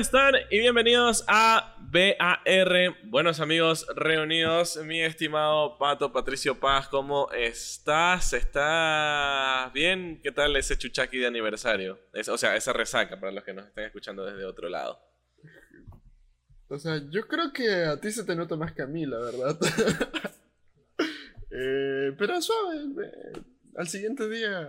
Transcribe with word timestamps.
están? 0.00 0.34
Y 0.50 0.60
bienvenidos 0.60 1.24
a 1.28 1.76
BAR, 1.78 2.96
buenos 3.04 3.38
amigos 3.38 3.86
reunidos. 3.94 4.78
Mi 4.82 5.02
estimado 5.02 5.76
Pato 5.76 6.10
Patricio 6.10 6.58
Paz, 6.58 6.88
¿cómo 6.88 7.30
estás? 7.32 8.32
¿Estás 8.32 9.70
bien? 9.74 10.18
¿Qué 10.22 10.32
tal 10.32 10.56
ese 10.56 10.78
chuchaqui 10.78 11.18
de 11.18 11.26
aniversario? 11.26 12.00
o 12.32 12.38
sea, 12.38 12.56
esa 12.56 12.72
resaca 12.72 13.20
para 13.20 13.30
los 13.30 13.44
que 13.44 13.52
nos 13.52 13.66
están 13.66 13.84
escuchando 13.84 14.24
desde 14.24 14.46
otro 14.46 14.70
lado. 14.70 14.98
O 16.68 16.78
sea, 16.78 17.02
yo 17.10 17.28
creo 17.28 17.52
que 17.52 17.84
a 17.84 18.00
ti 18.00 18.10
se 18.10 18.24
te 18.24 18.34
nota 18.34 18.56
más 18.56 18.72
que 18.72 18.80
a 18.80 18.86
mí, 18.86 19.04
la 19.04 19.18
verdad. 19.18 19.58
Eh, 21.52 22.14
pero 22.16 22.40
suave, 22.40 22.84
al 23.74 23.88
siguiente 23.88 24.28
día, 24.28 24.68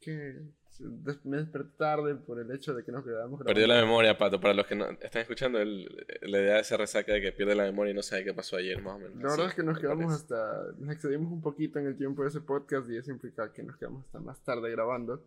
que 0.00 0.40
me 0.78 1.38
desperté 1.38 1.70
tarde 1.76 2.14
por 2.14 2.38
el 2.38 2.50
hecho 2.52 2.72
de 2.74 2.84
que 2.84 2.92
nos 2.92 3.04
quedamos 3.04 3.42
Perdió 3.42 3.66
la 3.66 3.80
memoria, 3.80 4.16
Pato. 4.16 4.40
Para 4.40 4.54
los 4.54 4.66
que 4.66 4.76
no 4.76 4.88
están 4.90 5.22
escuchando, 5.22 5.58
la 5.58 6.38
idea 6.38 6.54
de 6.54 6.60
esa 6.60 6.76
resaca 6.76 7.12
de 7.12 7.20
que 7.20 7.32
pierde 7.32 7.54
la 7.54 7.64
memoria 7.64 7.90
y 7.90 7.94
no 7.94 8.02
sabe 8.02 8.24
qué 8.24 8.32
pasó 8.32 8.56
ayer, 8.56 8.80
más 8.80 8.94
o 8.94 8.98
menos. 8.98 9.22
La 9.22 9.30
verdad 9.30 9.46
es 9.48 9.54
que 9.54 9.62
nos 9.62 9.78
quedamos 9.78 10.12
hasta. 10.12 10.72
Nos 10.78 10.94
excedimos 10.94 11.32
un 11.32 11.42
poquito 11.42 11.78
en 11.78 11.86
el 11.86 11.96
tiempo 11.96 12.22
de 12.22 12.28
ese 12.28 12.40
podcast 12.40 12.88
y 12.90 12.96
eso 12.96 13.10
implica 13.10 13.52
que 13.52 13.62
nos 13.62 13.76
quedamos 13.76 14.04
hasta 14.06 14.20
más 14.20 14.42
tarde 14.44 14.70
grabando. 14.70 15.24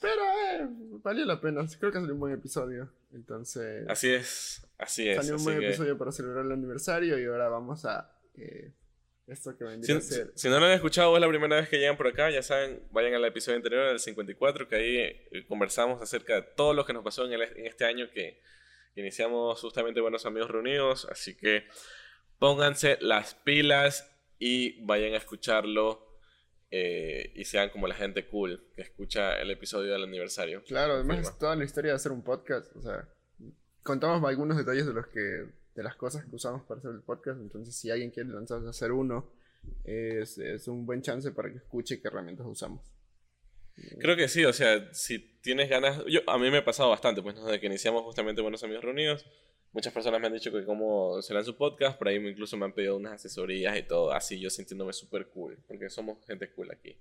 Pero, 0.00 0.22
eh, 0.22 0.68
valió 1.02 1.24
la 1.24 1.40
pena. 1.40 1.64
Creo 1.78 1.90
que 1.90 1.98
salió 1.98 2.14
un 2.14 2.20
buen 2.20 2.34
episodio. 2.34 2.90
Entonces. 3.12 3.88
Así 3.88 4.10
es, 4.10 4.66
así 4.78 5.08
es. 5.08 5.16
Salió 5.16 5.36
un 5.36 5.44
buen 5.44 5.62
episodio 5.62 5.96
para 5.96 6.12
celebrar 6.12 6.44
el 6.44 6.52
aniversario 6.52 7.18
y 7.18 7.24
ahora 7.24 7.48
vamos 7.48 7.84
a. 7.86 8.12
Eh, 8.34 8.72
esto 9.26 9.56
que 9.56 9.64
vendría 9.64 10.00
si, 10.00 10.22
Si, 10.34 10.48
no 10.48 10.60
lo 10.60 10.66
han 10.66 10.72
escuchado, 10.72 11.14
es 11.16 11.20
la 11.20 11.28
primera 11.28 11.56
vez 11.56 11.68
que 11.68 11.78
llegan 11.78 11.96
por 11.96 12.06
acá, 12.06 12.30
ya 12.30 12.42
saben, 12.42 12.82
vayan 12.92 13.14
al 13.14 13.24
episodio 13.24 13.56
anterior, 13.56 13.86
el 13.86 13.98
54, 13.98 14.68
que 14.68 14.76
ahí 14.76 14.96
eh, 14.98 15.44
conversamos 15.48 16.00
acerca 16.00 16.36
de 16.36 16.42
todo 16.42 16.74
lo 16.74 16.84
que 16.84 16.92
nos 16.92 17.02
pasó 17.02 17.24
en, 17.30 17.40
este 17.42 17.84
año 17.84 18.08
que, 18.10 18.40
iniciamos 18.94 19.60
justamente 19.60 20.00
Buenos 20.00 20.24
Amigos 20.26 20.50
Reunidos. 20.50 21.06
Así 21.10 21.36
que 21.36 21.66
pónganse 22.38 22.98
las 23.00 23.34
pilas 23.34 24.10
y 24.38 24.80
vayan 24.84 25.14
a 25.14 25.18
escucharlo. 25.18 26.04
Eh, 26.72 27.32
y 27.36 27.44
sean 27.44 27.70
como 27.70 27.86
la 27.86 27.94
gente 27.94 28.26
cool 28.26 28.72
que 28.74 28.82
escucha 28.82 29.40
el 29.40 29.52
episodio 29.52 29.92
del 29.92 30.02
aniversario. 30.02 30.64
Claro, 30.64 30.94
además 30.94 31.20
es 31.20 31.38
toda 31.38 31.54
la 31.54 31.64
historia 31.64 31.92
de 31.92 31.96
hacer 31.96 32.10
un 32.10 32.24
podcast. 32.24 32.74
O 32.74 32.82
sea, 32.82 33.08
contamos 33.84 34.28
algunos 34.28 34.56
detalles 34.56 34.84
de 34.84 34.92
los 34.92 35.06
que 35.06 35.46
de 35.76 35.82
las 35.82 35.94
cosas 35.94 36.24
que 36.24 36.34
usamos 36.34 36.62
para 36.64 36.78
hacer 36.78 36.90
el 36.90 37.02
podcast. 37.02 37.40
Entonces, 37.40 37.76
si 37.76 37.90
alguien 37.90 38.10
quiere 38.10 38.30
lanzarse 38.30 38.66
a 38.66 38.70
hacer 38.70 38.92
uno, 38.92 39.30
es, 39.84 40.38
es 40.38 40.66
un 40.68 40.86
buen 40.86 41.02
chance 41.02 41.30
para 41.32 41.50
que 41.50 41.58
escuche 41.58 42.00
qué 42.00 42.08
herramientas 42.08 42.46
usamos. 42.48 42.80
Creo 43.98 44.16
que 44.16 44.26
sí, 44.26 44.42
o 44.44 44.54
sea, 44.54 44.92
si 44.94 45.18
tienes 45.18 45.68
ganas, 45.68 46.02
yo 46.06 46.20
a 46.26 46.38
mí 46.38 46.50
me 46.50 46.58
ha 46.58 46.64
pasado 46.64 46.88
bastante, 46.88 47.20
pues 47.20 47.36
desde 47.36 47.60
que 47.60 47.66
iniciamos 47.66 48.02
justamente 48.04 48.40
Buenos 48.40 48.64
Amigos 48.64 48.82
Reunidos, 48.82 49.26
muchas 49.72 49.92
personas 49.92 50.18
me 50.18 50.28
han 50.28 50.32
dicho 50.32 50.50
que 50.50 50.64
cómo 50.64 51.20
se 51.20 51.34
lanza 51.34 51.50
su 51.50 51.58
podcast, 51.58 51.98
por 51.98 52.08
ahí 52.08 52.16
incluso 52.16 52.56
me 52.56 52.64
han 52.64 52.72
pedido 52.72 52.96
unas 52.96 53.12
asesorías 53.12 53.76
y 53.76 53.82
todo, 53.82 54.12
así 54.12 54.40
yo 54.40 54.48
sintiéndome 54.48 54.94
súper 54.94 55.28
cool, 55.28 55.58
porque 55.68 55.90
somos 55.90 56.24
gente 56.26 56.50
cool 56.52 56.70
aquí, 56.70 56.96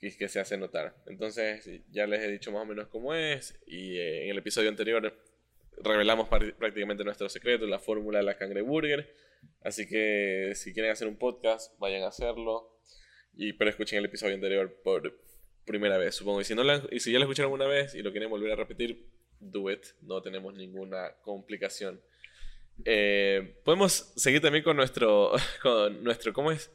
y 0.00 0.16
que 0.16 0.28
se 0.28 0.40
hace 0.40 0.56
notar. 0.56 0.96
Entonces, 1.04 1.68
ya 1.90 2.06
les 2.06 2.20
he 2.22 2.30
dicho 2.30 2.50
más 2.52 2.62
o 2.62 2.66
menos 2.66 2.88
cómo 2.88 3.12
es, 3.12 3.60
y 3.66 3.98
eh, 3.98 4.24
en 4.24 4.30
el 4.30 4.38
episodio 4.38 4.70
anterior 4.70 5.14
revelamos 5.78 6.28
prácticamente 6.28 7.04
nuestro 7.04 7.28
secreto, 7.28 7.66
la 7.66 7.78
fórmula 7.78 8.18
de 8.18 8.24
la 8.24 8.36
cangreburger. 8.36 9.14
Así 9.62 9.86
que 9.86 10.52
si 10.54 10.72
quieren 10.72 10.92
hacer 10.92 11.08
un 11.08 11.16
podcast, 11.16 11.78
vayan 11.78 12.02
a 12.02 12.08
hacerlo. 12.08 12.78
Y, 13.34 13.54
pero 13.54 13.70
escuchen 13.70 13.98
el 13.98 14.04
episodio 14.04 14.34
anterior 14.34 14.80
por 14.82 15.18
primera 15.64 15.98
vez, 15.98 16.14
supongo. 16.14 16.40
Y 16.40 16.44
si, 16.44 16.54
ya 17.12 17.18
lo 17.18 17.24
escucharon 17.24 17.52
una 17.52 17.66
vez 17.66 17.94
y 17.94 18.02
lo 18.02 18.10
quieren 18.10 18.30
volver 18.30 18.52
a 18.52 18.56
repetir, 18.56 19.08
do 19.40 19.70
it. 19.70 19.84
No 20.02 20.22
tenemos 20.22 20.54
ninguna 20.54 21.16
complicación. 21.22 22.00
Eh, 22.84 23.60
podemos 23.64 24.12
seguir 24.16 24.40
también 24.40 24.64
con 24.64 24.76
nuestro, 24.76 25.32
con 25.62 26.02
nuestro, 26.04 26.32
¿cómo 26.32 26.52
es? 26.52 26.70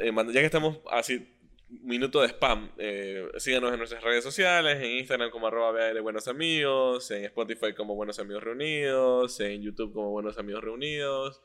Eh, 0.00 0.12
ya 0.14 0.40
que 0.40 0.46
estamos 0.46 0.80
así 0.90 1.35
minuto 1.68 2.20
de 2.20 2.28
spam. 2.28 2.70
Eh, 2.78 3.28
síganos 3.38 3.72
en 3.72 3.78
nuestras 3.78 4.02
redes 4.02 4.22
sociales, 4.22 4.76
en 4.82 4.98
Instagram 4.98 5.30
como 5.30 5.46
arroba 5.46 5.72
de 5.72 6.00
Buenos 6.00 6.28
Amigos, 6.28 7.10
en 7.10 7.24
Spotify 7.24 7.74
como 7.74 7.94
Buenos 7.94 8.18
Amigos 8.18 8.42
Reunidos, 8.44 9.40
en 9.40 9.62
YouTube 9.62 9.92
como 9.92 10.10
Buenos 10.10 10.38
Amigos 10.38 10.62
Reunidos. 10.62 11.42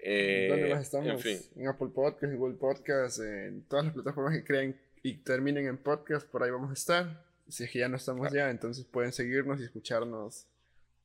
Eh, 0.00 0.46
¿Dónde 0.50 0.74
más 0.74 0.82
estamos? 0.82 1.08
En, 1.08 1.18
fin. 1.18 1.38
en 1.56 1.68
Apple 1.68 1.88
Podcasts, 1.94 2.32
en 2.32 2.38
Google 2.38 2.56
Podcasts, 2.56 3.18
en 3.20 3.64
todas 3.64 3.86
las 3.86 3.94
plataformas 3.94 4.34
que 4.34 4.44
creen 4.44 4.80
y 5.02 5.18
terminen 5.18 5.66
en 5.66 5.78
podcast, 5.78 6.28
por 6.28 6.42
ahí 6.42 6.50
vamos 6.50 6.70
a 6.70 6.74
estar. 6.74 7.24
Si 7.48 7.64
es 7.64 7.70
que 7.70 7.78
ya 7.78 7.88
no 7.88 7.96
estamos 7.96 8.30
ya, 8.32 8.50
entonces 8.50 8.84
pueden 8.84 9.12
seguirnos 9.12 9.60
y 9.60 9.64
escucharnos 9.64 10.46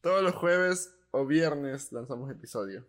todos 0.02 0.22
los 0.22 0.36
jueves 0.36 0.94
o 1.12 1.26
viernes 1.26 1.92
lanzamos 1.92 2.30
episodio. 2.30 2.86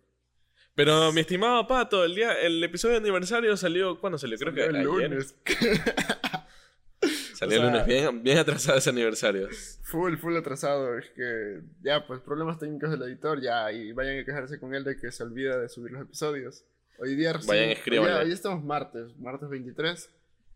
Pero 0.75 1.13
mi 1.13 1.21
estimado 1.21 1.67
Pato, 1.67 2.05
el 2.05 2.15
día, 2.15 2.41
el 2.41 2.63
episodio 2.63 2.95
de 2.95 3.01
aniversario 3.01 3.57
salió. 3.57 4.01
¿Cuándo 4.01 4.19
salió? 4.19 4.37
Creo 4.39 4.53
que 4.53 4.65
el 4.65 4.83
lunes. 4.83 5.37
salió 7.35 7.61
el 7.61 7.67
lunes, 7.67 7.87
bien, 7.87 8.23
bien 8.23 8.39
atrasado 8.39 8.79
ese 8.79 8.91
aniversario. 8.91 9.49
Full, 9.85 10.17
full 10.17 10.37
atrasado. 10.37 10.99
Es 10.99 11.11
que 11.11 11.61
ya, 11.81 12.05
pues 12.07 12.21
problemas 12.21 12.59
técnicos 12.59 12.91
del 12.91 13.03
editor, 13.03 13.41
ya, 13.41 13.71
y 13.71 13.93
vayan 13.93 14.19
a 14.19 14.25
quejarse 14.25 14.59
con 14.59 14.75
él 14.75 14.83
de 14.83 14.97
que 14.97 15.13
se 15.13 15.23
olvida 15.23 15.59
de 15.59 15.69
subir 15.69 15.93
los 15.93 16.03
episodios. 16.03 16.65
Hoy 16.99 17.15
día 17.15 17.33
Vayan, 17.47 17.71
escriban. 17.71 18.13
Hoy, 18.13 18.25
hoy, 18.27 18.33
estamos 18.33 18.65
martes, 18.65 19.17
martes 19.19 19.49
23. 19.49 20.11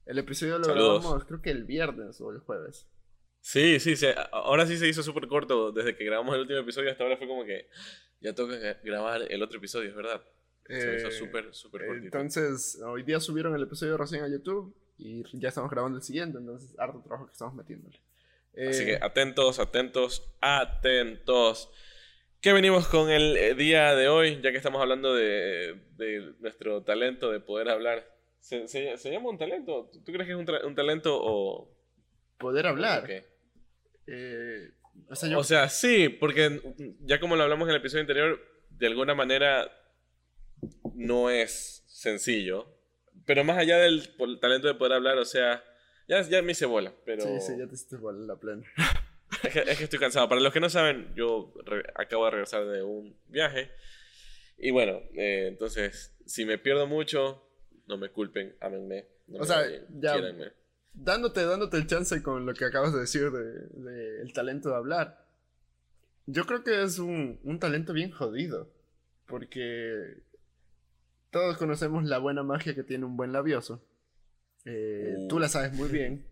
El 0.07 0.19
episodio 0.19 0.59
lo 0.59 0.67
grabamos, 0.67 1.25
creo 1.27 1.43
que 1.43 1.51
el 1.51 1.65
viernes 1.65 2.21
o 2.21 2.33
el 2.33 2.41
jueves. 2.41 2.89
Sí, 3.41 3.79
sí, 3.79 3.95
sí, 3.95 4.07
ahora 4.33 4.67
sí 4.67 4.79
se 4.79 4.89
hizo 4.89 5.03
súper 5.03 5.29
corto. 5.29 5.71
Desde 5.71 5.97
que 5.97 6.05
grabamos 6.05 6.35
el 6.35 6.41
último 6.43 6.59
episodio 6.59 6.91
hasta 6.91 7.05
ahora 7.05 7.17
fue 7.17 7.29
como 7.29 7.45
que 7.45 7.69
ya 8.21 8.35
toca 8.35 8.57
grabar 8.83 9.23
el 9.31 9.43
otro 9.43 9.59
episodio, 9.59 9.91
es 9.91 9.97
verdad. 9.97 10.23
Se 10.67 10.97
eh, 10.97 11.11
súper, 11.11 11.55
súper 11.55 11.87
cortito. 11.87 12.19
Entonces, 12.19 12.81
hoy 12.85 13.03
día 13.03 13.21
subieron 13.21 13.55
el 13.55 13.63
episodio 13.63 13.97
recién 13.97 14.23
a 14.23 14.29
YouTube 14.29 14.75
y 14.99 15.23
ya 15.39 15.49
estamos 15.49 15.71
grabando 15.71 15.99
el 15.99 16.05
siguiente, 16.05 16.39
entonces 16.39 16.79
harto 16.79 17.01
trabajo 17.01 17.27
que 17.27 17.33
estamos 17.33 17.55
metiéndole. 17.55 17.99
Así 18.69 18.85
que 18.85 18.95
eh, 18.95 18.99
atentos, 19.01 19.61
atentos, 19.61 20.29
atentos. 20.41 21.71
¿Qué 22.41 22.53
venimos 22.53 22.89
con 22.89 23.11
el 23.11 23.37
eh, 23.37 23.55
día 23.55 23.95
de 23.95 24.09
hoy? 24.09 24.41
Ya 24.43 24.51
que 24.51 24.59
estamos 24.59 24.81
hablando 24.81 25.15
de, 25.15 25.81
de 25.97 26.35
nuestro 26.41 26.83
talento 26.83 27.31
de 27.31 27.41
poder 27.41 27.69
hablar. 27.69 28.05
¿Se, 28.41 28.67
se, 28.69 29.11
llama 29.11 29.31
un 29.31 29.39
talento? 29.39 29.91
¿Tú 30.05 30.13
crees 30.13 30.27
que 30.27 30.33
es 30.33 30.39
un, 30.39 30.49
un 30.65 30.75
talento 30.75 31.19
o...? 31.21 31.69
Poder 32.39 32.67
hablar. 32.67 33.09
Eh, 34.07 34.71
o, 35.09 35.45
sea, 35.45 35.69
sí, 35.69 36.09
porque 36.09 36.61
ya 37.01 37.21
como 37.21 37.37
lo 37.37 37.43
hablamos 37.43 37.67
en 37.67 37.75
el 37.75 37.81
episodio 37.81 38.03
anterior, 38.03 38.41
de 38.71 38.87
alguna 38.87 39.15
manera 39.15 39.71
no 40.95 41.31
es 41.31 41.85
sencillo. 41.87 42.75
Pero 43.25 43.45
más 43.45 43.59
allá 43.59 43.79
del 43.79 44.15
talento 44.41 44.69
de 44.69 44.75
poder 44.75 44.95
hablar, 44.95 45.19
o 45.19 45.25
sea, 45.25 45.63
ya, 46.07 46.23
ya 46.23 46.43
me 46.43 46.53
hice 46.53 46.67
bola. 46.67 46.95
Pero... 47.05 47.23
Sí, 47.23 47.41
sí, 47.41 47.59
ya 47.59 47.67
te 47.67 47.75
hiciste 47.75 47.97
bola 47.97 48.25
la 48.27 48.37
plena. 48.37 48.65
es, 49.43 49.79
que, 49.79 49.85
estoy 49.85 49.99
cansado. 49.99 50.29
Para 50.29 50.41
los 50.41 50.53
que 50.53 50.61
no 50.61 50.71
saben, 50.71 51.13
yo 51.15 51.53
acabo 51.95 52.25
de 52.27 52.31
regresar 52.31 52.67
de 52.67 52.83
un 52.83 53.19
viaje. 53.27 53.71
Y 54.57 54.71
bueno, 54.71 55.01
eh, 55.15 55.47
entonces, 55.49 56.17
si 56.27 56.45
me 56.45 56.59
pierdo 56.59 56.87
mucho, 56.87 57.49
no 57.87 57.97
me 57.97 58.11
culpen, 58.11 58.57
ámenme. 58.61 59.07
o 59.39 59.45
sea, 59.45 59.63
ya, 59.91 60.17
dándote, 60.93 61.45
dándote 61.45 61.77
el 61.77 61.87
chance 61.87 62.23
con 62.23 62.47
lo 62.47 62.55
que 62.55 62.65
acabas 62.65 62.93
de 62.93 63.01
decir 63.01 63.31
de, 63.31 64.23
el 64.23 64.33
talento 64.33 64.71
de 64.71 64.77
hablar. 64.77 65.27
Yo 66.27 66.45
creo 66.45 66.63
que 66.63 66.83
es 66.83 66.99
un, 66.99 67.41
un 67.43 67.59
talento 67.59 67.93
bien 67.93 68.11
jodido. 68.11 68.71
Porque 69.29 70.23
todos 71.31 71.59
conocemos 71.59 72.05
la 72.05 72.19
buena 72.19 72.43
magia 72.43 72.75
que 72.75 72.83
tiene 72.83 73.05
un 73.05 73.17
buen 73.17 73.33
labioso. 73.33 73.85
Eh, 74.65 75.27
tú 75.29 75.39
la 75.39 75.49
sabes 75.49 75.75
muy 75.75 75.89
bien. 75.89 76.27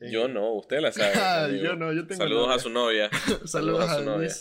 yo 0.00 0.28
no, 0.28 0.52
usted 0.54 0.80
la 0.80 0.92
sabe. 0.92 1.60
yo 1.62 1.76
no, 1.76 1.92
yo 1.92 2.06
tengo 2.06 2.22
Saludos 2.22 2.50
a 2.50 2.58
su 2.58 2.70
novia. 2.70 3.08
Saludos, 3.44 3.88
a, 3.88 3.98
su 3.98 4.04
novia. 4.04 4.34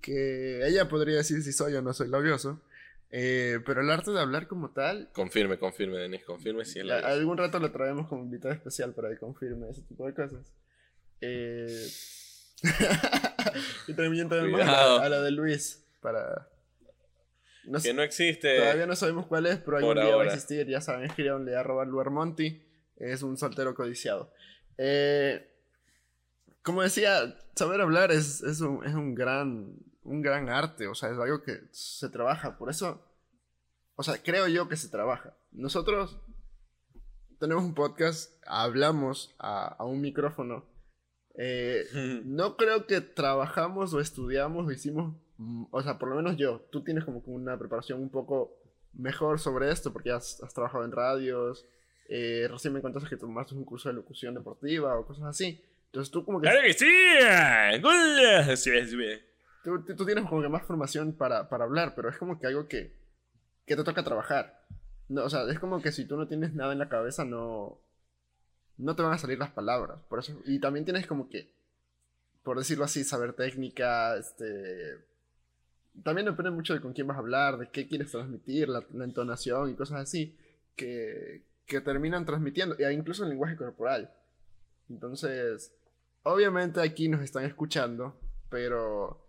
que 0.00 0.66
ella 0.66 0.88
podría 0.88 1.16
decir 1.16 1.42
si 1.42 1.52
soy 1.52 1.74
o 1.74 1.82
no 1.82 1.92
soy 1.92 2.08
labioso. 2.08 2.60
Eh, 3.12 3.58
pero 3.66 3.80
el 3.80 3.90
arte 3.90 4.12
de 4.12 4.20
hablar 4.20 4.46
como 4.46 4.70
tal. 4.70 5.10
Confirme, 5.12 5.58
confirme, 5.58 5.98
Denis, 5.98 6.24
confirme 6.24 6.64
si 6.64 6.82
la 6.82 6.98
Algún 6.98 7.36
rato 7.36 7.58
lo 7.58 7.72
traemos 7.72 8.06
como 8.08 8.22
invitado 8.22 8.54
especial 8.54 8.94
para 8.94 9.10
que 9.10 9.18
confirme 9.18 9.68
ese 9.68 9.82
tipo 9.82 10.06
de 10.06 10.14
cosas. 10.14 10.52
Eh... 11.20 11.88
y 13.88 13.94
también 13.94 14.28
tenemos 14.28 14.60
a, 14.60 15.08
la 15.08 15.22
de 15.22 15.30
Luis 15.30 15.84
para. 16.00 16.48
que 17.82 17.94
no 17.94 18.02
existe. 18.02 18.58
Todavía 18.58 18.86
no 18.86 18.94
sabemos 18.94 19.26
cuál 19.26 19.46
es, 19.46 19.58
pero 19.58 19.78
algún 19.78 19.94
día 19.94 20.14
va 20.14 20.24
a 20.24 20.26
existir. 20.26 20.66
Ya 20.66 20.80
saben, 20.80 21.06
escríbanle 21.06 21.56
a 21.56 21.62
robar 21.62 22.10
Monty. 22.10 22.62
Es 22.96 23.22
un 23.22 23.38
soltero 23.38 23.74
codiciado. 23.74 24.32
Eh, 24.76 25.50
como 26.62 26.82
decía, 26.82 27.34
saber 27.54 27.80
hablar 27.80 28.12
es, 28.12 28.42
es, 28.42 28.60
un, 28.60 28.84
es 28.84 28.94
un 28.94 29.14
gran 29.14 29.74
un 30.02 30.22
gran 30.22 30.48
arte, 30.48 30.86
o 30.86 30.94
sea, 30.94 31.10
es 31.10 31.18
algo 31.18 31.42
que 31.42 31.60
se 31.72 32.08
trabaja, 32.08 32.56
por 32.58 32.70
eso, 32.70 33.04
o 33.96 34.02
sea, 34.02 34.22
creo 34.22 34.48
yo 34.48 34.68
que 34.68 34.76
se 34.76 34.88
trabaja. 34.88 35.36
Nosotros 35.52 36.20
tenemos 37.38 37.64
un 37.64 37.74
podcast, 37.74 38.32
hablamos 38.46 39.34
a, 39.38 39.84
un 39.84 40.00
micrófono 40.00 40.68
Eh, 41.38 41.84
no 42.24 42.56
creo 42.56 42.86
que 42.86 43.00
trabajamos 43.00 43.94
o 43.94 44.00
estudiamos 44.00 44.66
o 44.66 44.72
hicimos, 44.72 45.14
mm, 45.38 45.66
o 45.70 45.82
sea, 45.82 45.98
por 45.98 46.08
lo 46.08 46.16
menos 46.16 46.36
yo, 46.36 46.60
tú 46.72 46.82
tienes 46.82 47.04
como 47.04 47.22
una 47.26 47.58
preparación 47.58 48.00
un 48.00 48.10
poco 48.10 48.56
mejor 48.92 49.38
sobre 49.38 49.70
esto 49.70 49.92
porque 49.92 50.10
has, 50.10 50.42
has 50.42 50.52
trabajado 50.52 50.84
en 50.84 50.92
radios, 50.92 51.66
eh, 52.08 52.48
recién 52.50 52.74
me 52.74 52.82
contaste 52.82 53.08
que 53.08 53.16
tomaste 53.16 53.54
un 53.54 53.64
curso 53.64 53.88
de 53.88 53.94
locución 53.94 54.34
deportiva 54.34 54.98
o 54.98 55.06
cosas 55.06 55.26
así. 55.26 55.62
Entonces 55.86 56.10
tú 56.10 56.24
como 56.24 56.40
que... 56.40 56.48
¡Claro 56.48 56.60
que 56.66 56.72
sí! 56.72 56.86
Tú, 59.62 59.84
tú, 59.84 60.06
tienes 60.06 60.26
como 60.26 60.40
que 60.40 60.48
más 60.48 60.62
formación 60.62 61.12
para, 61.12 61.48
para, 61.48 61.64
hablar, 61.64 61.94
pero 61.94 62.08
es 62.08 62.16
como 62.16 62.38
que 62.38 62.46
algo 62.46 62.66
que, 62.66 62.96
que 63.66 63.76
te 63.76 63.84
toca 63.84 64.02
trabajar. 64.02 64.64
No, 65.08 65.24
o 65.24 65.30
sea, 65.30 65.42
es 65.50 65.58
como 65.58 65.82
que 65.82 65.92
si 65.92 66.06
tú 66.06 66.16
no 66.16 66.26
tienes 66.26 66.54
nada 66.54 66.72
en 66.72 66.78
la 66.78 66.88
cabeza, 66.88 67.24
no, 67.24 67.78
no 68.78 68.96
te 68.96 69.02
van 69.02 69.12
a 69.12 69.18
salir 69.18 69.38
las 69.38 69.50
palabras. 69.50 70.00
Por 70.08 70.20
eso, 70.20 70.40
y 70.46 70.58
también 70.60 70.84
tienes 70.84 71.06
como 71.06 71.28
que, 71.28 71.52
por 72.42 72.58
decirlo 72.58 72.84
así, 72.84 73.04
saber 73.04 73.34
técnica, 73.34 74.16
este... 74.16 75.04
También 76.04 76.26
depende 76.26 76.52
mucho 76.52 76.72
de 76.72 76.80
con 76.80 76.92
quién 76.92 77.06
vas 77.06 77.16
a 77.16 77.20
hablar, 77.20 77.58
de 77.58 77.68
qué 77.68 77.86
quieres 77.86 78.10
transmitir, 78.12 78.68
la, 78.68 78.84
la 78.92 79.04
entonación 79.04 79.70
y 79.70 79.74
cosas 79.74 80.00
así, 80.00 80.38
que, 80.76 81.44
que 81.66 81.80
terminan 81.80 82.24
transmitiendo, 82.24 82.76
e 82.78 82.92
incluso 82.92 83.24
el 83.24 83.30
lenguaje 83.30 83.56
corporal. 83.56 84.10
Entonces, 84.88 85.72
obviamente 86.22 86.80
aquí 86.80 87.08
nos 87.08 87.22
están 87.22 87.44
escuchando, 87.44 88.18
pero 88.48 89.19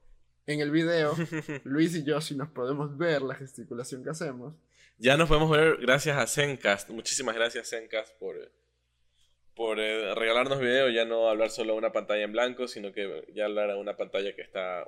en 0.48 0.60
el 0.60 0.72
video, 0.72 1.16
Luis 1.64 1.96
y 1.96 2.04
yo 2.04 2.20
sí 2.22 2.36
nos 2.36 2.50
podemos 2.50 2.98
ver 2.98 3.22
la 3.22 3.36
gesticulación 3.36 4.04
que 4.04 4.10
hacemos. 4.10 4.56
Ya 4.98 5.18
nos 5.18 5.28
podemos 5.28 5.50
ver 5.50 5.78
gracias 5.78 6.18
a 6.18 6.28
Zencast. 6.28 6.90
Muchísimas 6.90 7.36
gracias 7.36 7.70
Zencast 7.70 8.14
por, 8.20 8.36
por 9.56 9.80
eh, 9.80 10.14
regalarnos 10.16 10.60
video, 10.60 10.90
ya 10.90 11.06
no 11.06 11.30
hablar 11.30 11.50
solo 11.50 11.74
a 11.74 11.76
una 11.76 11.92
pantalla 11.92 12.24
en 12.24 12.32
blanco, 12.32 12.68
sino 12.68 12.92
que 12.94 13.28
ya 13.34 13.46
hablar 13.46 13.72
a 13.72 13.78
una 13.78 13.98
pantalla 13.98 14.36
que 14.36 14.42
está 14.42 14.88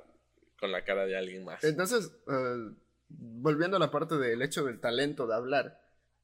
con 0.58 0.72
la 0.72 0.84
cara 0.84 1.06
de 1.06 1.16
alguien 1.16 1.44
más. 1.44 1.62
Entonces, 1.64 2.12
eh, 2.28 2.70
volviendo 3.08 3.76
a 3.76 3.80
la 3.80 3.90
parte 3.90 4.16
del 4.16 4.42
hecho 4.42 4.64
del 4.64 4.80
talento 4.80 5.26
de 5.26 5.34
hablar, 5.34 5.80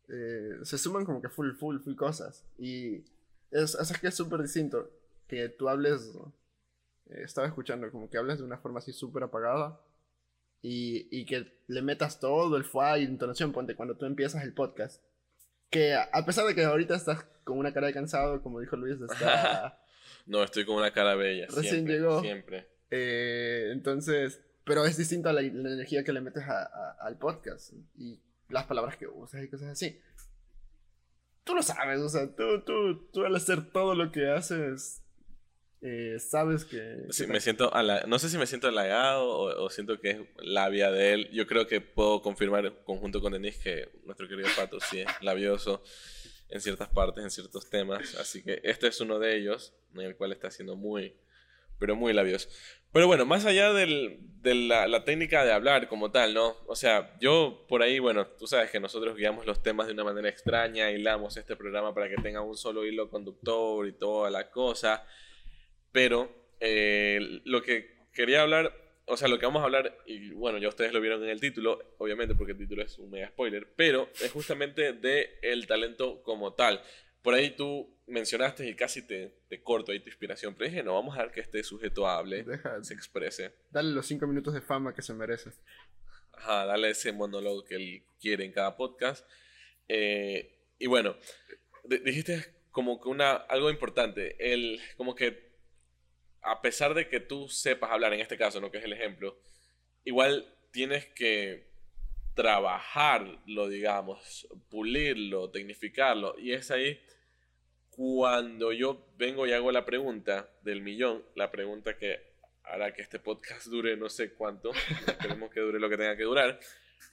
eh, 0.09 0.59
se 0.63 0.79
suman 0.79 1.05
como 1.05 1.21
que 1.21 1.29
full, 1.29 1.53
full, 1.53 1.79
full 1.81 1.95
cosas. 1.95 2.45
Y 2.59 3.05
es, 3.51 3.75
es 3.75 3.99
que 3.99 4.09
es 4.09 4.15
súper 4.15 4.43
distinto 4.43 4.91
que 5.29 5.49
tú 5.49 5.69
hables, 5.69 6.13
estaba 7.11 7.47
escuchando, 7.47 7.91
como 7.91 8.09
que 8.09 8.19
hables 8.19 8.39
de 8.39 8.45
una 8.45 8.59
forma 8.59 8.79
así 8.79 8.93
súper 8.93 9.25
apagada 9.25 9.81
y, 10.63 11.09
y, 11.11 11.25
que 11.25 11.53
le 11.69 11.83
metas 11.83 12.21
todo 12.21 12.57
el 12.57 12.65
fuá 12.65 12.99
y 12.99 13.05
intonación, 13.05 13.53
ponte 13.53 13.75
cuando 13.75 13.97
tú 13.97 14.07
empiezas 14.07 14.45
el 14.45 14.53
podcast. 14.53 15.03
Que 15.71 15.95
a 15.95 16.25
pesar 16.27 16.47
de 16.47 16.55
que 16.55 16.65
ahorita 16.65 16.95
estás 16.95 17.25
con 17.45 17.59
una 17.59 17.73
cara 17.73 17.87
de 17.87 17.95
cansado, 17.95 18.43
como 18.43 18.61
dijo 18.61 18.77
Luis, 18.77 19.01
está... 19.11 19.83
no, 20.27 20.43
estoy 20.43 20.65
con 20.65 20.77
una 20.77 20.93
cara 20.93 21.15
bella. 21.15 21.47
Recién 21.49 21.87
llegó. 21.87 22.21
Siempre. 22.21 22.69
Eh, 22.91 23.71
entonces, 23.73 24.43
pero 24.65 24.85
es 24.85 24.97
distinto 24.97 25.29
a 25.29 25.33
la, 25.33 25.41
energía 25.41 26.05
que 26.05 26.13
le 26.13 26.21
metes 26.21 26.45
al 26.47 27.19
podcast. 27.19 27.73
Y 27.97 28.19
las 28.49 28.67
palabras 28.67 28.97
que 28.97 29.07
usas 29.07 29.43
y 29.43 29.49
cosas 29.49 29.71
así. 29.71 30.01
Tú 31.45 31.55
lo 31.55 31.63
sabes, 31.63 32.01
o 32.01 32.09
sea, 32.09 32.29
tú, 32.37 32.61
tú, 32.61 33.09
tú 33.13 33.25
al 33.25 33.35
hacer 33.35 33.73
todo 33.73 33.95
lo 33.95 34.13
que 34.13 34.31
haces, 34.31 35.03
eh, 35.83 36.19
sabes 36.19 36.65
que... 36.65 37.07
Sí, 37.11 37.27
me 37.27 37.41
siento, 37.41 37.73
no 38.07 38.19
sé 38.19 38.29
si 38.29 38.37
me 38.37 38.47
siento 38.47 38.69
halagado 38.69 39.27
o, 39.29 39.71
siento 39.71 39.99
que 40.01 40.11
es 40.11 40.19
la 40.39 40.69
vía 40.69 40.91
de 40.91 41.15
él. 41.15 41.31
Yo 41.33 41.47
creo 41.47 41.67
que 41.67 41.81
puedo 41.81 42.21
confirmar 42.21 42.83
conjunto 42.85 43.21
con 43.21 43.33
Denis 43.33 43.59
que 43.59 43.89
nuestro 44.05 44.29
querido 44.29 44.49
Pato 44.57 44.79
sí 44.81 45.01
es 45.01 45.09
labioso 45.23 45.83
en 46.51 46.61
ciertas 46.61 46.89
partes, 46.89 47.25
en 47.25 47.31
ciertos 47.31 47.71
temas. 47.71 48.15
Así 48.17 48.43
que 48.43 48.61
este 48.63 48.89
es 48.89 49.01
uno 49.01 49.19
de 49.19 49.37
ellos, 49.37 49.73
en 49.95 50.03
el 50.03 50.17
cual 50.17 50.33
está 50.33 50.51
siendo 50.51 50.77
muy, 50.77 51.15
pero 51.79 51.97
muy 51.97 52.13
labioso. 52.13 52.49
Pero 52.93 53.07
bueno, 53.07 53.25
más 53.25 53.47
allá 53.47 53.73
de 53.73 54.19
la, 54.43 55.05
técnica 55.05 55.45
de 55.45 55.53
hablar 55.53 55.89
como 55.89 56.11
tal, 56.11 56.35
¿no? 56.35 56.57
O 56.67 56.75
sea, 56.75 57.17
yo 57.21 57.65
por 57.69 57.83
ahí, 57.83 58.01
bueno, 58.01 58.27
tú 58.27 58.49
sabes 58.49 58.71
que 58.71 58.81
nosotros 58.81 59.17
guiamos 59.17 59.47
los 59.47 59.63
temas 59.63 59.87
de 59.87 59.93
una 59.93 60.05
manera 60.05 60.29
extraña, 60.29 60.91
hilamos 60.91 61.37
este 61.37 61.55
programa 61.55 61.95
para 61.95 62.09
que 62.09 62.17
tenga 62.17 62.41
un 62.41 62.57
solo 62.57 62.85
hilo 62.85 63.09
conductor 63.09 63.87
y 63.87 63.93
toda 63.93 64.29
la 64.29 64.51
cosa. 64.51 65.07
Pero 65.93 66.31
eh, 66.61 67.41
lo 67.45 67.63
que 67.63 68.07
quería 68.13 68.43
hablar, 68.43 68.75
o 69.07 69.17
sea, 69.17 69.29
lo 69.29 69.39
que 69.39 69.47
vamos 69.47 69.63
a 69.63 69.65
hablar, 69.65 69.99
y 70.07 70.31
bueno, 70.31 70.59
ya 70.59 70.69
ustedes 70.69 70.93
lo 70.93 71.01
vieron 71.01 71.23
en 71.25 71.31
el 71.31 71.41
título, 71.41 71.95
obviamente 71.99 72.35
porque 72.35 72.53
el 72.53 72.59
título 72.59 72.83
es 72.83 72.99
un 72.99 73.11
mega 73.11 73.29
spoiler, 73.29 73.73
pero 73.77 74.11
es 74.23 74.31
justamente 74.31 74.93
de 74.93 75.39
el 75.43 75.67
talento 75.67 76.23
como 76.23 76.55
tal. 76.55 76.83
Por 77.23 77.35
ahí 77.35 77.51
tú 77.51 77.99
mencionaste 78.07 78.67
y 78.67 78.75
casi 78.75 79.07
te, 79.07 79.41
te, 79.49 79.63
corto 79.63 79.93
ahí 79.93 80.01
tu 80.01 80.09
inspiración, 80.09 80.55
pero 80.55 80.71
dije, 80.71 80.83
no, 80.83 80.95
vamos 80.95 81.17
a 81.19 81.23
ver 81.23 81.33
que 81.33 81.41
este 81.41 81.63
sujeto 81.63 82.07
hable, 82.07 82.45
se 82.83 82.95
exprese. 82.95 83.53
Dale 83.71 83.91
los 83.91 84.07
cinco 84.07 84.27
minutos 84.27 84.55
de 84.55 84.61
fama 84.61 84.95
que 84.95 85.03
se 85.03 85.15
merece. 85.15 85.51
Ajá, 86.33 86.65
dale 86.65 86.91
ese 86.91 87.13
monólogo 87.13 87.65
que 87.65 87.75
él 87.75 88.05
quiere 88.19 88.45
en 88.45 88.53
cada 88.53 88.77
podcast. 88.77 89.29
Eh, 89.89 90.57
y 90.79 90.87
bueno, 90.87 91.17
dijiste 91.85 92.55
como 92.71 93.01
que 93.01 93.09
una, 93.09 93.33
algo 93.33 93.71
importante, 93.71 94.37
el, 94.39 94.81
como 94.97 95.15
que 95.15 95.50
a 96.43 96.63
pesar 96.63 96.95
de 96.95 97.09
que 97.09 97.21
tú 97.21 97.49
sepas 97.49 97.91
hablar, 97.91 98.13
en 98.13 98.21
este 98.21 98.37
caso, 98.37 98.61
¿no? 98.61 98.71
que 98.71 98.79
es 98.79 98.85
el 98.85 98.93
ejemplo, 98.93 99.39
igual 100.05 100.55
tienes 100.71 101.07
que 101.07 101.69
trabajarlo, 102.35 103.69
digamos, 103.69 104.49
pulirlo, 104.69 105.51
tecnificarlo, 105.51 106.39
y 106.39 106.53
es 106.53 106.71
ahí 106.71 107.01
cuando 107.91 108.73
yo 108.73 109.13
vengo 109.17 109.47
y 109.47 109.53
hago 109.53 109.73
la 109.73 109.85
pregunta 109.85 110.51
del 110.63 110.81
millón, 110.81 111.25
la 111.35 111.51
pregunta 111.51 111.99
que 111.99 112.31
hará 112.63 112.95
que 112.95 113.03
este 113.03 113.19
podcast 113.19 113.67
dure 113.67 113.97
no 113.97 114.09
sé 114.09 114.33
cuánto, 114.33 114.71
esperemos 115.07 115.51
que 115.51 115.61
dure 115.61 115.81
lo 115.81 115.91
que 115.91 115.97
tenga 115.97 116.17
que 116.17 116.23
durar, 116.23 116.59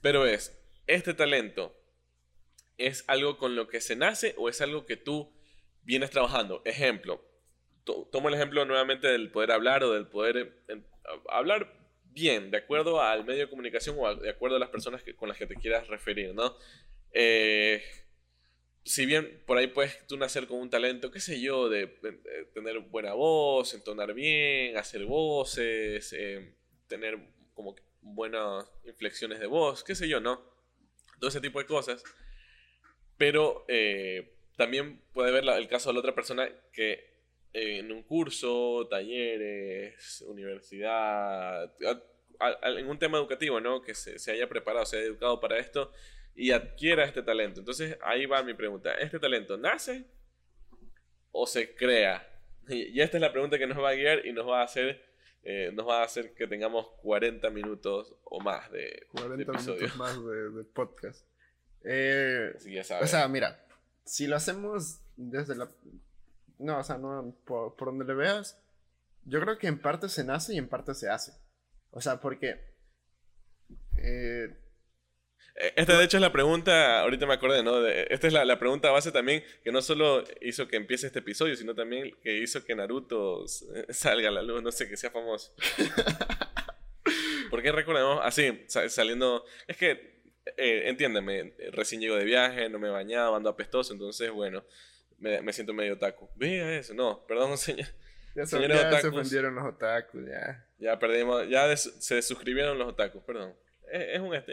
pero 0.01 0.25
es, 0.25 0.57
¿este 0.85 1.13
talento 1.13 1.75
es 2.77 3.03
algo 3.07 3.37
con 3.37 3.55
lo 3.55 3.67
que 3.67 3.81
se 3.81 3.95
nace 3.95 4.35
o 4.37 4.49
es 4.49 4.61
algo 4.61 4.85
que 4.85 4.97
tú 4.97 5.33
vienes 5.81 6.11
trabajando? 6.11 6.61
Ejemplo, 6.63 7.26
tomo 8.11 8.29
el 8.29 8.35
ejemplo 8.35 8.65
nuevamente 8.65 9.07
del 9.07 9.31
poder 9.31 9.51
hablar 9.51 9.83
o 9.83 9.93
del 9.93 10.07
poder 10.07 10.63
hablar 11.29 11.73
bien, 12.05 12.51
de 12.51 12.57
acuerdo 12.57 13.01
al 13.01 13.25
medio 13.25 13.41
de 13.41 13.49
comunicación 13.49 13.95
o 13.99 14.15
de 14.15 14.29
acuerdo 14.29 14.57
a 14.57 14.59
las 14.59 14.69
personas 14.69 15.03
con 15.15 15.29
las 15.29 15.37
que 15.37 15.47
te 15.47 15.55
quieras 15.55 15.87
referir, 15.87 16.33
¿no? 16.33 16.55
Eh, 17.11 17.81
si 18.83 19.05
bien 19.05 19.43
por 19.45 19.57
ahí 19.57 19.67
puedes 19.67 20.05
tú 20.07 20.17
nacer 20.17 20.47
con 20.47 20.59
un 20.59 20.69
talento, 20.69 21.11
qué 21.11 21.19
sé 21.19 21.41
yo, 21.41 21.67
de, 21.69 21.87
tener 22.53 22.79
buena 22.79 23.13
voz, 23.13 23.73
entonar 23.73 24.13
bien, 24.13 24.77
hacer 24.77 25.05
voces, 25.05 26.13
eh, 26.13 26.55
tener 26.87 27.19
como 27.53 27.75
buenas 28.01 28.65
inflexiones 28.85 29.39
de 29.39 29.47
voz, 29.47 29.83
qué 29.83 29.93
sé 29.93 30.07
yo, 30.07 30.21
¿no? 30.21 30.41
Todo 31.19 31.29
ese 31.29 31.41
tipo 31.41 31.59
de 31.59 31.65
cosas. 31.65 32.03
Pero 33.17 33.65
eh, 33.67 34.37
también 34.55 35.01
puede 35.13 35.31
ver 35.31 35.43
el 35.43 35.67
caso 35.67 35.89
de 35.89 35.93
la 35.93 35.99
otra 35.99 36.15
persona 36.15 36.49
que 36.71 36.93
eh, 36.93 37.16
en 37.57 37.91
un 37.91 38.03
curso, 38.03 38.87
talleres, 38.89 40.23
universidad, 40.27 41.73
en 41.81 42.87
un 42.87 42.99
tema 42.99 43.17
educativo, 43.17 43.59
¿no? 43.59 43.81
Que 43.81 43.95
se, 43.95 44.19
se 44.19 44.31
haya 44.31 44.47
preparado, 44.47 44.85
se 44.85 44.97
haya 44.97 45.07
educado 45.07 45.39
para 45.39 45.57
esto 45.57 45.91
y 46.35 46.51
adquiera 46.51 47.03
este 47.03 47.23
talento. 47.23 47.59
Entonces 47.59 47.97
ahí 48.03 48.25
va 48.27 48.43
mi 48.43 48.53
pregunta. 48.53 48.93
¿Este 48.93 49.19
talento 49.19 49.57
nace 49.57 50.05
o 51.31 51.47
se 51.47 51.73
crea? 51.73 52.25
Y, 52.69 53.01
esta 53.01 53.17
es 53.17 53.21
la 53.21 53.31
pregunta 53.31 53.57
que 53.57 53.67
nos 53.67 53.79
va 53.79 53.89
a 53.89 53.95
guiar 53.95 54.25
y 54.25 54.33
nos 54.33 54.47
va 54.47 54.61
a 54.61 54.63
hacer, 54.63 55.03
eh, 55.43 55.71
nos 55.73 55.87
va 55.87 56.01
a 56.01 56.03
hacer 56.03 56.33
que 56.35 56.47
tengamos 56.47 56.87
40 57.01 57.49
minutos 57.49 58.15
o 58.23 58.39
más 58.39 58.71
de, 58.71 59.07
40 59.13 59.51
minutos 59.51 59.97
más 59.97 60.15
de, 60.15 60.63
podcast. 60.73 61.27
Eh, 61.89 62.53
o 63.01 63.07
sea, 63.07 63.27
mira, 63.29 63.65
si 64.03 64.27
lo 64.27 64.35
hacemos 64.35 64.99
desde 65.15 65.55
la... 65.55 65.71
No, 66.59 66.79
o 66.79 66.83
sea, 66.83 66.97
no, 66.97 67.35
por, 67.45 67.75
por 67.75 67.89
donde 67.89 68.05
le 68.05 68.13
veas, 68.13 68.59
yo 69.25 69.39
creo 69.41 69.57
que 69.57 69.67
en 69.67 69.79
parte 69.79 70.09
se 70.09 70.23
nace 70.23 70.53
y 70.53 70.57
en 70.57 70.69
parte 70.69 70.93
se 70.93 71.09
hace. 71.09 71.33
O 71.91 72.01
sea, 72.01 72.19
porque... 72.19 72.55
Eh, 73.97 74.55
esta 75.75 75.97
de 75.97 76.05
hecho 76.05 76.17
es 76.17 76.21
la 76.21 76.31
pregunta, 76.31 77.01
ahorita 77.01 77.25
me 77.25 77.33
acordé, 77.33 77.63
¿no? 77.63 77.85
esta 77.87 78.27
es 78.27 78.33
la, 78.33 78.45
la, 78.45 78.59
pregunta 78.59 78.91
base 78.91 79.11
también 79.11 79.43
que 79.63 79.71
no 79.71 79.81
solo 79.81 80.23
hizo 80.41 80.67
que 80.67 80.75
empiece 80.75 81.07
este 81.07 81.19
episodio, 81.19 81.55
sino 81.55 81.73
también 81.73 82.15
que 82.21 82.37
hizo 82.37 82.63
que 82.63 82.75
Naruto 82.75 83.43
salga 83.89 84.29
a 84.29 84.31
la 84.31 84.43
luz, 84.43 84.61
no 84.61 84.71
sé, 84.71 84.87
que 84.87 84.95
sea 84.95 85.09
famoso. 85.09 85.55
Porque 87.49 87.71
recordemos, 87.71 88.19
así, 88.23 88.65
saliendo, 88.67 89.45
es 89.67 89.77
que, 89.77 90.21
eh, 90.57 90.83
entiéndeme, 90.85 91.55
recién 91.71 92.01
llego 92.01 92.17
de 92.17 92.25
viaje, 92.25 92.69
no 92.69 92.77
me 92.77 92.89
he 92.89 92.91
bañado, 92.91 93.35
ando 93.35 93.49
apestoso, 93.49 93.93
entonces, 93.93 94.29
bueno, 94.29 94.63
me, 95.17 95.41
me 95.41 95.53
siento 95.53 95.73
medio 95.73 95.93
otaku. 95.93 96.29
Vea 96.35 96.79
eso, 96.79 96.93
no, 96.93 97.25
perdón, 97.25 97.57
señor. 97.57 97.87
Ya, 98.35 98.45
se, 98.45 98.67
ya 98.67 99.01
se 99.01 99.07
ofendieron 99.07 99.55
los 99.55 99.65
otakus, 99.65 100.21
ya. 100.27 100.63
Ya 100.77 100.99
perdimos, 100.99 101.49
ya 101.49 101.75
se 101.75 102.21
suscribieron 102.21 102.77
los 102.77 102.89
otakus, 102.89 103.23
perdón. 103.23 103.55
es, 103.91 104.19
un, 104.19 104.35
es 104.35 104.45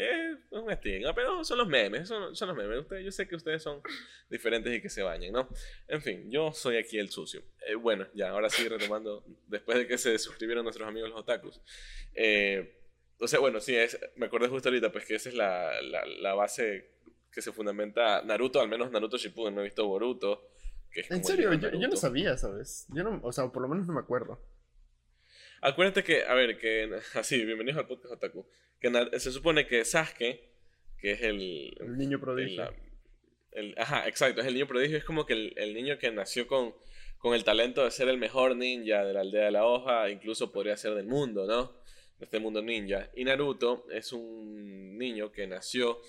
un 0.50 0.70
estigma, 0.70 1.14
pero 1.14 1.44
son 1.44 1.58
los 1.58 1.68
memes, 1.68 2.08
son, 2.08 2.34
son 2.34 2.48
los 2.48 2.56
memes. 2.56 2.78
Ustedes, 2.78 3.04
yo 3.04 3.12
sé 3.12 3.28
que 3.28 3.36
ustedes 3.36 3.62
son 3.62 3.82
diferentes 4.30 4.72
y 4.72 4.80
que 4.80 4.88
se 4.88 5.02
bañen, 5.02 5.32
¿no? 5.32 5.48
En 5.86 6.00
fin, 6.00 6.30
yo 6.30 6.52
soy 6.52 6.78
aquí 6.78 6.98
el 6.98 7.10
sucio. 7.10 7.42
Eh, 7.66 7.74
bueno, 7.74 8.06
ya, 8.14 8.30
ahora 8.30 8.48
sí 8.48 8.66
retomando, 8.66 9.22
después 9.48 9.76
de 9.76 9.86
que 9.86 9.98
se 9.98 10.18
suscribieron 10.18 10.64
nuestros 10.64 10.88
amigos 10.88 11.10
los 11.10 11.20
otakus. 11.20 11.60
Eh, 12.14 12.80
o 13.18 13.28
sea, 13.28 13.38
bueno, 13.38 13.60
sí, 13.60 13.76
es, 13.76 13.98
me 14.16 14.26
acordé 14.26 14.48
justo 14.48 14.70
ahorita, 14.70 14.92
pues 14.92 15.04
que 15.04 15.16
esa 15.16 15.28
es 15.28 15.34
la, 15.34 15.80
la, 15.82 16.06
la 16.06 16.34
base 16.34 16.93
que 17.34 17.42
se 17.42 17.52
fundamenta 17.52 18.22
Naruto, 18.22 18.60
al 18.60 18.68
menos 18.68 18.90
Naruto 18.90 19.18
Shippuden, 19.18 19.54
no 19.54 19.60
he 19.60 19.64
visto 19.64 19.86
Boruto. 19.86 20.48
Que 20.90 21.00
es 21.00 21.10
en 21.10 21.24
serio, 21.24 21.52
yo, 21.54 21.70
yo, 21.72 21.88
no 21.88 21.96
sabía, 21.96 22.36
¿sabes? 22.38 22.86
Yo 22.90 23.02
no, 23.02 23.20
o 23.22 23.32
sea, 23.32 23.48
por 23.48 23.62
lo 23.62 23.68
menos 23.68 23.86
no 23.86 23.92
me 23.92 24.00
acuerdo. 24.00 24.40
Acuérdate 25.60 26.04
que, 26.04 26.24
a 26.24 26.34
ver, 26.34 26.58
que 26.58 26.88
así, 27.14 27.44
bienvenidos 27.44 27.80
al 27.80 27.88
podcast 27.88 28.14
Otaku. 28.14 28.46
Que 28.78 28.90
se 29.18 29.32
supone 29.32 29.66
que 29.66 29.84
Sasuke, 29.84 30.40
que 30.98 31.12
es 31.12 31.22
el. 31.22 31.76
El 31.80 31.98
niño 31.98 32.20
prodigio. 32.20 32.72
El, 33.50 33.74
ajá, 33.78 34.06
exacto, 34.06 34.40
es 34.40 34.46
el 34.46 34.54
niño 34.54 34.68
prodigio. 34.68 34.96
Es 34.96 35.04
como 35.04 35.26
que 35.26 35.32
el, 35.32 35.54
el, 35.56 35.74
niño 35.74 35.98
que 35.98 36.12
nació 36.12 36.46
con, 36.46 36.74
con 37.18 37.34
el 37.34 37.42
talento 37.42 37.82
de 37.82 37.90
ser 37.90 38.08
el 38.08 38.18
mejor 38.18 38.54
ninja 38.56 39.04
de 39.04 39.12
la 39.12 39.20
aldea 39.22 39.46
de 39.46 39.50
la 39.50 39.64
hoja, 39.64 40.10
incluso 40.10 40.52
podría 40.52 40.76
ser 40.76 40.94
del 40.94 41.06
mundo, 41.06 41.46
¿no? 41.46 41.72
De 42.18 42.26
este 42.26 42.38
mundo 42.38 42.62
ninja. 42.62 43.10
Y 43.16 43.24
Naruto 43.24 43.86
es 43.90 44.12
un 44.12 44.96
niño 44.98 45.32
que 45.32 45.46
nació 45.46 46.00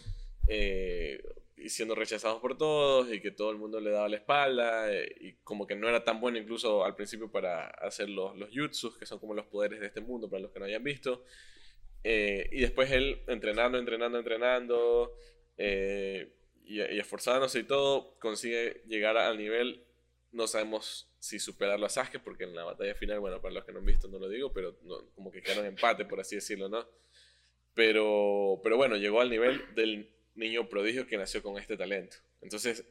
eh, 0.48 1.22
y 1.58 1.70
siendo 1.70 1.96
rechazados 1.96 2.40
por 2.42 2.58
todos 2.58 3.12
y 3.12 3.22
que 3.22 3.32
todo 3.32 3.52
el 3.52 3.58
mundo 3.58 3.80
le 3.80 3.92
daba 3.92 4.10
la 4.10 4.18
espalda 4.18 4.94
eh, 4.94 5.16
y 5.20 5.34
como 5.44 5.66
que 5.66 5.76
no 5.76 5.88
era 5.90 6.04
tan 6.04 6.20
bueno 6.20 6.38
incluso 6.38 6.86
al 6.86 6.96
principio 6.96 7.32
para 7.32 7.68
hacer 7.68 8.10
los, 8.10 8.36
los 8.38 8.50
jutsus, 8.54 8.98
que 8.98 9.06
son 9.06 9.20
como 9.20 9.34
los 9.34 9.46
poderes 9.46 9.80
de 9.80 9.88
este 9.88 10.02
mundo 10.02 10.30
para 10.30 10.42
los 10.42 10.52
que 10.52 10.60
no 10.60 10.66
hayan 10.66 10.84
visto. 10.84 11.24
Eh, 12.04 12.50
y 12.52 12.62
después 12.62 12.92
él 12.92 13.24
entrenando, 13.28 13.80
entrenando, 13.80 14.20
entrenando 14.20 15.18
y, 15.58 16.82
y, 16.82 17.00
esforzándose 17.00 17.60
y 17.60 17.64
todo, 17.64 18.20
consigue 18.20 18.84
llegar 18.88 19.18
al 19.18 19.38
nivel, 19.38 19.86
no 20.32 20.48
sabemos 20.48 21.10
si 21.26 21.40
superarlo 21.40 21.88
a 21.88 21.90
Sasuke, 21.90 22.20
porque 22.20 22.44
en 22.44 22.54
la 22.54 22.64
batalla 22.64 22.94
final, 22.94 23.20
bueno, 23.20 23.42
para 23.42 23.56
los 23.56 23.66
que 23.66 23.72
no 23.72 23.80
han 23.80 23.86
visto 23.86 24.08
no 24.08 24.20
lo 24.20 24.30
digo, 24.30 24.54
pero 24.54 24.78
como 25.16 25.32
que 25.32 25.42
quedaron 25.42 25.66
empate, 25.66 26.06
por 26.06 26.20
así 26.20 26.36
decirlo, 26.36 26.70
¿no? 26.70 26.88
Pero, 27.74 28.62
pero 28.64 28.78
bueno, 28.78 28.96
llegó 28.96 29.22
al 29.22 29.30
nivel 29.30 29.74
del 29.74 30.10
niño 30.36 30.68
prodigio 30.70 31.08
que 31.08 31.18
nació 31.18 31.42
con 31.42 31.58
este 31.58 31.78
talento. 31.78 32.18
Entonces, 32.42 32.86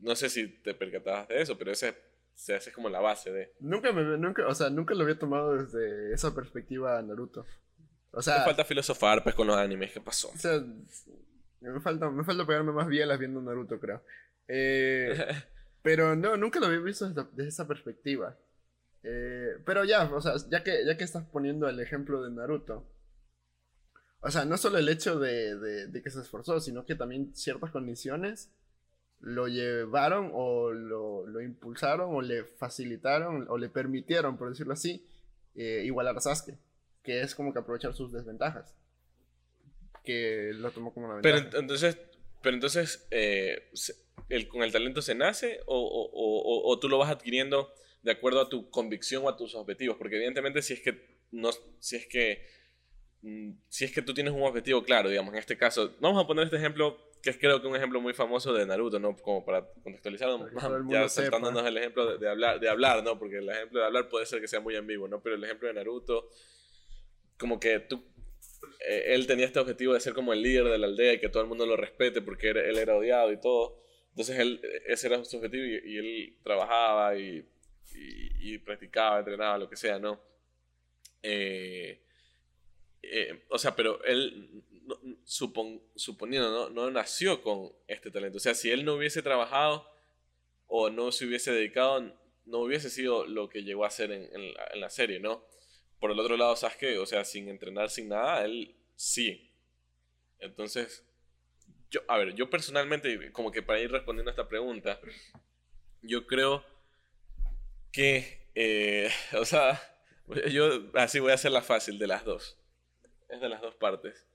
no 0.00 0.16
sé 0.16 0.28
si 0.28 0.48
te 0.48 0.74
percatabas 0.74 1.28
de 1.28 1.42
eso, 1.42 1.56
pero 1.56 1.72
ese 1.72 1.94
se 2.34 2.54
hace 2.54 2.72
como 2.72 2.88
la 2.88 3.00
base 3.00 3.30
de... 3.30 3.52
Nunca, 3.60 3.92
me, 3.92 4.02
nunca, 4.16 4.46
o 4.46 4.54
sea, 4.54 4.70
nunca 4.70 4.94
lo 4.94 5.02
había 5.02 5.18
tomado 5.18 5.56
desde 5.56 6.14
esa 6.14 6.34
perspectiva 6.34 7.00
Naruto. 7.02 7.44
O 8.12 8.22
sea... 8.22 8.38
Me 8.38 8.44
falta 8.44 8.64
filosofar 8.64 9.22
pues 9.22 9.34
con 9.34 9.46
los 9.46 9.56
animes, 9.56 9.92
¿qué 9.92 10.00
pasó? 10.00 10.30
O 10.30 10.38
sea, 10.38 10.64
me 11.60 11.80
falta, 11.80 12.08
me 12.10 12.24
falta 12.24 12.46
pegarme 12.46 12.72
más 12.72 12.88
bielas 12.88 13.18
viendo 13.18 13.42
Naruto, 13.42 13.78
creo. 13.78 14.02
Eh, 14.48 15.14
pero 15.82 16.16
no, 16.16 16.36
nunca 16.36 16.60
lo 16.60 16.66
había 16.66 16.80
visto 16.80 17.08
desde, 17.08 17.48
esa 17.48 17.68
perspectiva. 17.68 18.36
Eh, 19.02 19.58
pero 19.66 19.84
ya, 19.84 20.04
o 20.04 20.20
sea, 20.20 20.34
ya 20.48 20.62
que, 20.62 20.84
ya 20.86 20.96
que 20.96 21.04
estás 21.04 21.24
poniendo 21.26 21.68
el 21.68 21.78
ejemplo 21.78 22.22
de 22.22 22.30
Naruto, 22.30 22.86
o 24.22 24.30
sea, 24.30 24.44
no 24.44 24.58
solo 24.58 24.78
el 24.78 24.88
hecho 24.88 25.18
de, 25.18 25.90
que 26.02 26.10
se 26.10 26.20
esforzó, 26.20 26.60
sino 26.60 26.84
que 26.84 26.94
también 26.94 27.34
ciertas 27.34 27.70
condiciones 27.70 28.50
lo 29.20 29.48
llevaron 29.48 30.30
o 30.32 30.72
lo, 30.72 31.40
impulsaron 31.40 32.14
o 32.14 32.20
le 32.20 32.44
facilitaron 32.44 33.46
o 33.48 33.56
le 33.56 33.68
permitieron, 33.68 34.36
por 34.36 34.50
decirlo 34.50 34.74
así, 34.74 35.06
eh, 35.54 35.82
igualar 35.84 36.16
a 36.16 36.20
Sasuke, 36.20 36.58
que 37.02 37.22
es 37.22 37.34
como 37.34 37.52
que 37.52 37.60
aprovechar 37.60 37.94
sus 37.94 38.12
desventajas, 38.12 38.74
que 40.04 40.52
lo 40.54 40.70
tomó 40.70 40.92
como 40.92 41.06
una 41.06 41.16
ventaja. 41.16 41.48
Pero 41.50 41.58
entonces, 41.60 41.98
pero 42.42 42.54
entonces 42.54 43.06
eh, 43.10 43.70
el, 44.28 44.48
¿con 44.48 44.62
el 44.62 44.72
talento 44.72 45.00
se 45.00 45.14
nace 45.14 45.60
o, 45.66 46.10
o, 46.12 46.78
tú 46.78 46.88
lo 46.88 46.98
vas 46.98 47.10
adquiriendo 47.10 47.72
de 48.02 48.12
acuerdo 48.12 48.40
a 48.40 48.48
tu 48.48 48.70
convicción 48.70 49.24
o 49.24 49.30
a 49.30 49.36
tus 49.36 49.54
objetivos? 49.54 49.96
Porque 49.96 50.16
evidentemente 50.16 50.60
si 50.60 50.74
es 50.74 50.80
que, 50.80 51.20
no, 51.30 51.50
si 51.78 51.96
es 51.96 52.06
que 52.06 52.59
si 53.68 53.84
es 53.84 53.92
que 53.92 54.02
tú 54.02 54.14
tienes 54.14 54.32
un 54.32 54.42
objetivo 54.42 54.82
claro, 54.82 55.08
digamos, 55.08 55.34
en 55.34 55.40
este 55.40 55.56
caso, 55.56 55.94
vamos 56.00 56.22
a 56.22 56.26
poner 56.26 56.44
este 56.44 56.56
ejemplo, 56.56 56.98
que 57.22 57.30
es 57.30 57.38
creo 57.38 57.60
que 57.60 57.66
un 57.66 57.76
ejemplo 57.76 58.00
muy 58.00 58.14
famoso 58.14 58.52
de 58.54 58.64
Naruto, 58.64 58.98
¿no? 58.98 59.14
Como 59.16 59.44
para 59.44 59.66
contextualizarlo, 59.82 60.48
ya 60.88 61.08
saltándonos 61.08 61.66
el 61.66 61.76
ejemplo 61.76 62.16
de, 62.16 62.28
hablar, 62.28 62.60
de 62.60 62.68
hablar, 62.68 63.04
¿no? 63.04 63.18
Porque 63.18 63.38
el 63.38 63.48
ejemplo 63.50 63.80
de 63.80 63.86
hablar 63.86 64.08
puede 64.08 64.24
ser 64.24 64.40
que 64.40 64.48
sea 64.48 64.60
muy 64.60 64.74
ambiguo, 64.74 65.06
¿no? 65.06 65.22
Pero 65.22 65.36
el 65.36 65.44
ejemplo 65.44 65.68
de 65.68 65.74
Naruto, 65.74 66.30
como 67.36 67.60
que 67.60 67.80
tú, 67.80 68.02
eh, 68.88 69.14
él 69.14 69.26
tenía 69.26 69.44
este 69.44 69.58
objetivo 69.58 69.92
de 69.92 70.00
ser 70.00 70.14
como 70.14 70.32
el 70.32 70.42
líder 70.42 70.64
de 70.64 70.78
la 70.78 70.86
aldea 70.86 71.14
y 71.14 71.20
que 71.20 71.28
todo 71.28 71.42
el 71.42 71.48
mundo 71.48 71.66
lo 71.66 71.76
respete 71.76 72.22
porque 72.22 72.50
él, 72.50 72.78
era 72.78 72.96
odiado 72.96 73.30
y 73.32 73.38
todo. 73.38 73.82
Entonces 74.10 74.38
él, 74.38 74.62
ese 74.86 75.08
era 75.08 75.22
su 75.24 75.36
objetivo 75.36 75.64
y, 75.64 75.98
él 75.98 76.38
trabajaba 76.42 77.16
y, 77.18 77.46
y, 77.94 78.54
y, 78.54 78.58
practicaba, 78.58 79.18
entrenaba, 79.18 79.58
lo 79.58 79.68
que 79.68 79.76
sea, 79.76 79.98
¿no? 79.98 80.20
Eh, 81.22 82.02
eh, 83.02 83.44
o 83.48 83.58
sea, 83.58 83.74
pero 83.76 84.02
él, 84.04 84.62
suponiendo, 85.24 86.70
¿no? 86.70 86.90
nació 86.90 87.42
con 87.42 87.72
este 87.86 88.10
talento. 88.10 88.38
O 88.38 88.40
sea, 88.40 88.54
si 88.54 88.70
él 88.70 88.84
no 88.84 88.94
hubiese 88.94 89.22
trabajado 89.22 89.88
o 90.66 90.90
no 90.90 91.12
se 91.12 91.26
hubiese 91.26 91.52
dedicado, 91.52 92.14
no 92.46 92.58
hubiese 92.58 92.90
sido 92.90 93.26
lo 93.26 93.48
que 93.48 93.62
llegó 93.62 93.84
a 93.84 93.90
ser 93.90 94.12
en, 94.12 94.54
la, 94.80 94.90
serie, 94.90 95.20
¿no? 95.20 95.44
Por 95.98 96.10
el 96.10 96.18
otro 96.18 96.36
lado, 96.36 96.56
Sasuke, 96.56 96.98
o 96.98 97.06
sea, 97.06 97.24
sin 97.24 97.48
entrenar, 97.48 97.90
sin 97.90 98.08
nada, 98.08 98.44
él 98.44 98.74
sí. 98.96 99.52
Entonces, 100.38 101.04
yo, 101.90 102.00
a 102.08 102.18
ver, 102.18 102.34
yo 102.34 102.48
personalmente, 102.48 103.32
como 103.32 103.50
que 103.50 103.62
para 103.62 103.80
ir 103.80 103.90
respondiendo 103.90 104.30
a 104.30 104.32
esta 104.32 104.48
pregunta, 104.48 105.00
yo 106.02 106.26
creo 106.26 106.64
que, 107.92 108.48
eh, 108.54 109.10
o 109.38 109.44
sea, 109.44 109.80
yo 110.50 110.90
así 110.94 111.18
voy 111.18 111.32
a 111.32 111.34
hacer 111.34 111.52
la 111.52 111.62
fácil 111.62 111.98
de 111.98 112.06
las 112.06 112.24
dos. 112.24 112.59
Es 113.30 113.40
de 113.40 113.48
las 113.48 113.60
dos 113.60 113.74
partes. 113.76 114.26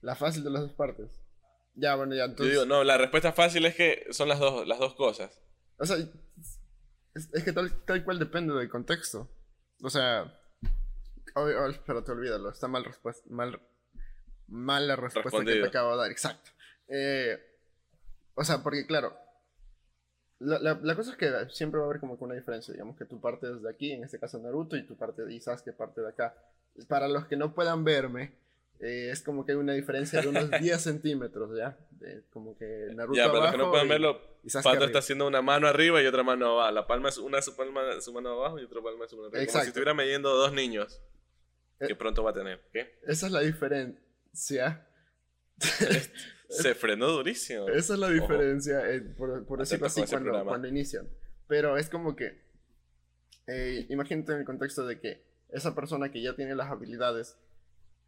La 0.00 0.14
fácil 0.14 0.44
de 0.44 0.50
las 0.50 0.62
dos 0.62 0.72
partes. 0.72 1.20
Ya, 1.74 1.94
bueno, 1.94 2.14
ya 2.14 2.24
entonces. 2.24 2.54
Yo 2.54 2.62
digo, 2.62 2.74
no, 2.74 2.84
la 2.84 2.96
respuesta 2.96 3.32
fácil 3.32 3.66
es 3.66 3.74
que 3.74 4.06
son 4.10 4.28
las 4.28 4.38
dos, 4.38 4.66
las 4.66 4.78
dos 4.78 4.94
cosas. 4.94 5.38
O 5.78 5.84
sea, 5.84 5.96
es, 7.14 7.44
que 7.44 7.52
tal, 7.52 7.84
tal, 7.84 8.04
cual 8.04 8.18
depende 8.18 8.54
del 8.54 8.68
contexto. 8.68 9.30
O 9.82 9.90
sea. 9.90 10.32
Oh, 11.34 11.48
espérate, 11.68 12.12
olvídalo. 12.12 12.50
Está 12.50 12.66
mal 12.66 12.84
respuesta. 12.84 13.22
Mal, 13.28 13.60
mal 14.46 14.88
la 14.88 14.96
respuesta 14.96 15.44
que 15.44 15.60
te 15.60 15.66
acabo 15.66 15.92
de 15.92 15.96
dar. 15.98 16.10
Exacto. 16.10 16.50
Eh, 16.88 17.38
o 18.34 18.44
sea, 18.44 18.62
porque 18.62 18.86
claro. 18.86 19.18
La, 20.38 20.58
la, 20.58 20.94
cosa 20.94 21.12
es 21.12 21.16
que 21.16 21.32
siempre 21.48 21.78
va 21.78 21.86
a 21.86 21.88
haber 21.88 22.00
como 22.00 22.18
que 22.18 22.24
una 22.24 22.34
diferencia. 22.34 22.72
Digamos 22.72 22.96
que 22.96 23.06
tu 23.06 23.20
parte 23.20 23.50
desde 23.50 23.70
aquí, 23.70 23.92
en 23.92 24.04
este 24.04 24.18
caso 24.18 24.38
Naruto, 24.38 24.76
y 24.76 24.86
tu 24.86 24.96
parte 24.96 25.24
de 25.24 25.40
que 25.64 25.72
parte 25.72 26.02
de 26.02 26.08
acá 26.08 26.34
para 26.88 27.08
los 27.08 27.26
que 27.26 27.36
no 27.36 27.54
puedan 27.54 27.84
verme, 27.84 28.32
eh, 28.80 29.08
es 29.10 29.22
como 29.22 29.46
que 29.46 29.52
hay 29.52 29.58
una 29.58 29.72
diferencia 29.72 30.20
de 30.20 30.28
unos 30.28 30.50
10 30.60 30.80
centímetros, 30.80 31.56
¿ya? 31.56 31.78
De, 31.90 32.24
como 32.30 32.56
que 32.58 32.88
Naruto 32.94 33.16
Ya, 33.16 33.28
para 33.28 33.44
los 33.44 33.50
que 33.52 33.58
no 33.58 33.70
puedan 33.70 33.88
verlo, 33.88 34.20
Pato 34.62 34.84
está 34.84 34.98
haciendo 34.98 35.26
una 35.26 35.42
mano 35.42 35.66
arriba 35.66 36.02
y 36.02 36.06
otra 36.06 36.22
mano 36.22 36.52
abajo. 36.52 36.72
La 36.72 36.86
palma 36.86 37.08
es 37.08 37.18
una 37.18 37.40
su, 37.40 37.56
palma, 37.56 38.00
su 38.00 38.12
mano 38.12 38.30
abajo 38.30 38.58
y 38.60 38.64
otra 38.64 38.82
palma 38.82 39.08
su 39.08 39.16
mano 39.16 39.28
arriba. 39.28 39.46
Como 39.46 39.62
si 39.62 39.68
estuviera 39.68 39.94
midiendo 39.94 40.30
dos 40.34 40.52
niños 40.52 41.00
que 41.78 41.92
eh, 41.92 41.96
pronto 41.96 42.22
va 42.22 42.30
a 42.30 42.34
tener. 42.34 42.60
¿Qué? 42.72 42.98
Esa 43.06 43.26
es 43.26 43.32
la 43.32 43.40
diferencia. 43.40 44.86
Se 46.48 46.74
frenó 46.74 47.08
durísimo. 47.08 47.66
Esa 47.68 47.94
es 47.94 47.98
la 47.98 48.08
diferencia, 48.08 48.88
eh, 48.88 49.00
por, 49.00 49.44
por 49.46 49.58
decirlo 49.58 49.86
así, 49.86 50.04
cuando, 50.08 50.44
cuando, 50.44 50.68
inician. 50.68 51.08
Pero 51.48 51.76
es 51.76 51.88
como 51.88 52.14
que, 52.14 52.40
imagínate 53.88 54.32
en 54.32 54.38
el 54.40 54.44
contexto 54.44 54.86
de 54.86 55.00
que 55.00 55.26
esa 55.50 55.74
persona 55.74 56.10
que 56.10 56.22
ya 56.22 56.34
tiene 56.34 56.54
las 56.54 56.70
habilidades, 56.70 57.38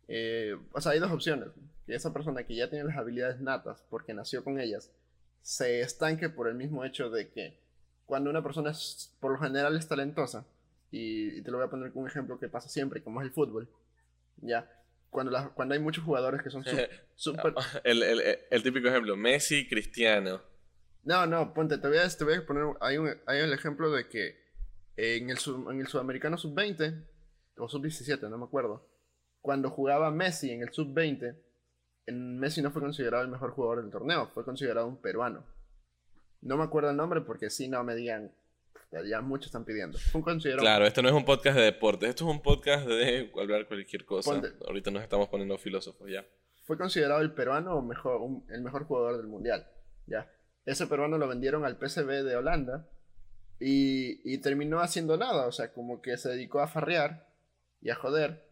eh, 0.09 0.57
o 0.73 0.81
sea, 0.81 0.93
hay 0.93 0.99
dos 0.99 1.13
opciones. 1.13 1.49
Que 1.87 1.95
esa 1.95 2.13
persona 2.13 2.45
que 2.45 2.55
ya 2.55 2.69
tiene 2.69 2.85
las 2.85 2.97
habilidades 2.97 3.41
natas, 3.41 3.85
porque 3.89 4.15
nació 4.15 4.45
con 4.45 4.61
ellas, 4.61 4.91
se 5.43 5.81
estanque 5.81 6.29
por 6.29 6.49
el 6.49 6.55
mismo 6.55 6.85
hecho 6.85 7.11
de 7.11 7.31
que 7.31 7.59
cuando 8.05 8.31
una 8.31 8.43
persona 8.43 8.71
es, 8.71 9.15
por 9.21 9.33
lo 9.33 9.39
general 9.39 9.77
es 9.77 9.89
talentosa, 9.89 10.47
y, 10.91 11.43
te 11.43 11.51
lo 11.51 11.59
voy 11.59 11.67
a 11.67 11.71
poner 11.71 11.93
con 11.93 12.03
un 12.03 12.09
ejemplo 12.09 12.39
que 12.39 12.49
pasa 12.49 12.69
siempre, 12.69 13.03
como 13.03 13.21
es 13.21 13.27
el 13.27 13.33
fútbol, 13.33 13.69
ya, 14.39 14.71
cuando, 15.11 15.53
cuando 15.55 15.75
hay 15.75 15.81
muchos 15.81 16.05
jugadores 16.05 16.43
que 16.43 16.51
son 16.51 16.65
super... 17.15 17.55
el, 17.85 18.03
el, 18.03 18.39
el, 18.51 18.63
típico 18.63 18.89
ejemplo, 18.89 19.17
Messi, 19.17 19.69
Cristiano. 19.69 20.41
No, 21.05 21.27
no, 21.27 21.55
ponte, 21.55 21.79
te 21.79 21.89
voy 21.89 21.99
a, 21.99 22.09
te 22.09 22.25
voy 22.25 22.35
a 22.35 22.47
poner, 22.47 22.65
hay, 22.81 22.99
un, 22.99 23.15
hay 23.27 23.41
el 23.41 23.53
ejemplo 23.53 23.91
de 23.91 24.09
que 24.09 24.37
en 24.97 25.31
el, 25.31 25.39
en 25.71 25.81
el 25.81 25.87
sudamericano 25.87 26.37
sub-20, 26.37 27.05
o 27.59 27.69
sub-17, 27.69 28.29
no 28.29 28.39
me 28.39 28.45
acuerdo, 28.45 28.89
cuando 29.41 29.71
jugaba 29.71 30.11
Messi 30.11 30.51
en 30.51 30.63
el 30.63 30.73
sub-20, 30.73 31.37
Messi 32.13 32.63
no 32.63 32.71
fue 32.71 32.83
considerado 32.83 33.23
el 33.23 33.31
mejor 33.31 33.53
jugador 33.53 33.83
del 33.83 33.91
torneo, 33.91 34.29
fue 34.29 34.45
considerado 34.45 34.87
un 34.87 35.01
peruano. 35.01 35.45
No 36.41 36.57
me 36.57 36.65
acuerdo 36.65 36.91
el 36.91 36.97
nombre 36.97 37.21
porque 37.21 37.51
si 37.51 37.69
no 37.69 37.83
me 37.85 37.95
digan, 37.95 38.33
ya 39.07 39.21
muchos 39.21 39.47
están 39.47 39.65
pidiendo. 39.65 39.99
Fue 39.99 40.23
considerado... 40.23 40.63
Claro, 40.63 40.87
esto 40.87 41.03
no 41.03 41.09
es 41.09 41.15
un 41.15 41.25
podcast 41.25 41.57
de 41.57 41.65
deportes, 41.65 42.11
esto 42.11 42.25
es 42.25 42.31
un 42.31 42.43
podcast 42.43 42.87
de 42.87 43.31
hablar 43.39 43.67
cualquier 43.67 44.05
cosa. 44.05 44.41
Ahorita 44.67 44.91
nos 44.91 45.03
estamos 45.03 45.29
poniendo 45.29 45.59
filósofos 45.59 46.11
ya. 46.11 46.25
Fue 46.67 46.77
considerado 46.77 47.21
el 47.21 47.33
peruano 47.33 47.81
mejor, 47.83 48.21
el 48.51 48.63
mejor 48.63 48.85
jugador 48.85 49.17
del 49.17 49.27
mundial. 49.27 49.67
Ya. 50.07 50.31
Ese 50.65 50.87
peruano 50.87 51.19
lo 51.19 51.29
vendieron 51.29 51.65
al 51.65 51.79
PSV 51.79 52.25
de 52.25 52.37
Holanda 52.37 52.89
y, 53.59 54.21
y 54.31 54.39
terminó 54.39 54.81
haciendo 54.81 55.17
nada, 55.17 55.47
o 55.47 55.53
sea, 55.53 55.73
como 55.73 56.01
que 56.03 56.17
se 56.17 56.29
dedicó 56.29 56.61
a 56.61 56.69
farrear 56.69 57.28
y 57.81 57.91
a 57.91 57.95
joder. 57.95 58.47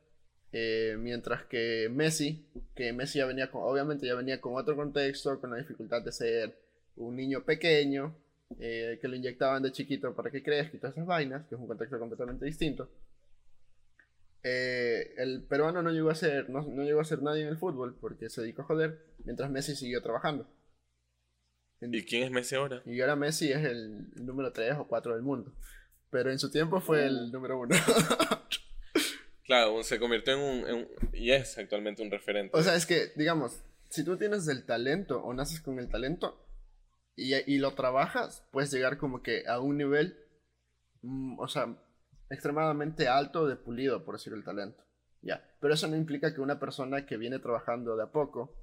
Eh, 0.52 0.96
mientras 0.98 1.44
que 1.44 1.88
Messi, 1.90 2.48
que 2.74 2.92
Messi 2.92 3.18
ya 3.18 3.26
venía 3.26 3.50
con, 3.50 3.62
obviamente 3.64 4.06
ya 4.06 4.14
venía 4.14 4.40
con 4.40 4.54
otro 4.54 4.76
contexto, 4.76 5.38
con 5.40 5.50
la 5.50 5.58
dificultad 5.58 6.02
de 6.02 6.12
ser 6.12 6.58
un 6.96 7.16
niño 7.16 7.44
pequeño, 7.44 8.16
eh, 8.58 8.98
que 9.00 9.08
lo 9.08 9.16
inyectaban 9.16 9.62
de 9.62 9.72
chiquito 9.72 10.14
para 10.14 10.30
que 10.30 10.42
crezca 10.42 10.76
y 10.76 10.80
todas 10.80 10.94
esas 10.94 11.06
vainas, 11.06 11.46
que 11.46 11.56
es 11.56 11.60
un 11.60 11.66
contexto 11.66 11.98
completamente 11.98 12.46
distinto. 12.46 12.90
Eh, 14.42 15.14
el 15.16 15.42
peruano 15.42 15.82
no 15.82 15.90
llegó 15.90 16.10
a 16.10 16.14
ser, 16.14 16.48
no, 16.48 16.62
no, 16.62 16.84
llegó 16.84 17.00
a 17.00 17.04
ser 17.04 17.20
nadie 17.20 17.42
en 17.42 17.48
el 17.48 17.58
fútbol 17.58 17.98
porque 18.00 18.30
se 18.30 18.42
dedicó 18.42 18.62
a 18.62 18.66
joder, 18.66 19.04
mientras 19.24 19.50
Messi 19.50 19.74
siguió 19.74 20.00
trabajando. 20.00 20.48
¿Y 21.80 22.02
quién 22.04 22.22
es 22.22 22.30
Messi 22.30 22.54
ahora? 22.54 22.82
Y 22.86 23.00
ahora 23.00 23.16
Messi 23.16 23.52
es 23.52 23.64
el 23.64 24.08
número 24.24 24.52
3 24.52 24.76
o 24.78 24.86
4 24.86 25.14
del 25.14 25.22
mundo. 25.22 25.52
Pero 26.10 26.30
en 26.30 26.38
su 26.38 26.50
tiempo 26.50 26.80
fue 26.80 27.04
el 27.04 27.30
número 27.32 27.58
1. 27.58 27.74
claro, 29.46 29.82
se 29.82 29.98
convirtió 29.98 30.34
en 30.34 30.74
un, 30.74 30.88
Y 31.12 31.30
es 31.30 31.56
actualmente 31.58 32.02
un 32.02 32.10
referente. 32.10 32.56
O 32.56 32.62
sea, 32.62 32.74
es 32.74 32.86
que, 32.86 33.12
digamos, 33.16 33.62
si 33.88 34.04
tú 34.04 34.16
tienes 34.16 34.46
el 34.48 34.66
talento 34.66 35.22
o 35.22 35.32
naces 35.32 35.60
con 35.60 35.78
el 35.78 35.88
talento, 35.88 36.42
y, 37.16 37.58
lo 37.58 37.74
trabajas, 37.74 38.46
puedes 38.52 38.70
llegar 38.70 38.98
como 38.98 39.22
que 39.22 39.46
a 39.48 39.58
un 39.58 39.78
nivel, 39.78 40.18
mm, 41.00 41.38
o 41.40 41.48
sea, 41.48 41.74
extremadamente 42.28 43.08
alto 43.08 43.46
de 43.46 43.56
pulido, 43.56 44.04
por 44.04 44.16
decir 44.16 44.34
el 44.34 44.44
talento. 44.44 44.84
Ya, 45.22 45.42
pero 45.60 45.72
eso 45.72 45.88
no 45.88 45.96
implica 45.96 46.34
que 46.34 46.42
una 46.42 46.60
persona 46.60 47.06
que 47.06 47.16
viene 47.16 47.38
trabajando 47.38 47.96
de 47.96 48.02
a 48.04 48.12
poco 48.12 48.54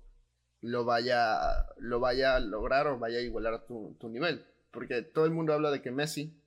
lo 0.61 0.85
vaya, 0.85 1.65
lo 1.77 1.99
vaya 1.99 2.35
a 2.35 2.39
lograr 2.39 2.87
o 2.87 2.99
vaya 2.99 3.17
a 3.17 3.21
igualar 3.21 3.55
a 3.55 3.65
tu, 3.65 3.97
nivel. 4.03 4.45
Porque 4.71 5.01
todo 5.01 5.25
el 5.25 5.31
mundo 5.31 5.53
habla 5.53 5.71
de 5.71 5.81
que 5.81 5.91
Messi 5.91 6.39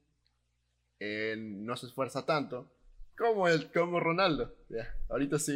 eh, 1.01 1.35
no 1.37 1.77
se 1.77 1.87
esfuerza 1.87 2.25
tanto 2.25 2.76
como, 3.17 3.49
el, 3.49 3.71
como 3.73 4.01
Ronaldo. 4.01 4.55
Ya, 4.69 4.95
ahorita 5.09 5.39
sí, 5.39 5.53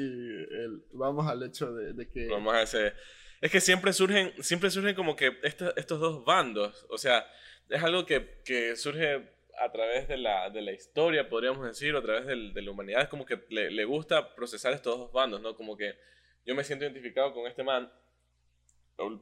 vamos 0.92 1.26
al 1.26 1.42
hecho 1.42 1.72
de, 1.72 1.92
de 1.92 2.08
que... 2.08 2.28
Vamos 2.28 2.54
a 2.54 2.62
ese 2.62 2.92
es 3.40 3.50
que 3.50 3.60
siempre 3.60 3.92
surgen, 3.92 4.32
siempre 4.42 4.70
surgen 4.70 4.94
como 4.94 5.16
que 5.16 5.32
estos 5.42 5.98
dos 5.98 6.24
bandos. 6.24 6.86
O 6.90 6.98
sea, 6.98 7.26
es 7.68 7.82
algo 7.82 8.04
que, 8.04 8.42
que 8.44 8.76
surge 8.76 9.28
a 9.58 9.72
través 9.72 10.08
de 10.08 10.18
la, 10.18 10.50
de 10.50 10.60
la, 10.60 10.72
historia, 10.72 11.28
podríamos 11.28 11.66
decir, 11.66 11.94
o 11.94 11.98
a 11.98 12.02
través 12.02 12.26
de, 12.26 12.52
de 12.52 12.62
la 12.62 12.70
humanidad. 12.70 13.02
Es 13.02 13.08
como 13.08 13.24
que 13.24 13.40
le, 13.48 13.70
le, 13.70 13.84
gusta 13.84 14.34
procesar 14.34 14.72
estos 14.72 14.98
dos 14.98 15.12
bandos, 15.12 15.40
¿no? 15.40 15.54
Como 15.54 15.76
que 15.76 15.94
yo 16.44 16.54
me 16.54 16.64
siento 16.64 16.84
identificado 16.84 17.32
con 17.32 17.46
este 17.46 17.62
man 17.62 17.90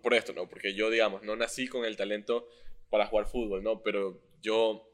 por 0.02 0.14
esto, 0.14 0.32
¿no? 0.32 0.48
Porque 0.48 0.74
yo, 0.74 0.90
digamos, 0.90 1.22
no 1.22 1.36
nací 1.36 1.68
con 1.68 1.84
el 1.84 1.96
talento 1.96 2.48
para 2.90 3.06
jugar 3.06 3.26
fútbol, 3.26 3.62
¿no? 3.62 3.82
Pero 3.82 4.20
yo 4.40 4.87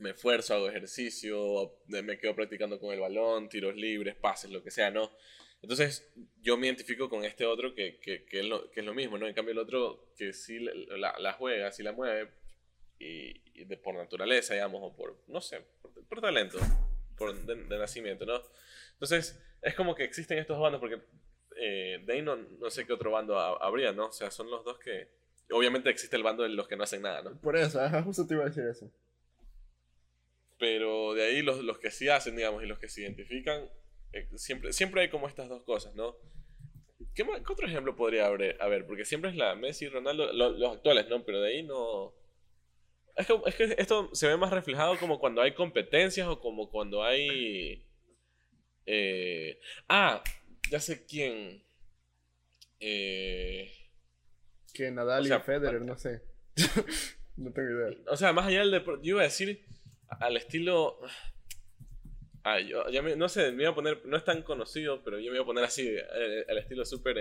me 0.00 0.10
esfuerzo, 0.10 0.54
hago 0.54 0.68
ejercicio, 0.68 1.78
me 1.86 2.18
quedo 2.18 2.34
practicando 2.34 2.78
con 2.78 2.92
el 2.92 3.00
balón, 3.00 3.48
tiros 3.48 3.76
libres, 3.76 4.16
pases, 4.16 4.50
lo 4.50 4.62
que 4.62 4.70
sea, 4.70 4.90
¿no? 4.90 5.10
Entonces, 5.60 6.08
yo 6.40 6.56
me 6.56 6.66
identifico 6.66 7.08
con 7.08 7.24
este 7.24 7.44
otro 7.44 7.74
que, 7.74 7.98
que, 7.98 8.24
que, 8.24 8.40
es, 8.40 8.46
lo, 8.46 8.70
que 8.70 8.80
es, 8.80 8.86
lo, 8.86 8.94
mismo, 8.94 9.18
¿no? 9.18 9.26
En 9.26 9.34
cambio, 9.34 9.52
el 9.52 9.58
otro 9.58 10.12
que 10.16 10.32
sí 10.32 10.58
la, 10.60 11.32
juega, 11.32 11.72
sí 11.72 11.82
la 11.82 11.92
mueve, 11.92 12.30
y, 12.98 13.64
de, 13.64 13.76
por 13.76 13.94
naturaleza, 13.94 14.54
digamos, 14.54 14.80
o 14.82 14.96
por, 14.96 15.16
no 15.26 15.40
sé, 15.40 15.64
por, 16.08 16.20
talento, 16.20 16.58
por 17.16 17.34
de, 17.44 17.56
nacimiento, 17.78 18.24
¿no? 18.24 18.40
Entonces, 18.92 19.40
es 19.62 19.74
como 19.74 19.94
que 19.94 20.04
existen 20.04 20.38
estos 20.38 20.60
bandos, 20.60 20.80
porque 20.80 21.02
eh, 21.56 22.02
de 22.04 22.22
no, 22.22 22.36
no, 22.36 22.70
sé 22.70 22.86
qué 22.86 22.92
otro 22.92 23.10
bando 23.10 23.36
habría, 23.38 23.92
¿no? 23.92 24.06
O 24.06 24.12
sea, 24.12 24.30
son 24.30 24.50
los 24.50 24.64
dos 24.64 24.78
que... 24.78 25.08
Obviamente 25.50 25.88
existe 25.88 26.14
el 26.14 26.22
bando 26.22 26.42
de 26.42 26.50
los 26.50 26.68
que 26.68 26.76
no 26.76 26.84
hacen 26.84 27.02
nada, 27.02 27.22
¿no? 27.22 27.40
Por 27.40 27.56
eso, 27.56 27.80
justo 28.04 28.26
te 28.26 28.34
iba 28.34 28.44
a 28.44 28.48
decir 28.48 28.64
eso. 28.64 28.92
Pero 30.58 31.14
de 31.14 31.24
ahí 31.24 31.42
los, 31.42 31.62
los 31.62 31.78
que 31.78 31.90
sí 31.90 32.08
hacen, 32.08 32.36
digamos, 32.36 32.62
y 32.62 32.66
los 32.66 32.78
que 32.78 32.88
se 32.88 33.02
identifican, 33.02 33.68
eh, 34.12 34.28
siempre, 34.36 34.72
siempre 34.72 35.02
hay 35.02 35.08
como 35.08 35.28
estas 35.28 35.48
dos 35.48 35.62
cosas, 35.62 35.94
¿no? 35.94 36.16
¿Qué, 37.14 37.22
otro 37.22 37.66
ejemplo 37.66 37.96
podría 37.96 38.26
haber, 38.26 38.56
ver 38.58 38.86
Porque 38.86 39.04
siempre 39.04 39.30
es 39.30 39.36
la 39.36 39.54
Messi 39.54 39.86
y 39.86 39.88
Ronaldo, 39.88 40.32
los 40.32 40.76
actuales, 40.76 41.08
¿no? 41.08 41.24
Pero 41.24 41.40
de 41.40 41.48
ahí 41.50 41.62
no... 41.62 42.14
Es 43.16 43.26
que, 43.26 43.40
es 43.46 43.54
que, 43.56 43.74
esto 43.78 44.14
se 44.14 44.28
ve 44.28 44.36
más 44.36 44.52
reflejado 44.52 44.96
como 44.98 45.18
cuando 45.18 45.42
hay 45.42 45.52
competencias 45.52 46.28
o 46.28 46.40
como 46.40 46.70
cuando 46.70 47.02
hay... 47.02 47.84
Eh... 48.86 49.60
Ah, 49.88 50.22
ya 50.70 50.80
sé 50.80 51.04
quién. 51.06 51.62
Eh... 52.80 53.72
Que 54.72 54.90
Nadal 54.90 55.26
y 55.26 55.30
Federer, 55.40 55.82
no 55.82 55.98
sé. 55.98 56.22
no 57.36 57.52
tengo 57.52 57.70
idea. 57.70 57.98
O 58.08 58.16
sea, 58.16 58.32
más 58.32 58.46
allá 58.46 58.60
del 58.60 58.70
deporte, 58.70 59.06
yo 59.06 59.14
iba 59.14 59.22
a 59.22 59.24
decir 59.24 59.66
al 60.08 60.36
estilo... 60.36 60.98
Ah, 62.44 62.60
yo, 62.60 62.88
ya 62.88 63.02
no 63.02 63.28
sé, 63.28 63.52
me 63.52 63.64
iba 63.64 63.72
a 63.72 63.74
poner, 63.74 64.06
no 64.06 64.16
es 64.16 64.24
tan 64.24 64.42
conocido, 64.42 65.02
pero 65.04 65.18
yo 65.18 65.30
me 65.30 65.36
iba 65.36 65.42
a 65.42 65.46
poner 65.46 65.64
así, 65.64 65.96
al 66.48 66.58
estilo 66.58 66.84
súper... 66.84 67.18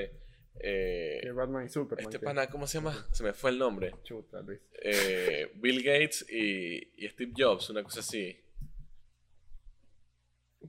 Eh, 0.59 1.21
eh 1.23 1.31
Batman 1.31 1.65
y 1.65 1.69
Superman. 1.69 2.05
Este 2.05 2.19
pana, 2.19 2.47
¿cómo 2.47 2.65
se 2.65 2.79
llama? 2.79 3.07
Se 3.11 3.23
me 3.23 3.33
fue 3.33 3.51
el 3.51 3.59
nombre. 3.59 3.93
Chuta, 4.03 4.41
Luis. 4.41 4.59
Eh, 4.81 5.51
Bill 5.55 5.83
Gates 5.83 6.25
y, 6.29 7.05
y, 7.05 7.09
Steve 7.09 7.33
Jobs, 7.37 7.69
una 7.69 7.83
cosa 7.83 7.99
así. 7.99 8.39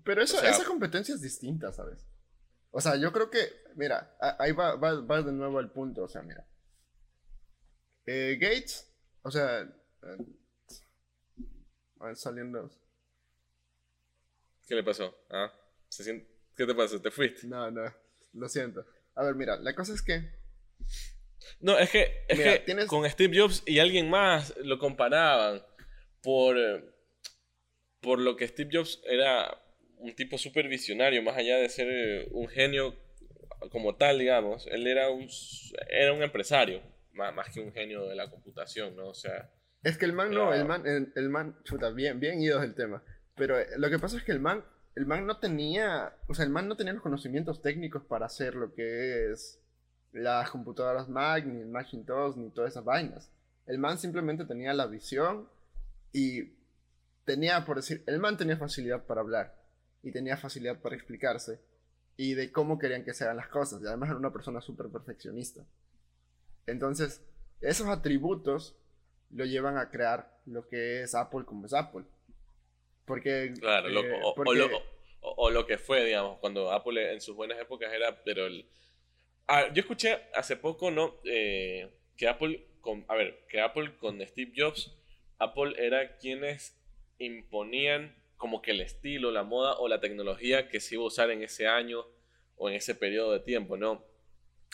Pero 0.05 0.23
eso, 0.23 0.43
esa 0.43 0.65
competencia 0.65 1.15
es 1.15 1.23
distinta, 1.23 1.73
¿sabes? 1.73 2.07
O 2.71 2.81
sea, 2.81 2.97
yo 2.97 3.13
creo 3.13 3.31
que, 3.31 3.41
mira, 3.77 4.15
ahí 4.39 4.53
va, 4.53 4.77
va, 4.77 5.01
va 5.01 5.23
de 5.23 5.33
nuevo 5.33 5.59
al 5.59 5.71
punto, 5.71 6.05
o 6.05 6.09
sea, 6.09 6.23
mira. 6.23 6.47
Eh, 8.07 8.39
Gates, 8.41 8.91
o 9.23 9.31
sea, 9.31 9.63
eh, 9.63 10.17
saliendo 12.15 12.71
¿Qué 14.69 14.75
le 14.75 14.85
pasó? 14.85 15.17
¿Ah? 15.31 15.51
¿Qué 16.55 16.67
te 16.67 16.75
pasó? 16.75 17.01
¿Te 17.01 17.11
fuiste? 17.11 17.47
No, 17.47 17.71
no, 17.71 17.91
lo 18.35 18.49
siento. 18.49 18.85
A 19.15 19.25
ver, 19.25 19.35
mira, 19.35 19.57
la 19.57 19.75
cosa 19.75 19.95
es 19.95 20.03
que... 20.03 20.31
No, 21.61 21.79
es 21.79 21.89
que, 21.89 22.27
es 22.29 22.39
que 22.39 22.87
con 22.87 23.09
Steve 23.09 23.39
Jobs 23.39 23.63
y 23.65 23.79
alguien 23.79 24.11
más 24.11 24.55
lo 24.59 24.79
comparaban 24.79 25.65
por, 26.23 26.57
por 28.01 28.19
lo 28.19 28.37
que 28.37 28.47
Steve 28.47 28.71
Jobs 28.71 29.01
era 29.05 29.59
un 29.97 30.15
tipo 30.15 30.37
súper 30.37 30.69
visionario, 30.69 31.23
más 31.23 31.39
allá 31.39 31.57
de 31.57 31.69
ser 31.71 31.89
eh, 31.91 32.29
un 32.33 32.47
genio 32.49 32.95
como 33.71 33.97
tal, 33.97 34.19
digamos. 34.19 34.67
Él 34.67 34.87
era 34.87 35.09
un, 35.09 35.29
era 35.89 36.13
un 36.13 36.23
empresario, 36.23 36.83
más, 37.13 37.35
más 37.35 37.49
que 37.53 37.61
un 37.61 37.73
genio 37.73 38.07
de 38.07 38.17
la 38.17 38.31
computación, 38.31 38.95
¿no? 38.95 39.09
O 39.09 39.15
sea... 39.15 39.51
Es 39.83 39.97
que 39.97 40.05
el 40.05 40.12
man 40.12 40.31
no, 40.33 40.53
el 40.53 40.64
man, 40.64 40.83
el, 40.87 41.29
man, 41.29 41.57
chuta, 41.64 41.91
bien, 41.91 42.19
bien 42.19 42.41
ido 42.41 42.62
el 42.62 42.75
tema. 42.75 43.03
Pero 43.37 43.59
eh, 43.59 43.67
lo 43.77 43.88
que 43.88 43.99
pasa 43.99 44.17
es 44.17 44.25
que 44.25 44.33
el 44.33 44.41
man, 44.41 44.64
el 44.97 45.07
man 45.07 45.27
no 45.27 45.38
tenía, 45.38 46.17
o 46.27 46.35
sea, 46.35 46.45
el 46.45 46.51
man 46.51 46.67
no 46.67 46.77
tenía 46.77 46.93
los 46.93 47.03
conocimientos 47.03 47.62
técnicos 47.62 48.03
para 48.05 48.27
hacer 48.27 48.55
lo 48.55 48.75
que 48.75 49.31
es 49.31 49.61
las 50.12 50.51
computadoras 50.51 51.09
Mac, 51.09 51.45
ni 51.45 51.61
el 51.61 51.69
Macintosh, 51.69 52.37
ni 52.37 52.51
todas 52.51 52.73
esas 52.73 52.85
vainas. 52.85 53.31
El 53.67 53.79
man 53.79 53.99
simplemente 53.99 54.45
tenía 54.45 54.73
la 54.75 54.87
visión 54.87 55.49
y 56.12 56.55
tenía, 57.25 57.64
por 57.64 57.77
decir, 57.77 58.03
el 58.07 58.19
man 58.19 58.37
tenía 58.37 58.57
facilidad 58.57 59.05
para 59.05 59.21
hablar 59.21 59.62
y 60.03 60.11
tenía 60.11 60.37
facilidad 60.37 60.81
para 60.81 60.97
explicarse 60.97 61.61
y 62.17 62.35
de 62.35 62.51
cómo 62.51 62.79
querían 62.79 63.05
que 63.05 63.14
se 63.14 63.25
hagan 63.25 63.37
las 63.37 63.49
cosas. 63.49 63.81
Y 63.83 63.87
además 63.87 64.09
era 64.09 64.19
una 64.19 64.33
persona 64.33 64.61
súper 64.61 64.88
perfeccionista. 64.88 65.64
Entonces, 66.67 67.23
esos 67.61 67.88
atributos 67.88 68.77
lo 69.31 69.45
llevan 69.45 69.77
a 69.77 69.91
crear 69.91 70.38
lo 70.47 70.67
que 70.67 71.03
es 71.03 71.14
Apple 71.14 71.45
como 71.45 71.67
es 71.67 71.75
Apple. 71.75 72.05
Porque. 73.05 73.53
Claro, 73.59 73.88
eh, 73.88 74.21
o, 75.21 75.51
lo, 75.51 75.67
que 75.67 75.79
fue, 75.79 76.05
digamos, 76.05 76.38
cuando 76.38 76.71
Apple 76.71 77.12
en 77.12 77.21
sus 77.21 77.35
buenas 77.35 77.59
épocas 77.59 77.93
era. 77.93 78.23
Pero 78.25 78.47
el. 78.47 78.69
Ah, 79.47 79.73
yo 79.73 79.81
escuché 79.81 80.19
hace 80.35 80.57
poco, 80.57 80.91
¿no? 80.91 81.17
Eh, 81.25 81.91
que 82.17 82.29
Apple. 82.29 82.64
Con, 82.81 83.05
a 83.09 83.17
ver, 83.17 83.45
que 83.49 83.61
Apple 83.61 83.97
con 83.99 84.25
Steve 84.27 84.53
Jobs. 84.57 84.95
Apple 85.38 85.75
era 85.79 86.17
quienes 86.19 86.77
imponían 87.19 88.14
como 88.37 88.62
que 88.62 88.71
el 88.71 88.81
estilo, 88.81 89.31
la 89.31 89.43
moda 89.43 89.75
o 89.79 89.88
la 89.88 90.01
tecnología 90.01 90.69
que 90.69 90.81
se 90.81 90.95
iba 90.95 91.05
a 91.05 91.09
usar 91.09 91.31
en 91.31 91.43
ese 91.43 91.67
año 91.67 92.07
o 92.57 92.69
en 92.69 92.77
ese 92.77 92.95
periodo 92.95 93.33
de 93.33 93.41
tiempo, 93.41 93.77
¿no? 93.77 94.05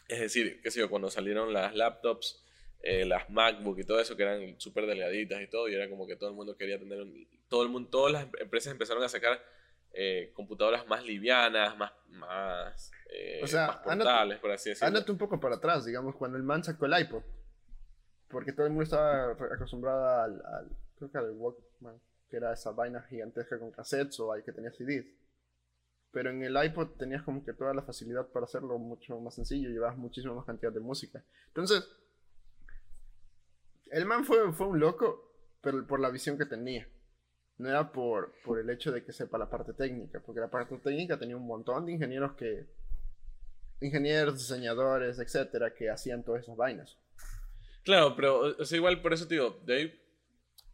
Es 0.09 0.21
decir, 0.21 0.61
qué 0.63 0.71
sé 0.71 0.81
yo, 0.81 0.91
cuando 0.91 1.11
salieron 1.11 1.53
las 1.53 1.75
laptops 1.75 2.44
eh, 2.87 3.07
las 3.07 3.31
MacBook 3.31 3.79
y 3.79 3.85
todo 3.85 3.99
eso 3.99 4.15
que 4.15 4.25
eran 4.25 4.61
súper 4.61 4.85
delgaditas 4.85 5.41
y 5.41 5.47
todo, 5.49 5.71
y 5.71 5.75
era 5.75 5.89
como 5.89 6.07
que 6.07 6.17
todo 6.17 6.29
el 6.29 6.37
mundo 6.37 6.55
quería 6.55 6.79
tener 6.79 6.99
todo 7.49 7.63
el 7.63 7.71
mundo, 7.71 7.89
todas 7.89 8.13
las 8.13 8.29
empresas 8.39 8.73
empezaron 8.73 9.03
a 9.03 9.09
sacar 9.09 9.43
eh, 9.95 10.33
computadoras 10.35 10.87
más 10.87 11.03
livianas, 11.03 11.79
más, 11.79 11.93
más, 12.09 12.93
eh, 13.09 13.41
o 13.43 13.47
sea, 13.47 13.83
portables, 13.83 14.39
por 14.39 14.51
así 14.51 14.69
decirlo. 14.69 14.89
Ándate 14.89 15.11
un 15.11 15.17
poco 15.17 15.41
para 15.41 15.57
atrás, 15.57 15.87
digamos, 15.87 16.15
cuando 16.15 16.37
el 16.37 16.43
man 16.43 16.63
sacó 16.63 16.85
el 16.85 17.01
iPod, 17.01 17.23
porque 18.29 18.53
todo 18.53 18.67
el 18.67 18.73
mundo 18.73 18.85
estaba 18.85 19.33
acostumbrado 19.33 20.23
al, 20.23 20.45
al 20.45 20.69
creo 20.97 21.11
que 21.11 21.17
al 21.17 21.31
Walkman, 21.31 21.99
que 22.29 22.37
era 22.37 22.53
esa 22.53 22.73
vaina 22.73 23.01
gigantesca 23.09 23.59
con 23.59 23.71
cassettes 23.71 24.21
o 24.21 24.31
hay 24.31 24.43
que 24.43 24.53
tenía 24.53 24.71
CDs. 24.73 25.07
Pero 26.11 26.29
en 26.29 26.43
el 26.43 26.63
iPod 26.63 26.99
tenías 26.99 27.23
como 27.23 27.43
que 27.43 27.55
toda 27.55 27.73
la 27.73 27.81
facilidad 27.81 28.27
para 28.29 28.45
hacerlo 28.45 28.79
mucho 28.79 29.19
más 29.21 29.35
sencillo, 29.35 29.71
llevabas 29.71 29.97
muchísima 29.97 30.35
más 30.35 30.45
cantidad 30.45 30.71
de 30.71 30.81
música. 30.81 31.25
Entonces, 31.47 31.89
el 33.91 34.07
man 34.07 34.25
fue, 34.25 34.53
fue 34.53 34.67
un 34.67 34.81
loco, 34.81 35.33
pero 35.61 35.87
por 35.87 36.01
la 36.01 36.11
visión 36.11 36.39
que 36.39 36.47
tenía. 36.47 36.89
No 37.57 37.69
era 37.69 37.93
por, 37.93 38.35
por 38.45 38.59
el 38.59 38.69
hecho 38.71 38.91
de 38.91 39.05
que 39.05 39.13
sepa 39.13 39.39
la 39.39 39.49
parte 39.49 39.73
técnica, 39.75 40.21
porque 40.25 40.41
la 40.41 40.51
parte 40.51 40.77
técnica 40.79 41.19
tenía 41.19 41.37
un 41.37 41.47
montón 41.47 41.87
de 41.87 41.93
ingenieros 41.93 42.33
que. 42.35 42.67
ingenieros, 43.81 44.37
diseñadores, 44.37 45.19
etcétera, 45.19 45.73
que 45.73 45.89
hacían 45.89 46.25
todas 46.25 46.43
esas 46.43 46.57
vainas. 46.57 46.99
Claro, 47.85 48.17
pero 48.17 48.57
o 48.59 48.75
igual 48.75 49.01
por 49.03 49.13
eso, 49.13 49.27
digo, 49.27 49.61
Dave. 49.65 50.01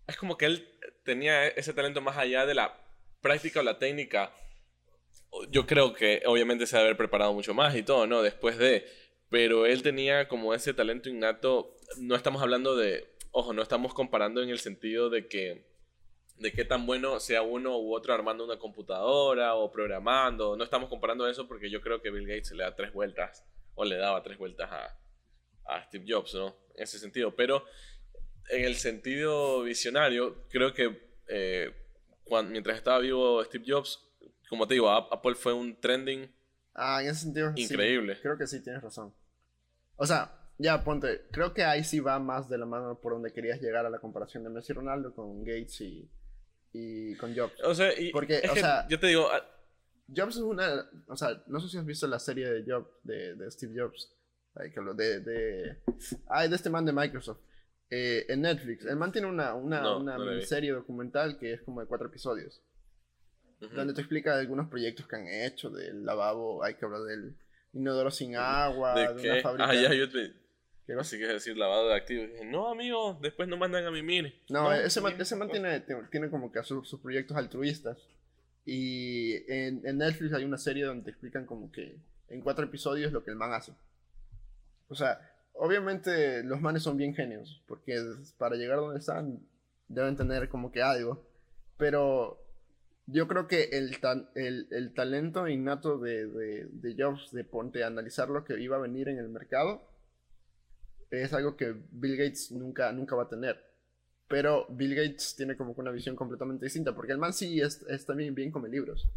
Es 0.06 0.16
como 0.16 0.36
que 0.36 0.46
él 0.46 0.68
tenía 1.04 1.46
ese 1.48 1.72
talento 1.72 2.00
más 2.00 2.16
allá 2.16 2.46
de 2.46 2.54
la 2.54 2.76
práctica 3.20 3.60
o 3.60 3.62
la 3.62 3.78
técnica. 3.78 4.32
Yo 5.50 5.66
creo 5.66 5.92
que 5.92 6.22
obviamente 6.26 6.66
se 6.66 6.76
debe 6.76 6.88
haber 6.88 6.96
preparado 6.96 7.32
mucho 7.32 7.54
más 7.54 7.76
y 7.76 7.82
todo, 7.82 8.06
¿no? 8.06 8.22
Después 8.22 8.58
de. 8.58 8.86
Pero 9.28 9.66
él 9.66 9.82
tenía 9.82 10.26
como 10.28 10.54
ese 10.54 10.74
talento 10.74 11.08
innato. 11.08 11.76
No 11.98 12.14
estamos 12.14 12.42
hablando 12.42 12.76
de. 12.76 13.16
Ojo, 13.32 13.52
no 13.52 13.62
estamos 13.62 13.94
comparando 13.94 14.42
en 14.42 14.50
el 14.50 14.58
sentido 14.58 15.10
de 15.10 15.28
que 15.28 15.70
de 16.40 16.52
qué 16.52 16.64
tan 16.64 16.86
bueno 16.86 17.20
sea 17.20 17.42
uno 17.42 17.78
u 17.78 17.94
otro 17.94 18.14
armando 18.14 18.44
una 18.44 18.58
computadora 18.58 19.54
o 19.54 19.70
programando. 19.70 20.56
No 20.56 20.64
estamos 20.64 20.88
comparando 20.88 21.28
eso 21.28 21.46
porque 21.46 21.70
yo 21.70 21.80
creo 21.80 22.00
que 22.00 22.10
Bill 22.10 22.26
Gates 22.26 22.52
le 22.52 22.64
da 22.64 22.74
tres 22.74 22.92
vueltas 22.92 23.44
o 23.74 23.84
le 23.84 23.96
daba 23.96 24.22
tres 24.22 24.38
vueltas 24.38 24.70
a, 24.72 24.98
a 25.66 25.84
Steve 25.84 26.06
Jobs, 26.08 26.34
¿no? 26.34 26.56
En 26.74 26.84
ese 26.84 26.98
sentido. 26.98 27.36
Pero 27.36 27.64
en 28.48 28.64
el 28.64 28.76
sentido 28.76 29.62
visionario, 29.62 30.46
creo 30.48 30.72
que 30.72 30.98
eh, 31.28 31.74
mientras 32.48 32.76
estaba 32.76 32.98
vivo 32.98 33.44
Steve 33.44 33.64
Jobs, 33.66 34.00
como 34.48 34.66
te 34.66 34.74
digo, 34.74 34.90
Apple 34.90 35.34
fue 35.34 35.52
un 35.52 35.78
trending. 35.78 36.34
Ah, 36.74 37.02
en 37.02 37.10
ese 37.10 37.20
sentido. 37.20 37.52
Increíble. 37.54 38.18
creo 38.20 38.38
que 38.38 38.46
sí, 38.46 38.62
tienes 38.62 38.82
razón. 38.82 39.14
O 39.96 40.06
sea, 40.06 40.39
ya, 40.60 40.84
ponte, 40.84 41.22
creo 41.30 41.54
que 41.54 41.64
ahí 41.64 41.82
sí 41.84 42.00
va 42.00 42.18
más 42.18 42.48
de 42.50 42.58
la 42.58 42.66
mano 42.66 43.00
por 43.00 43.14
donde 43.14 43.32
querías 43.32 43.60
llegar 43.62 43.86
a 43.86 43.90
la 43.90 43.98
comparación 43.98 44.44
de 44.44 44.50
Messi 44.50 44.72
y 44.72 44.74
Ronaldo 44.74 45.14
con 45.14 45.42
Gates 45.42 45.80
y, 45.80 46.10
y 46.72 47.16
con 47.16 47.34
Jobs. 47.34 47.54
O 47.64 47.74
sea, 47.74 47.98
y 47.98 48.12
Porque, 48.12 48.42
o 48.50 48.54
sea, 48.54 48.86
yo 48.88 49.00
te 49.00 49.06
digo... 49.06 49.28
Ah, 49.30 49.42
Jobs 50.14 50.36
es 50.36 50.42
una... 50.42 50.86
O 51.06 51.16
sea, 51.16 51.42
no 51.46 51.60
sé 51.60 51.68
si 51.68 51.78
has 51.78 51.86
visto 51.86 52.06
la 52.06 52.18
serie 52.18 52.50
de 52.50 52.70
Jobs, 52.70 52.90
de, 53.04 53.36
de 53.36 53.50
Steve 53.50 53.80
Jobs. 53.80 54.12
De, 54.96 55.20
de, 55.20 55.76
ay, 56.28 56.50
de 56.50 56.56
este 56.56 56.68
man 56.68 56.84
de 56.84 56.92
Microsoft. 56.92 57.40
Eh, 57.88 58.26
en 58.28 58.42
Netflix. 58.42 58.84
El 58.84 58.96
man 58.96 59.12
tiene 59.12 59.28
una, 59.28 59.54
una, 59.54 59.96
una 59.96 60.42
serie 60.42 60.72
documental 60.72 61.38
que 61.38 61.54
es 61.54 61.62
como 61.62 61.80
de 61.80 61.86
cuatro 61.86 62.08
episodios. 62.08 62.60
Donde 63.60 63.94
te 63.94 64.00
explica 64.00 64.38
algunos 64.38 64.68
proyectos 64.68 65.06
que 65.06 65.16
han 65.16 65.26
hecho, 65.26 65.70
del 65.70 66.04
lavabo, 66.04 66.62
hay 66.62 66.74
que 66.74 66.84
hablar 66.84 67.02
del 67.02 67.36
inodoro 67.72 68.10
sin 68.10 68.36
agua, 68.36 68.94
de, 68.94 69.30
una 69.30 69.42
fábrica. 69.42 69.68
Ah, 69.68 69.74
ya, 69.74 69.94
yo 69.94 70.10
te, 70.10 70.32
¿Qué 70.86 70.94
Así 70.94 71.18
que 71.18 71.26
decir 71.26 71.56
lavado 71.56 71.88
de 71.88 71.94
activos. 71.94 72.30
Dije, 72.32 72.44
no, 72.44 72.68
amigo, 72.68 73.18
después 73.22 73.48
no 73.48 73.56
mandan 73.56 73.86
a 73.86 73.90
mimir. 73.90 74.34
No, 74.48 74.64
no 74.64 74.72
ese, 74.72 75.00
man, 75.00 75.14
ese 75.20 75.36
man 75.36 75.48
tiene, 75.48 75.80
tiene, 76.10 76.30
como 76.30 76.50
que 76.50 76.62
sus, 76.64 76.98
proyectos 77.00 77.36
altruistas. 77.36 77.98
Y 78.64 79.36
en, 79.52 79.86
en, 79.86 79.98
Netflix 79.98 80.32
hay 80.32 80.44
una 80.44 80.58
serie 80.58 80.84
donde 80.84 81.04
te 81.04 81.10
explican 81.10 81.46
como 81.46 81.70
que 81.70 81.96
en 82.28 82.40
cuatro 82.40 82.64
episodios 82.64 83.12
lo 83.12 83.22
que 83.22 83.30
el 83.30 83.36
man 83.36 83.52
hace. 83.52 83.72
O 84.88 84.94
sea, 84.94 85.20
obviamente 85.54 86.42
los 86.42 86.60
manes 86.60 86.82
son 86.82 86.96
bien 86.96 87.14
genios, 87.14 87.62
porque 87.66 87.96
para 88.36 88.56
llegar 88.56 88.78
donde 88.78 88.98
están 88.98 89.40
deben 89.88 90.16
tener 90.16 90.48
como 90.48 90.72
que 90.72 90.82
algo. 90.82 91.24
Pero 91.76 92.44
yo 93.06 93.28
creo 93.28 93.46
que 93.46 93.70
el, 93.72 93.96
el, 94.34 94.68
el 94.70 94.94
talento 94.94 95.48
innato 95.48 95.98
de, 95.98 96.26
de, 96.26 96.66
de 96.70 97.02
Jobs 97.02 97.30
de 97.32 97.44
ponte 97.44 97.84
a 97.84 97.88
analizar 97.88 98.28
lo 98.28 98.44
que 98.44 98.60
iba 98.60 98.76
a 98.76 98.80
venir 98.80 99.08
en 99.08 99.18
el 99.18 99.28
mercado 99.28 99.89
es 101.10 101.32
algo 101.32 101.56
que 101.56 101.74
Bill 101.90 102.16
Gates 102.16 102.52
nunca, 102.52 102.92
nunca 102.92 103.16
va 103.16 103.24
a 103.24 103.28
tener. 103.28 103.62
Pero 104.28 104.66
Bill 104.70 104.94
Gates 104.94 105.34
tiene 105.36 105.56
como 105.56 105.72
una 105.72 105.90
visión 105.90 106.14
completamente 106.14 106.64
distinta, 106.64 106.94
porque 106.94 107.12
el 107.12 107.18
man 107.18 107.32
sí 107.32 107.60
es, 107.60 107.84
también 108.06 108.34
bien 108.34 108.50
come 108.50 108.68
libros. 108.68 109.08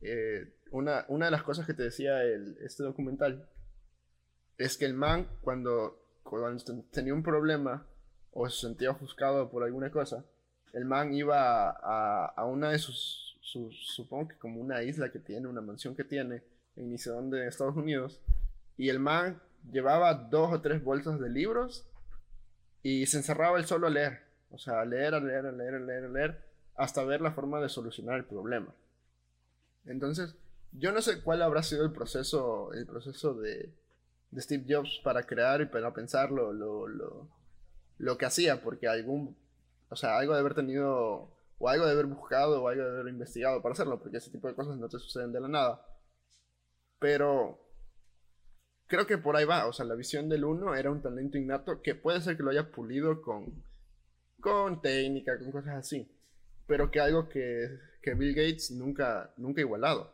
Eh, 0.00 0.52
una, 0.70 1.04
una, 1.08 1.26
de 1.26 1.30
las 1.30 1.42
cosas 1.42 1.66
que 1.66 1.74
te 1.74 1.84
decía 1.84 2.22
el, 2.22 2.56
este 2.60 2.82
documental 2.82 3.48
es 4.56 4.76
que 4.76 4.84
el 4.84 4.94
man 4.94 5.28
cuando, 5.40 6.20
cuando 6.22 6.84
tenía 6.90 7.14
un 7.14 7.22
problema 7.22 7.86
o 8.32 8.48
se 8.48 8.66
sentía 8.66 8.90
ofuscado 8.90 9.50
por 9.50 9.64
alguna 9.64 9.90
cosa, 9.90 10.24
el 10.72 10.84
man 10.84 11.14
iba 11.14 11.70
a, 11.70 12.26
a 12.26 12.44
una 12.44 12.70
de 12.70 12.78
sus, 12.78 13.38
supongo 13.40 14.28
que 14.28 14.36
como 14.36 14.60
una 14.60 14.82
isla 14.82 15.10
que 15.10 15.18
tiene, 15.18 15.48
una 15.48 15.60
mansión 15.60 15.94
que 15.94 16.04
tiene 16.04 16.42
en 16.76 17.30
de 17.30 17.48
Estados 17.48 17.76
Unidos, 17.76 18.20
y 18.76 18.88
el 18.88 19.00
man 19.00 19.40
llevaba 19.70 20.14
dos 20.14 20.52
o 20.52 20.60
tres 20.60 20.82
bolsas 20.82 21.20
de 21.20 21.28
libros 21.28 21.86
y 22.82 23.06
se 23.06 23.18
encerraba 23.18 23.58
él 23.58 23.66
solo 23.66 23.86
a 23.86 23.90
leer. 23.90 24.20
O 24.50 24.58
sea, 24.58 24.80
a 24.80 24.84
leer, 24.84 25.14
a 25.14 25.20
leer, 25.20 25.46
a 25.46 25.52
leer, 25.52 25.74
a 25.74 25.78
leer, 25.78 26.04
a 26.04 26.08
leer, 26.08 26.44
hasta 26.76 27.04
ver 27.04 27.20
la 27.20 27.32
forma 27.32 27.60
de 27.60 27.68
solucionar 27.68 28.16
el 28.16 28.24
problema. 28.24 28.74
Entonces, 29.84 30.34
yo 30.72 30.92
no 30.92 31.02
sé 31.02 31.22
cuál 31.22 31.42
habrá 31.42 31.62
sido 31.62 31.84
el 31.84 31.92
proceso, 31.92 32.72
el 32.72 32.86
proceso 32.86 33.34
de, 33.34 33.74
de 34.30 34.40
Steve 34.42 34.64
Jobs 34.68 35.00
para 35.02 35.24
crear 35.24 35.60
y 35.60 35.66
para 35.66 35.92
pensar 35.92 36.30
lo, 36.30 36.52
lo, 36.52 36.88
lo, 36.88 37.28
lo, 37.98 38.18
que 38.18 38.26
hacía, 38.26 38.62
porque 38.62 38.86
algún, 38.88 39.36
o 39.88 39.96
sea, 39.96 40.18
algo 40.18 40.34
de 40.34 40.40
haber 40.40 40.54
tenido, 40.54 41.30
o 41.58 41.68
algo 41.68 41.86
de 41.86 41.92
haber 41.92 42.06
buscado, 42.06 42.62
o 42.62 42.68
algo 42.68 42.84
de 42.84 43.00
haber 43.00 43.12
investigado 43.12 43.62
para 43.62 43.72
hacerlo, 43.72 43.98
porque 43.98 44.18
ese 44.18 44.30
tipo 44.30 44.48
de 44.48 44.54
cosas 44.54 44.76
no 44.76 44.88
te 44.88 44.98
suceden 44.98 45.32
de 45.32 45.40
la 45.40 45.48
nada. 45.48 45.84
Pero 46.98 47.67
creo 48.88 49.06
que 49.06 49.18
por 49.18 49.36
ahí 49.36 49.44
va. 49.44 49.66
O 49.66 49.72
sea, 49.72 49.84
la 49.84 49.94
visión 49.94 50.28
del 50.28 50.44
uno 50.44 50.74
era 50.74 50.90
un 50.90 51.00
talento 51.00 51.38
innato 51.38 51.80
que 51.80 51.94
puede 51.94 52.20
ser 52.20 52.36
que 52.36 52.42
lo 52.42 52.50
haya 52.50 52.72
pulido 52.72 53.22
con, 53.22 53.62
con 54.40 54.80
técnica, 54.82 55.38
con 55.38 55.52
cosas 55.52 55.76
así. 55.76 56.10
Pero 56.66 56.90
que 56.90 57.00
algo 57.00 57.28
que, 57.28 57.78
que 58.02 58.14
Bill 58.14 58.34
Gates 58.34 58.72
nunca, 58.72 59.32
nunca 59.36 59.60
ha 59.60 59.64
igualado. 59.64 60.12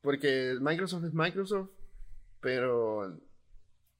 Porque 0.00 0.56
Microsoft 0.60 1.04
es 1.04 1.14
Microsoft, 1.14 1.70
pero 2.40 3.16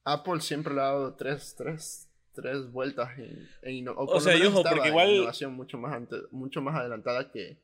Apple 0.04 0.40
siempre 0.40 0.74
le 0.74 0.80
ha 0.80 0.84
dado 0.84 1.14
tres, 1.14 1.54
tres, 1.56 2.08
tres 2.34 2.70
vueltas 2.72 3.16
en, 3.18 3.48
en 3.62 3.88
o, 3.88 4.20
sea, 4.20 4.34
ojo, 4.48 4.64
porque 4.64 4.88
igual 4.88 5.10
innovación 5.10 5.54
mucho 5.54 5.78
más 5.78 6.02
mucho 6.32 6.60
más 6.60 6.74
adelantada 6.74 7.30
que, 7.30 7.56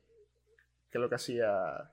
que 0.89 0.99
lo 0.99 1.09
que 1.09 1.15
hacía 1.15 1.91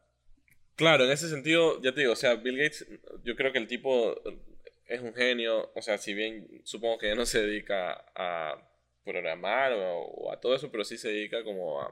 Claro, 0.76 1.06
en 1.06 1.10
ese 1.10 1.30
sentido, 1.30 1.80
ya 1.82 1.92
te 1.92 2.00
digo, 2.00 2.12
o 2.12 2.16
sea, 2.16 2.34
Bill 2.34 2.58
Gates, 2.58 2.86
yo 3.24 3.34
creo 3.34 3.50
que 3.50 3.58
el 3.58 3.66
tipo 3.66 4.14
es 4.86 5.00
un 5.00 5.14
genio, 5.14 5.72
o 5.74 5.82
sea, 5.82 5.96
si 5.96 6.12
bien 6.12 6.60
supongo 6.64 6.98
que 6.98 7.14
no 7.14 7.24
se 7.24 7.40
dedica 7.40 8.04
a 8.14 8.70
programar 9.02 9.72
o, 9.74 10.30
a 10.30 10.38
todo 10.38 10.54
eso, 10.54 10.70
pero 10.70 10.84
sí 10.84 10.98
se 10.98 11.08
dedica 11.08 11.42
como 11.44 11.80
a... 11.80 11.90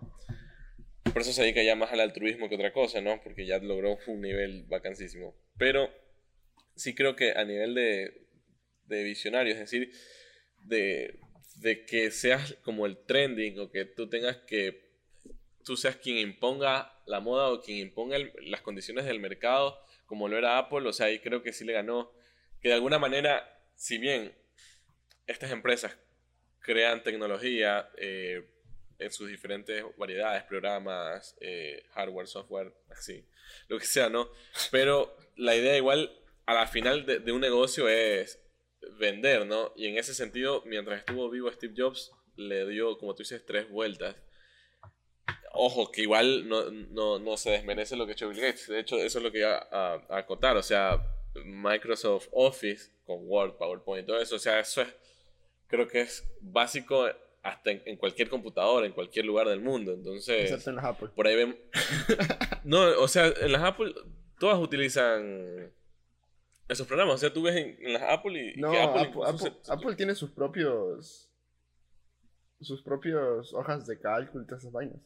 Por 1.13 1.23
eso 1.23 1.33
se 1.33 1.43
dedica 1.43 1.63
ya 1.63 1.77
más 1.77 1.93
al 1.93 2.01
altruismo 2.01 2.49
que 2.49 2.57
otra 2.57 2.73
cosa, 2.73 3.01
¿no? 3.01 3.23
Porque 3.23 3.47
ya 3.47 3.59
logró 3.59 3.99
un 4.07 4.21
nivel 4.21 4.65
vacancísimo. 4.65 5.35
Pero 5.57 5.89
sí 6.75 6.95
creo 6.95 7.17
que 7.17 7.33
a 7.33 7.45
nivel 7.45 7.75
de, 7.75 8.27
de 8.87 9.05
visionario, 9.05 9.53
es 9.53 9.61
decir, 9.61 9.93
de, 10.65 11.21
de 11.57 11.87
que 11.87 12.11
seas 12.11 12.55
como 12.65 12.85
el 12.85 12.99
trending 13.07 13.61
o 13.61 13.71
que 13.71 13.85
tú 13.85 14.09
tengas 14.09 14.39
que 14.39 14.84
tú 15.65 15.77
seas 15.77 15.97
quien 15.97 16.19
imponga 16.19 16.93
la 17.07 17.21
moda 17.21 17.49
o 17.49 17.61
quien 17.61 17.79
imponga 17.79 18.19
las 18.43 18.61
condiciones 18.61 19.05
del 19.05 19.21
mercado, 19.21 19.81
como 20.07 20.29
lo 20.29 20.37
era 20.37 20.59
Apple, 20.59 20.87
o 20.89 20.93
sea, 20.93 21.07
ahí 21.07 21.19
creo 21.21 21.43
que 21.43 21.53
sí 21.53 21.65
le 21.65 21.73
ganó, 21.73 22.13
que 22.61 22.69
de 22.69 22.75
alguna 22.75 22.99
manera, 22.99 23.61
si 23.75 23.99
bien 23.99 24.35
estas 25.27 25.51
empresas 25.51 25.97
crean 26.61 27.03
tecnología 27.03 27.91
eh, 27.97 28.47
en 28.99 29.11
sus 29.11 29.29
diferentes 29.29 29.85
variedades, 29.97 30.45
programas, 30.45 31.37
eh, 31.41 31.85
hardware, 31.95 32.27
software, 32.27 32.75
así, 32.91 33.27
lo 33.69 33.79
que 33.79 33.87
sea, 33.87 34.09
¿no? 34.09 34.31
Pero 34.71 35.17
la 35.37 35.57
idea 35.57 35.77
igual, 35.77 36.19
a 36.47 36.55
la 36.55 36.67
final 36.67 37.07
de, 37.07 37.19
de 37.19 37.33
un 37.33 37.41
negocio 37.41 37.89
es 37.89 38.41
vender, 38.99 39.47
¿no? 39.47 39.73
Y 39.77 39.87
en 39.89 39.99
ese 39.99 40.15
sentido, 40.15 40.63
mientras 40.67 41.01
estuvo 41.01 41.31
vivo 41.31 41.51
Steve 41.51 41.75
Jobs, 41.77 42.13
le 42.37 42.67
dio, 42.67 42.99
como 42.99 43.15
tú 43.15 43.23
dices, 43.23 43.45
tres 43.45 43.69
vueltas 43.69 44.17
Ojo, 45.53 45.93
que 45.93 46.03
igual 46.03 46.49
no, 46.49 46.71
no, 46.71 47.19
no, 47.19 47.37
se 47.37 47.51
desmerece 47.51 47.97
lo 47.97 48.07
que 48.07 48.13
ha 48.13 48.15
hecho 48.15 48.29
Bill 48.29 48.41
Gates. 48.41 48.69
De 48.69 48.81
hecho, 48.81 48.97
eso 48.97 49.19
es 49.19 49.25
lo 49.25 49.31
que 49.31 49.39
iba 49.39 49.57
a, 49.71 50.03
a 50.09 50.19
acotar. 50.19 50.57
O 50.57 50.63
sea, 50.63 51.01
Microsoft 51.45 52.29
Office 52.33 52.91
con 53.07 53.19
Word, 53.29 53.57
PowerPoint, 53.57 54.07
todo 54.07 54.21
eso. 54.21 54.37
O 54.37 54.39
sea, 54.39 54.61
eso 54.61 54.83
es, 54.83 54.95
creo 55.69 55.87
que 55.89 56.01
es 56.01 56.29
básico 56.41 57.07
hasta 57.43 57.71
en, 57.71 57.97
cualquier 57.97 58.29
computadora, 58.29 58.87
en 58.87 58.93
cualquier 58.93 59.27
lugar 59.27 59.49
del 59.49 59.61
mundo. 59.61 59.93
Entonces, 59.93 60.45
Excepto 60.45 60.71
en 60.71 60.77
las 60.77 60.87
Apple. 60.87 61.09
Por 61.15 61.27
ahí 61.27 61.37
ven. 61.37 61.59
no, 62.65 62.81
o 63.01 63.07
sea, 63.07 63.27
en 63.27 63.53
las 63.53 63.63
Apple 63.63 63.95
todas 64.39 64.59
utilizan 64.59 65.73
esos 66.69 66.87
programas. 66.87 67.17
O 67.17 67.19
sea, 67.19 67.33
tú 67.33 67.43
ves 67.43 67.57
en, 67.57 67.93
las 67.93 68.03
Apple 68.03 68.55
y. 68.55 68.61
No, 68.61 68.73
Apple, 68.73 69.13
Apple, 69.69 69.95
tiene 69.95 70.15
sus 70.15 70.31
propios. 70.31 71.31
Sus 72.61 72.83
propios 72.83 73.53
hojas 73.53 73.87
de 73.87 74.01
cálculo 74.01 74.45
y 74.45 74.47
todas 74.47 74.63
esas 74.63 74.73
vainas. 74.73 75.01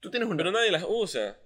Tú 0.00 0.10
tienes 0.10 0.28
una. 0.28 0.36
Pero 0.36 0.50
nadie 0.50 0.70
las 0.70 0.84
usa. 0.86 1.38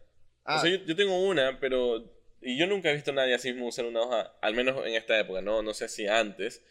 O 0.47 0.59
sea, 0.59 0.71
ah. 0.73 0.83
yo, 0.87 0.97
tengo 0.97 1.19
una, 1.21 1.59
pero. 1.59 2.13
Y 2.41 2.59
yo 2.59 2.67
nunca 2.67 2.91
he 2.91 2.95
visto 2.95 3.11
a 3.11 3.15
nadie 3.15 3.35
así 3.35 3.53
mismo 3.53 3.69
usar 3.69 3.87
una 3.87 4.03
hoja, 4.03 4.35
al 4.43 4.55
menos 4.55 4.85
en 4.87 4.95
esta 4.95 5.19
época, 5.19 5.41
¿no? 5.41 5.63
No 5.63 5.75
sé 5.75 5.89
si 5.89 6.07
antes. 6.07 6.65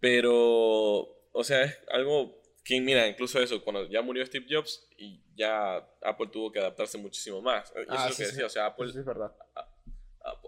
Pero. 0.00 1.18
O 1.34 1.44
sea, 1.44 1.64
es 1.64 1.78
algo 1.88 2.42
que, 2.64 2.80
mira, 2.80 3.06
incluso 3.08 3.40
eso, 3.40 3.62
cuando 3.64 3.88
ya 3.88 4.02
murió 4.02 4.24
Steve 4.24 4.46
Jobs 4.48 4.86
y 4.96 5.20
ya 5.34 5.76
Apple 6.02 6.28
tuvo 6.30 6.52
que 6.52 6.58
adaptarse 6.58 6.98
muchísimo 6.98 7.40
más. 7.40 7.70
Eso 7.70 7.86
ah, 7.88 8.06
es 8.08 8.10
lo 8.10 8.16
que 8.16 8.30
decía, 8.30 8.46
o 8.46 8.50
sea, 8.50 8.66
Apple. 8.66 8.90
es 8.90 9.04
verdad. 9.04 9.32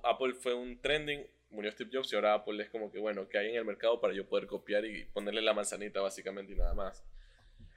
Apple 0.05 0.35
fue 0.35 0.55
un 0.55 0.81
trending, 0.81 1.27
murió 1.51 1.73
Steve 1.73 1.91
Jobs 1.93 2.13
y 2.13 2.17
ahora 2.17 2.35
Apple 2.35 2.63
es 2.63 2.71
como 2.71 2.93
que, 2.93 2.99
bueno, 2.99 3.29
que 3.29 3.39
hay 3.39 3.51
en 3.51 3.57
el 3.57 3.65
mercado 3.65 4.01
para 4.01 4.15
yo 4.15 4.29
poder 4.29 4.47
copiar 4.47 4.85
y 4.85 5.07
ponerle 5.07 5.43
la 5.43 5.55
manzanita 5.55 6.01
básicamente 6.01 6.53
y 6.53 6.57
nada 6.57 6.75
más. 6.75 7.03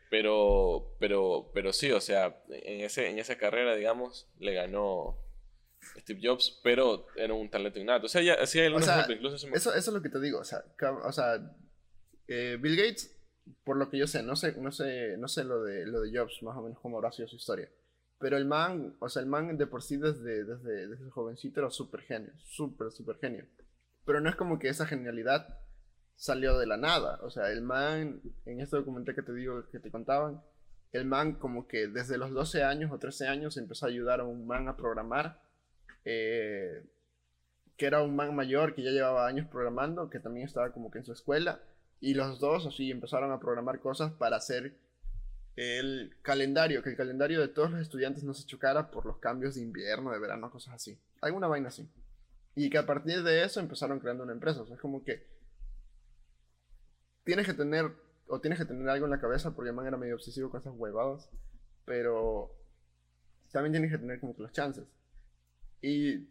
Pero, 0.09 0.95
pero, 0.99 1.51
pero 1.53 1.73
sí, 1.73 1.91
o 1.91 1.99
sea, 1.99 2.41
en, 2.49 2.81
ese, 2.81 3.09
en 3.09 3.19
esa 3.19 3.37
carrera, 3.37 3.75
digamos, 3.75 4.29
le 4.39 4.53
ganó 4.53 5.17
Steve 5.97 6.21
Jobs, 6.23 6.59
pero 6.63 7.07
era 7.15 7.33
un 7.33 7.49
talento 7.49 7.79
innato. 7.79 8.05
O 8.05 8.09
sea, 8.09 8.21
ya, 8.21 8.45
sí 8.45 8.59
hay 8.59 8.67
algunos 8.67 8.87
incluso 9.09 9.35
eso, 9.35 9.49
eso, 9.53 9.73
es 9.75 9.87
lo 9.87 10.01
que 10.01 10.09
te 10.09 10.19
digo, 10.19 10.39
o 10.39 10.43
sea, 10.43 10.63
o 11.03 11.11
sea 11.11 11.39
eh, 12.27 12.57
Bill 12.59 12.77
Gates, 12.77 13.15
por 13.63 13.77
lo 13.77 13.89
que 13.89 13.97
yo 13.97 14.07
sé, 14.07 14.23
no 14.23 14.35
sé, 14.35 14.53
no 14.57 14.71
sé, 14.71 15.17
no 15.17 15.27
sé 15.27 15.43
lo 15.43 15.63
de, 15.63 15.85
lo 15.85 16.01
de 16.01 16.17
Jobs, 16.17 16.41
más 16.43 16.57
o 16.57 16.61
menos 16.61 16.79
cómo 16.79 16.97
habrá 16.97 17.11
sido 17.11 17.27
su 17.27 17.35
historia. 17.35 17.69
Pero 18.19 18.37
el 18.37 18.45
man, 18.45 18.95
o 18.99 19.09
sea, 19.09 19.21
el 19.21 19.27
man 19.27 19.57
de 19.57 19.67
por 19.67 19.83
sí 19.83 19.97
desde, 19.97 20.43
desde, 20.43 20.87
desde 20.87 21.09
jovencito 21.11 21.59
era 21.59 21.69
súper 21.69 22.01
genio, 22.01 22.33
súper, 22.43 22.91
súper 22.91 23.17
genio. 23.19 23.45
Pero 24.05 24.21
no 24.21 24.29
es 24.29 24.35
como 24.35 24.57
que 24.57 24.69
esa 24.69 24.87
genialidad 24.87 25.59
salió 26.17 26.57
de 26.57 26.67
la 26.67 26.75
nada. 26.75 27.19
O 27.21 27.29
sea, 27.29 27.49
el 27.51 27.61
man, 27.61 28.21
en 28.45 28.59
este 28.59 28.75
documental 28.75 29.15
que 29.15 29.21
te 29.21 29.33
digo, 29.33 29.63
que 29.71 29.79
te 29.79 29.91
contaban, 29.91 30.41
el 30.91 31.05
man 31.05 31.35
como 31.35 31.67
que 31.67 31.87
desde 31.87 32.17
los 32.17 32.31
12 32.31 32.63
años 32.63 32.91
o 32.91 32.97
13 32.97 33.27
años 33.27 33.55
empezó 33.55 33.85
a 33.85 33.89
ayudar 33.89 34.19
a 34.19 34.25
un 34.25 34.45
man 34.45 34.67
a 34.67 34.75
programar, 34.75 35.41
eh, 36.03 36.83
que 37.77 37.85
era 37.85 38.01
un 38.01 38.15
man 38.15 38.35
mayor 38.35 38.73
que 38.73 38.83
ya 38.83 38.91
llevaba 38.91 39.27
años 39.27 39.47
programando, 39.47 40.09
que 40.09 40.19
también 40.19 40.47
estaba 40.47 40.73
como 40.73 40.91
que 40.91 40.97
en 40.99 41.05
su 41.05 41.13
escuela, 41.13 41.61
y 41.99 42.15
los 42.15 42.39
dos 42.39 42.65
así 42.65 42.91
empezaron 42.91 43.31
a 43.31 43.39
programar 43.39 43.79
cosas 43.79 44.11
para 44.11 44.37
hacer 44.37 44.75
el 45.55 46.15
calendario, 46.21 46.83
que 46.83 46.91
el 46.91 46.97
calendario 46.97 47.41
de 47.41 47.47
todos 47.47 47.71
los 47.71 47.81
estudiantes 47.81 48.23
no 48.23 48.33
se 48.33 48.45
chocara 48.45 48.91
por 48.91 49.05
los 49.05 49.17
cambios 49.17 49.55
de 49.55 49.61
invierno, 49.61 50.11
de 50.11 50.19
verano, 50.19 50.51
cosas 50.51 50.75
así. 50.75 50.99
Alguna 51.21 51.47
vaina 51.47 51.69
así. 51.69 51.89
Y 52.55 52.69
que 52.69 52.77
a 52.77 52.85
partir 52.85 53.23
de 53.23 53.43
eso 53.43 53.59
empezaron 53.59 53.99
creando 53.99 54.23
una 54.23 54.33
empresa. 54.33 54.61
O 54.61 54.65
sea, 54.65 54.75
es 54.75 54.81
como 54.81 55.03
que 55.03 55.25
tienes 57.27 57.45
que 57.45 57.53
tener, 57.53 57.91
o 58.27 58.39
tienes 58.39 58.57
que 58.57 58.63
tener 58.63 58.87
algo 58.87 59.05
en 59.05 59.11
la 59.11 59.19
cabeza, 59.19 59.53
porque 59.53 59.73
man 59.73 59.85
era 59.85 59.97
medio 59.97 60.15
obsesivo 60.15 60.49
con 60.49 60.61
esas 60.61 60.73
huevadas, 60.77 61.29
pero 61.83 62.55
también 63.51 63.73
tienes 63.73 63.91
que 63.91 63.97
tener 63.97 64.21
como 64.21 64.33
que 64.33 64.43
los 64.43 64.53
chances. 64.53 64.85
Y, 65.81 66.25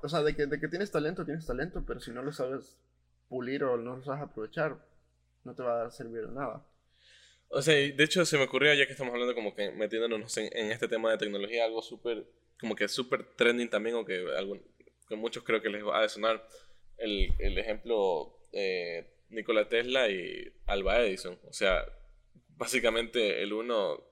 o 0.00 0.08
sea, 0.08 0.22
de 0.22 0.36
que, 0.36 0.46
de 0.46 0.60
que 0.60 0.68
tienes 0.68 0.92
talento, 0.92 1.24
tienes 1.24 1.44
talento, 1.44 1.82
pero 1.84 1.98
si 1.98 2.12
no 2.12 2.22
lo 2.22 2.30
sabes 2.30 2.78
pulir 3.28 3.64
o 3.64 3.76
no 3.76 3.96
lo 3.96 4.04
sabes 4.04 4.22
aprovechar, 4.22 4.78
no 5.42 5.52
te 5.52 5.64
va 5.64 5.84
a 5.84 5.90
servir 5.90 6.28
de 6.28 6.32
nada. 6.32 6.64
O 7.48 7.60
sea, 7.60 7.74
de 7.74 8.04
hecho 8.04 8.24
se 8.24 8.38
me 8.38 8.44
ocurrió, 8.44 8.72
ya 8.74 8.86
que 8.86 8.92
estamos 8.92 9.12
hablando 9.12 9.34
como 9.34 9.52
que 9.52 9.72
metiéndonos 9.72 10.36
en, 10.38 10.48
en 10.56 10.70
este 10.70 10.86
tema 10.86 11.10
de 11.10 11.18
tecnología, 11.18 11.64
algo 11.64 11.82
súper, 11.82 12.24
como 12.60 12.76
que 12.76 12.86
súper 12.86 13.24
trending 13.34 13.68
también, 13.68 13.96
o 13.96 14.04
que, 14.04 14.24
algún, 14.38 14.62
que 15.08 15.16
muchos 15.16 15.42
creo 15.42 15.60
que 15.60 15.70
les 15.70 15.84
va 15.84 16.04
a 16.04 16.08
sonar, 16.08 16.46
el, 16.98 17.34
el 17.40 17.58
ejemplo 17.58 18.38
eh, 18.52 19.12
Nikola 19.32 19.68
Tesla 19.68 20.08
y 20.08 20.52
Alba 20.66 21.00
Edison. 21.00 21.38
O 21.48 21.52
sea, 21.52 21.84
básicamente 22.56 23.42
el 23.42 23.52
uno 23.52 24.04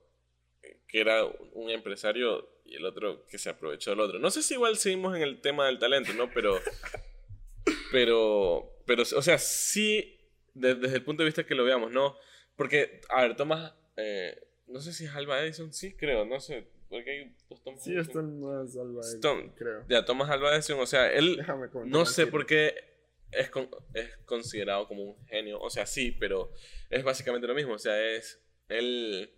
que 0.87 0.99
era 0.99 1.23
un 1.53 1.69
empresario 1.69 2.49
y 2.65 2.75
el 2.75 2.85
otro 2.85 3.25
que 3.27 3.37
se 3.37 3.49
aprovechó 3.49 3.91
del 3.91 4.01
otro. 4.01 4.19
No 4.19 4.29
sé 4.29 4.43
si 4.43 4.55
igual 4.55 4.77
seguimos 4.77 5.15
en 5.15 5.23
el 5.23 5.41
tema 5.41 5.67
del 5.67 5.79
talento, 5.79 6.13
¿no? 6.13 6.29
Pero, 6.33 6.59
pero, 7.91 8.83
pero, 8.85 9.03
o 9.03 9.21
sea, 9.21 9.37
sí, 9.37 10.19
desde 10.53 10.95
el 10.95 11.03
punto 11.03 11.23
de 11.23 11.27
vista 11.27 11.45
que 11.45 11.55
lo 11.55 11.63
veamos, 11.63 11.91
¿no? 11.91 12.15
Porque, 12.55 13.01
a 13.09 13.21
ver, 13.21 13.35
Thomas, 13.35 13.73
eh, 13.95 14.37
no 14.67 14.79
sé 14.81 14.93
si 14.93 15.05
es 15.05 15.15
Alba 15.15 15.41
Edison, 15.41 15.73
sí, 15.73 15.93
creo, 15.93 16.25
no 16.25 16.39
sé. 16.39 16.67
Porque 16.89 17.09
hay 17.09 17.35
dos 17.49 17.63
Thomas. 17.63 17.83
Sí, 17.83 17.95
están 17.95 18.41
más 18.41 18.75
Alba 18.75 19.01
Edison, 19.01 19.49
creo. 19.55 19.85
Ya, 19.87 20.03
Thomas 20.03 20.29
Alba 20.29 20.53
Edison, 20.53 20.79
o 20.79 20.85
sea, 20.85 21.11
él, 21.11 21.41
no 21.85 22.05
sé 22.05 22.27
por 22.27 22.45
qué 22.45 22.90
es, 23.31 23.51
es 23.93 24.17
considerado 24.25 24.87
como 24.87 25.03
un 25.03 25.25
genio. 25.27 25.59
O 25.59 25.69
sea, 25.69 25.85
sí, 25.85 26.11
pero 26.11 26.51
es 26.89 27.03
básicamente 27.03 27.47
lo 27.47 27.55
mismo. 27.55 27.73
O 27.73 27.79
sea, 27.79 27.99
es. 27.99 28.41
Él. 28.69 29.33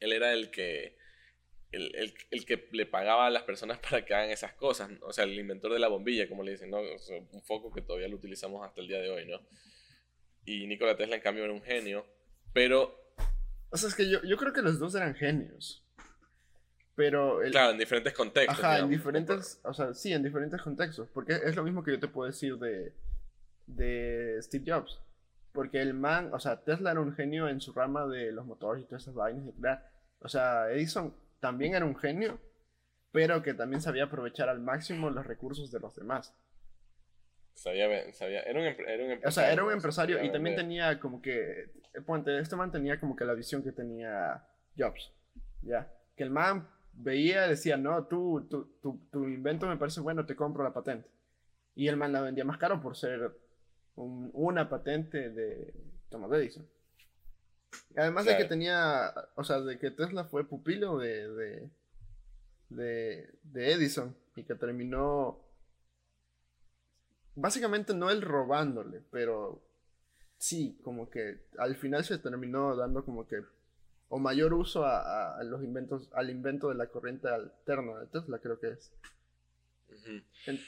Él 0.00 0.12
era 0.12 0.32
el 0.32 0.50
que. 0.50 0.96
El, 1.72 1.94
el, 1.96 2.14
el, 2.30 2.46
que 2.46 2.68
le 2.72 2.86
pagaba 2.86 3.26
a 3.26 3.30
las 3.30 3.42
personas 3.42 3.78
para 3.90 4.04
que 4.04 4.14
hagan 4.14 4.30
esas 4.30 4.54
cosas. 4.54 4.90
O 5.02 5.12
sea, 5.12 5.24
el 5.24 5.38
inventor 5.38 5.72
de 5.72 5.78
la 5.78 5.88
bombilla, 5.88 6.28
como 6.28 6.42
le 6.42 6.52
dicen, 6.52 6.70
¿no? 6.70 6.80
un 6.80 7.42
foco 7.42 7.72
que 7.72 7.82
todavía 7.82 8.08
lo 8.08 8.16
utilizamos 8.16 8.66
hasta 8.66 8.80
el 8.80 8.88
día 8.88 9.00
de 9.00 9.10
hoy, 9.10 9.26
¿no? 9.26 9.40
Y 10.44 10.66
Nikola 10.66 10.96
Tesla, 10.96 11.16
en 11.16 11.22
cambio, 11.22 11.44
era 11.44 11.52
un 11.52 11.62
genio. 11.62 12.06
Pero. 12.52 13.14
O 13.70 13.76
sea, 13.76 13.88
es 13.88 13.94
que 13.94 14.08
yo, 14.08 14.22
yo 14.22 14.36
creo 14.36 14.52
que 14.52 14.62
los 14.62 14.78
dos 14.78 14.94
eran 14.94 15.14
genios. 15.14 15.85
Pero 16.96 17.40
claro, 17.50 17.72
en 17.72 17.78
diferentes 17.78 18.14
contextos. 18.14 18.58
Ajá, 18.58 18.78
en 18.78 18.88
diferentes, 18.88 19.60
o 19.62 19.74
sea, 19.74 19.92
sí, 19.92 20.14
en 20.14 20.22
diferentes 20.22 20.60
contextos. 20.62 21.08
Porque 21.12 21.34
es 21.34 21.54
lo 21.54 21.62
mismo 21.62 21.84
que 21.84 21.92
yo 21.92 22.00
te 22.00 22.08
puedo 22.08 22.26
decir 22.26 22.56
de, 22.56 22.94
de 23.66 24.38
Steve 24.40 24.64
Jobs. 24.66 24.98
Porque 25.52 25.80
el 25.82 25.92
man, 25.92 26.32
o 26.32 26.40
sea, 26.40 26.64
Tesla 26.64 26.92
era 26.92 27.00
un 27.00 27.14
genio 27.14 27.48
en 27.48 27.60
su 27.60 27.74
rama 27.74 28.06
de 28.06 28.32
los 28.32 28.46
motores 28.46 28.82
y 28.82 28.86
todas 28.86 29.02
esas 29.02 29.14
vainas 29.14 29.44
O 30.20 30.28
sea, 30.28 30.70
Edison 30.70 31.14
también 31.38 31.74
era 31.74 31.84
un 31.84 31.96
genio, 31.96 32.40
pero 33.12 33.42
que 33.42 33.52
también 33.52 33.82
sabía 33.82 34.04
aprovechar 34.04 34.48
al 34.48 34.60
máximo 34.60 35.10
los 35.10 35.26
recursos 35.26 35.70
de 35.70 35.80
los 35.80 35.94
demás. 35.96 36.34
Sabía, 37.54 38.12
sabía, 38.12 38.40
era 38.40 38.58
un, 38.58 38.66
era 38.66 39.04
un 39.04 39.10
empresario. 39.12 39.28
O 39.28 39.30
sea, 39.30 39.52
era 39.52 39.64
un 39.64 39.72
empresario 39.72 40.22
y 40.22 40.32
también 40.32 40.56
tenía 40.56 40.98
como 40.98 41.20
que, 41.20 41.72
ponte, 42.06 42.38
este 42.38 42.56
man 42.56 42.72
tenía 42.72 42.98
como 42.98 43.16
que 43.16 43.24
la 43.24 43.34
visión 43.34 43.62
que 43.62 43.72
tenía 43.72 44.46
Jobs, 44.76 45.12
¿ya? 45.62 45.90
Que 46.16 46.24
el 46.24 46.30
man 46.30 46.68
veía, 46.96 47.46
decía, 47.46 47.76
no, 47.76 48.04
tú, 48.06 48.46
tu, 48.80 49.24
invento 49.24 49.66
me 49.66 49.76
parece 49.76 50.00
bueno, 50.00 50.26
te 50.26 50.36
compro 50.36 50.64
la 50.64 50.72
patente. 50.72 51.08
Y 51.74 51.88
el 51.88 51.96
man 51.96 52.12
la 52.12 52.22
vendía 52.22 52.44
más 52.44 52.58
caro 52.58 52.80
por 52.80 52.96
ser 52.96 53.36
una 53.94 54.68
patente 54.68 55.30
de 55.30 55.74
Thomas 56.08 56.32
Edison. 56.32 56.66
Además 57.96 58.24
de 58.24 58.36
que 58.36 58.44
tenía, 58.44 59.12
o 59.34 59.44
sea, 59.44 59.60
de 59.60 59.78
que 59.78 59.90
Tesla 59.90 60.24
fue 60.24 60.48
pupilo 60.48 60.98
de, 60.98 61.28
de, 62.68 63.30
de, 63.42 63.72
Edison 63.72 64.16
y 64.34 64.44
que 64.44 64.54
terminó, 64.54 65.40
básicamente 67.34 67.94
no 67.94 68.10
él 68.10 68.22
robándole, 68.22 69.02
pero 69.10 69.62
sí, 70.38 70.78
como 70.82 71.10
que 71.10 71.46
al 71.58 71.76
final 71.76 72.04
se 72.04 72.18
terminó 72.18 72.76
dando 72.76 73.04
como 73.04 73.26
que 73.26 73.42
o 74.08 74.18
mayor 74.18 74.54
uso 74.54 74.84
a, 74.84 75.42
los 75.44 75.62
inventos, 75.62 76.08
al 76.12 76.30
invento 76.30 76.68
de 76.68 76.76
la 76.76 76.86
corriente 76.86 77.28
alterna 77.28 77.98
de 78.00 78.06
Tesla, 78.06 78.38
creo 78.38 78.58
que 78.60 78.68
es. 78.68 78.92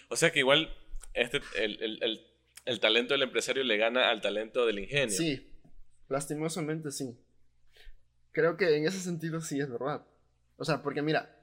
o 0.09 0.16
sea 0.16 0.33
que 0.33 0.40
igual 0.40 0.68
este, 1.14 1.40
el, 1.57 2.81
talento 2.81 3.14
del 3.14 3.22
empresario 3.22 3.62
le 3.64 3.77
gana 3.77 4.11
al 4.11 4.20
talento 4.20 4.66
del 4.66 4.81
ingenio. 4.81 5.16
Sí, 5.16 5.51
lastimosamente 6.09 6.90
sí. 6.90 7.16
Creo 8.33 8.57
que 8.57 8.77
en 8.77 8.87
ese 8.87 8.98
sentido 9.01 9.40
sí 9.40 9.61
es 9.61 9.70
verdad. 9.70 10.05
O 10.57 10.64
sea, 10.64 10.83
porque 10.83 11.03
mira, 11.03 11.37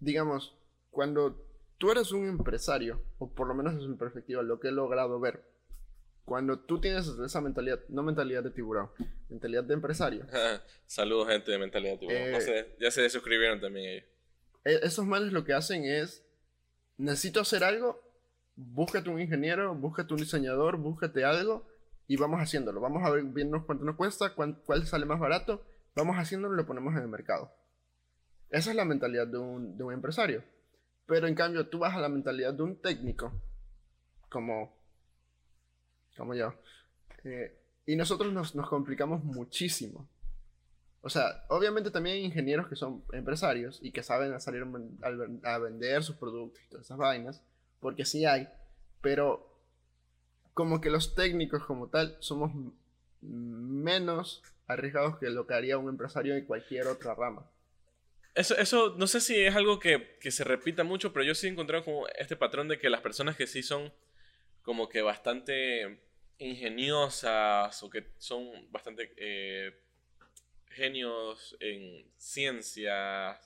digamos, 0.00 0.56
cuando 0.90 1.44
tú 1.78 1.90
eres 1.90 2.12
un 2.12 2.28
empresario, 2.28 3.02
o 3.18 3.32
por 3.32 3.46
lo 3.46 3.54
menos 3.54 3.74
es 3.74 3.88
mi 3.88 3.96
perspectiva, 3.96 4.42
lo 4.42 4.60
que 4.60 4.68
he 4.68 4.72
logrado 4.72 5.18
ver, 5.20 5.44
cuando 6.28 6.58
tú 6.58 6.80
tienes 6.80 7.06
esa 7.06 7.40
mentalidad, 7.40 7.80
no 7.88 8.02
mentalidad 8.02 8.42
de 8.42 8.50
tiburón, 8.50 8.90
mentalidad 9.28 9.64
de 9.64 9.74
empresario. 9.74 10.26
Saludos, 10.86 11.28
gente 11.28 11.50
de 11.50 11.58
mentalidad 11.58 11.92
de 11.92 11.98
tiburón. 11.98 12.22
Eh, 12.22 12.76
ya 12.78 12.90
se 12.90 13.08
suscribieron 13.10 13.60
también 13.60 13.90
ellos. 13.90 14.04
E, 14.64 14.80
esos 14.82 15.06
manes 15.06 15.32
lo 15.32 15.44
que 15.44 15.54
hacen 15.54 15.84
es: 15.84 16.24
necesito 16.96 17.40
hacer 17.40 17.64
algo, 17.64 18.00
búscate 18.54 19.10
un 19.10 19.20
ingeniero, 19.20 19.74
búscate 19.74 20.12
un 20.14 20.20
diseñador, 20.20 20.76
búscate 20.76 21.24
algo 21.24 21.66
y 22.06 22.16
vamos 22.16 22.40
haciéndolo. 22.40 22.80
Vamos 22.80 23.02
a 23.04 23.10
ver 23.10 23.24
viendo 23.24 23.64
cuánto 23.66 23.84
nos 23.84 23.96
cuesta, 23.96 24.34
cuál 24.34 24.86
sale 24.86 25.06
más 25.06 25.18
barato, 25.18 25.64
vamos 25.94 26.16
haciéndolo 26.16 26.54
y 26.54 26.56
lo 26.58 26.66
ponemos 26.66 26.94
en 26.94 27.02
el 27.02 27.08
mercado. 27.08 27.52
Esa 28.50 28.70
es 28.70 28.76
la 28.76 28.84
mentalidad 28.84 29.26
de 29.26 29.38
un, 29.38 29.76
de 29.76 29.84
un 29.84 29.92
empresario. 29.92 30.42
Pero 31.06 31.26
en 31.26 31.34
cambio, 31.34 31.68
tú 31.68 31.78
vas 31.78 31.94
a 31.94 32.00
la 32.00 32.08
mentalidad 32.08 32.54
de 32.54 32.62
un 32.62 32.80
técnico, 32.80 33.32
como 34.28 34.77
como 36.18 36.34
yo. 36.34 36.52
Eh, 37.24 37.56
y 37.86 37.96
nosotros 37.96 38.32
nos, 38.32 38.54
nos, 38.54 38.68
complicamos 38.68 39.24
muchísimo. 39.24 40.06
O 41.00 41.08
sea, 41.08 41.44
obviamente 41.48 41.90
también 41.90 42.16
hay 42.16 42.24
ingenieros 42.24 42.68
que 42.68 42.76
son 42.76 43.02
empresarios 43.12 43.78
y 43.80 43.92
que 43.92 44.02
saben 44.02 44.38
salir 44.40 44.64
a, 45.42 45.58
vender 45.58 46.02
sus 46.02 46.16
productos 46.16 46.62
y 46.62 46.68
todas 46.68 46.84
esas 46.84 46.98
vainas, 46.98 47.42
porque 47.80 48.04
sí 48.04 48.26
hay, 48.26 48.48
pero 49.00 49.58
como 50.54 50.80
que 50.80 50.90
los 50.90 51.14
técnicos 51.14 51.64
como 51.64 51.88
tal 51.88 52.16
somos 52.18 52.52
menos 53.22 54.42
arriesgados 54.66 55.18
que 55.18 55.30
lo 55.30 55.46
que 55.46 55.54
haría 55.54 55.78
un 55.78 55.88
empresario 55.88 56.34
en 56.34 56.44
cualquier 56.44 56.88
otra 56.88 57.14
rama. 57.14 57.48
eso, 58.34 58.56
eso 58.56 58.94
no 58.98 59.06
sé 59.06 59.20
si 59.20 59.40
es 59.40 59.54
algo 59.54 59.78
que, 59.78 60.18
que, 60.20 60.32
se 60.32 60.44
repita 60.44 60.82
mucho, 60.82 61.12
pero 61.12 61.24
yo 61.24 61.34
sí 61.34 61.46
he 61.46 61.50
encontrado 61.50 61.84
como 61.84 62.08
este 62.18 62.36
patrón 62.36 62.66
de 62.66 62.78
que 62.78 62.90
las 62.90 63.00
personas 63.00 63.36
que 63.36 63.46
sí 63.46 63.62
son 63.62 63.92
como 64.62 64.88
que 64.88 65.00
bastante 65.00 66.07
ingeniosas 66.38 67.82
o 67.82 67.90
que 67.90 68.12
son 68.18 68.70
bastante 68.70 69.12
eh, 69.16 69.72
genios 70.70 71.56
en 71.60 72.10
ciencias, 72.16 73.38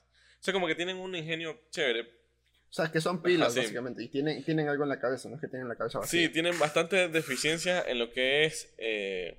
o 0.42 0.44
sea, 0.44 0.52
como 0.52 0.66
que 0.66 0.74
tienen 0.74 0.96
un 0.96 1.14
ingenio 1.14 1.60
chévere. 1.70 2.02
O 2.02 2.74
sea, 2.74 2.90
que 2.90 3.00
son 3.00 3.22
pilas, 3.22 3.54
básicamente, 3.54 4.02
y 4.02 4.08
tienen, 4.08 4.42
tienen 4.44 4.68
algo 4.68 4.82
en 4.82 4.88
la 4.88 4.98
cabeza, 4.98 5.28
no 5.28 5.36
es 5.36 5.40
que 5.40 5.48
tienen 5.48 5.68
la 5.68 5.76
cabeza 5.76 5.98
vacía. 5.98 6.20
Sí, 6.20 6.28
tienen 6.30 6.58
bastante 6.58 7.08
deficiencia 7.08 7.82
en 7.82 7.98
lo 7.98 8.10
que 8.10 8.44
es... 8.46 8.74
Eh, 8.78 9.38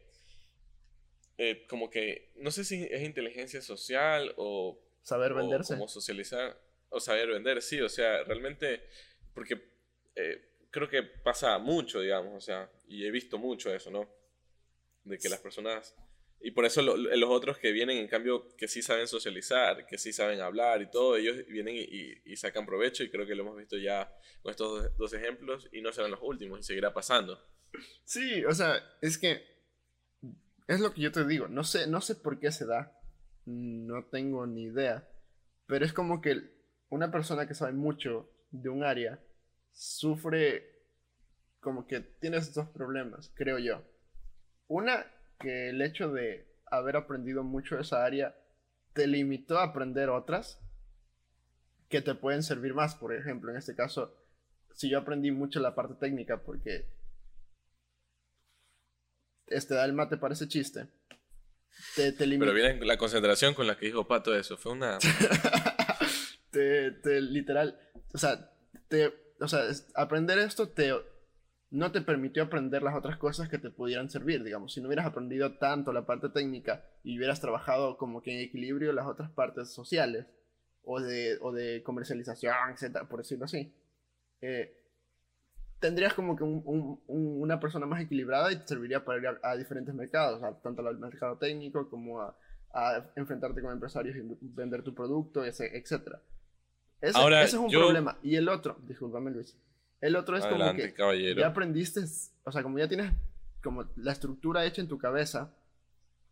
eh, 1.40 1.66
como 1.68 1.90
que, 1.90 2.32
no 2.38 2.52
sé 2.52 2.64
si 2.64 2.88
es 2.90 3.02
inteligencia 3.02 3.62
social 3.62 4.34
o... 4.38 4.80
Saber 5.02 5.34
venderse. 5.34 5.74
O 5.74 5.78
como 5.78 5.90
socializar, 5.90 6.58
o 6.90 7.00
saber 7.00 7.30
vender, 7.30 7.62
sí, 7.62 7.82
o 7.82 7.90
sea, 7.90 8.24
realmente, 8.24 8.84
porque 9.34 9.62
eh, 10.16 10.53
creo 10.74 10.90
que 10.90 11.04
pasa 11.04 11.58
mucho, 11.60 12.02
digamos, 12.02 12.34
o 12.36 12.42
sea, 12.42 12.70
y 12.88 13.06
he 13.06 13.12
visto 13.12 13.38
mucho 13.38 13.74
eso, 13.74 13.92
¿no? 13.92 14.10
De 15.04 15.18
que 15.20 15.30
las 15.30 15.40
personas... 15.40 15.96
Y 16.42 16.52
por 16.52 16.66
eso 16.66 16.82
los 16.82 17.30
otros 17.30 17.58
que 17.58 17.72
vienen, 17.72 18.00
en 18.00 18.08
cambio, 18.08 18.50
que 18.58 18.68
sí 18.68 18.82
saben 18.82 19.08
socializar, 19.08 19.86
que 19.86 19.98
sí 19.98 20.12
saben 20.12 20.42
hablar 20.42 20.82
y 20.82 20.90
todo, 20.90 21.16
ellos 21.16 21.38
vienen 21.48 21.76
y, 21.78 22.22
y, 22.26 22.36
sacan 22.36 22.66
provecho 22.66 23.02
y 23.04 23.10
creo 23.10 23.26
que 23.26 23.34
lo 23.34 23.44
hemos 23.44 23.56
visto 23.56 23.78
ya 23.78 24.14
con 24.42 24.50
estos 24.52 24.84
dos, 24.84 24.98
dos 24.98 25.14
ejemplos 25.14 25.70
y 25.72 25.82
no 25.82 25.94
serán 25.94 26.12
los 26.12 26.20
últimos 26.22 26.60
y 26.60 26.64
seguirá 26.64 26.94
pasando. 26.94 27.40
Sí, 28.04 28.44
o 28.44 28.54
sea, 28.54 28.76
es 29.02 29.18
que 29.18 29.42
es 30.68 30.82
lo 30.82 30.94
que 30.94 31.02
yo 31.02 31.14
te 31.14 31.26
digo, 31.26 31.48
no 31.48 31.64
sé, 31.64 31.88
no 31.88 32.02
sé 32.02 32.16
por 32.16 32.42
qué 32.42 32.52
se 32.52 32.66
da, 32.66 33.00
no 33.46 34.06
tengo 34.08 34.46
ni 34.46 34.64
idea, 34.64 35.08
pero 35.66 35.86
es 35.86 35.94
como 35.94 36.20
que 36.20 36.42
una 36.90 37.10
persona 37.10 37.48
que 37.48 37.54
sabe 37.54 37.72
mucho 37.72 38.30
de 38.52 38.68
un 38.68 38.84
área 38.84 39.24
sufre 39.74 40.72
como 41.60 41.88
que 41.88 42.00
tiene 42.00 42.38
estos 42.38 42.56
dos 42.56 42.70
problemas, 42.70 43.32
creo 43.36 43.60
yo. 43.60 43.84
Una, 44.68 45.06
que 45.40 45.70
el 45.70 45.82
hecho 45.82 46.12
de 46.12 46.48
haber 46.68 46.96
aprendido 46.96 47.44
mucho 47.44 47.80
esa 47.80 48.06
área 48.06 48.36
te 48.94 49.08
limitó 49.08 49.60
a 49.60 49.64
aprender 49.64 50.10
otras 50.10 50.60
que 51.90 52.02
te 52.02 52.16
pueden 52.16 52.44
servir 52.44 52.74
más. 52.74 52.96
Por 52.96 53.14
ejemplo, 53.14 53.52
en 53.52 53.58
este 53.58 53.76
caso, 53.76 54.16
si 54.74 54.90
yo 54.90 55.00
aprendí 55.00 55.32
mucho 55.32 55.60
la 55.60 55.76
parte 55.76 55.96
técnica 55.96 56.44
porque 56.44 56.88
este 59.48 59.74
da 59.74 59.86
el 59.86 59.94
mate 59.94 60.18
parece 60.18 60.48
chiste. 60.48 60.88
Te, 61.96 62.14
Pero 62.14 62.54
miren 62.54 62.86
la 62.86 62.98
concentración 62.98 63.54
con 63.54 63.68
la 63.68 63.78
que 63.78 63.88
dijo 63.88 64.08
Pato 64.08 64.36
eso, 64.36 64.58
fue 64.58 64.72
una... 64.72 65.00
te, 66.52 67.22
literal, 67.22 67.80
o 68.14 68.18
sea, 68.18 68.52
te, 68.88 69.12
o 69.40 69.48
sea, 69.48 69.62
aprender 69.96 70.40
esto 70.40 70.70
te, 70.70 70.92
no 71.72 71.92
te 71.92 72.02
permitió 72.02 72.44
aprender 72.44 72.84
las 72.84 72.96
otras 72.96 73.18
cosas 73.18 73.50
que 73.50 73.58
te 73.58 73.70
pudieran 73.70 74.10
servir, 74.10 74.44
digamos. 74.44 74.74
Si 74.74 74.82
no 74.82 74.88
hubieras 74.88 75.06
aprendido 75.06 75.58
tanto 75.58 75.92
la 75.92 76.06
parte 76.06 76.30
técnica 76.30 76.86
y 77.04 77.18
hubieras 77.18 77.42
trabajado 77.42 77.98
como 77.98 78.22
que 78.22 78.32
en 78.32 78.40
equilibrio 78.40 78.94
las 78.94 79.08
otras 79.08 79.32
partes 79.32 79.74
sociales 79.74 80.28
o 80.84 81.00
de, 81.00 81.38
o 81.42 81.52
de 81.52 81.82
comercialización, 81.84 82.54
etcétera, 82.72 83.08
por 83.10 83.20
decirlo 83.20 83.46
así, 83.46 83.74
eh, 84.42 84.78
tendrías 85.80 86.14
como 86.14 86.36
que 86.36 86.44
una 86.46 87.60
persona 87.60 87.86
más 87.86 88.02
equilibrada 88.02 88.52
y 88.52 88.58
te 88.58 88.68
serviría 88.68 89.04
para 89.04 89.20
ir 89.20 89.40
a, 89.42 89.56
diferentes 89.58 89.94
mercados, 89.94 90.42
tanto 90.62 90.88
al 90.88 90.98
mercado 90.98 91.38
técnico 91.38 91.90
como 91.90 92.22
a, 92.22 92.38
enfrentarte 93.16 93.62
con 93.62 93.72
empresarios 93.72 94.16
y 94.16 94.22
vender 94.42 94.82
tu 94.84 94.96
producto, 94.96 95.44
etc. 95.44 96.20
Ese, 97.04 97.18
Ahora, 97.18 97.44
ese 97.44 97.58
es 97.58 97.62
un 97.62 97.70
problema. 97.70 98.18
Y 98.24 98.36
el 98.36 98.48
otro, 98.50 98.78
discúlpame 98.88 99.32
Luis, 99.32 99.58
el 100.02 100.16
otro 100.16 100.38
es 100.38 100.46
como 100.46 100.74
que 100.74 100.94
ya 101.36 101.48
aprendiste, 101.48 102.02
o 102.44 102.52
sea, 102.52 102.64
como 102.64 102.80
ya 102.80 102.88
tienes 102.88 103.12
como 103.62 103.86
la 103.96 104.12
estructura 104.12 104.66
hecha 104.66 104.82
en 104.82 104.88
tu 104.88 104.98
cabeza, 104.98 105.56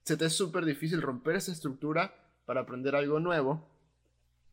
se 0.03 0.17
te 0.17 0.25
es 0.25 0.34
súper 0.34 0.65
difícil 0.65 1.01
romper 1.01 1.36
esa 1.36 1.51
estructura 1.51 2.13
para 2.45 2.62
aprender 2.62 2.95
algo 2.95 3.19
nuevo 3.19 3.69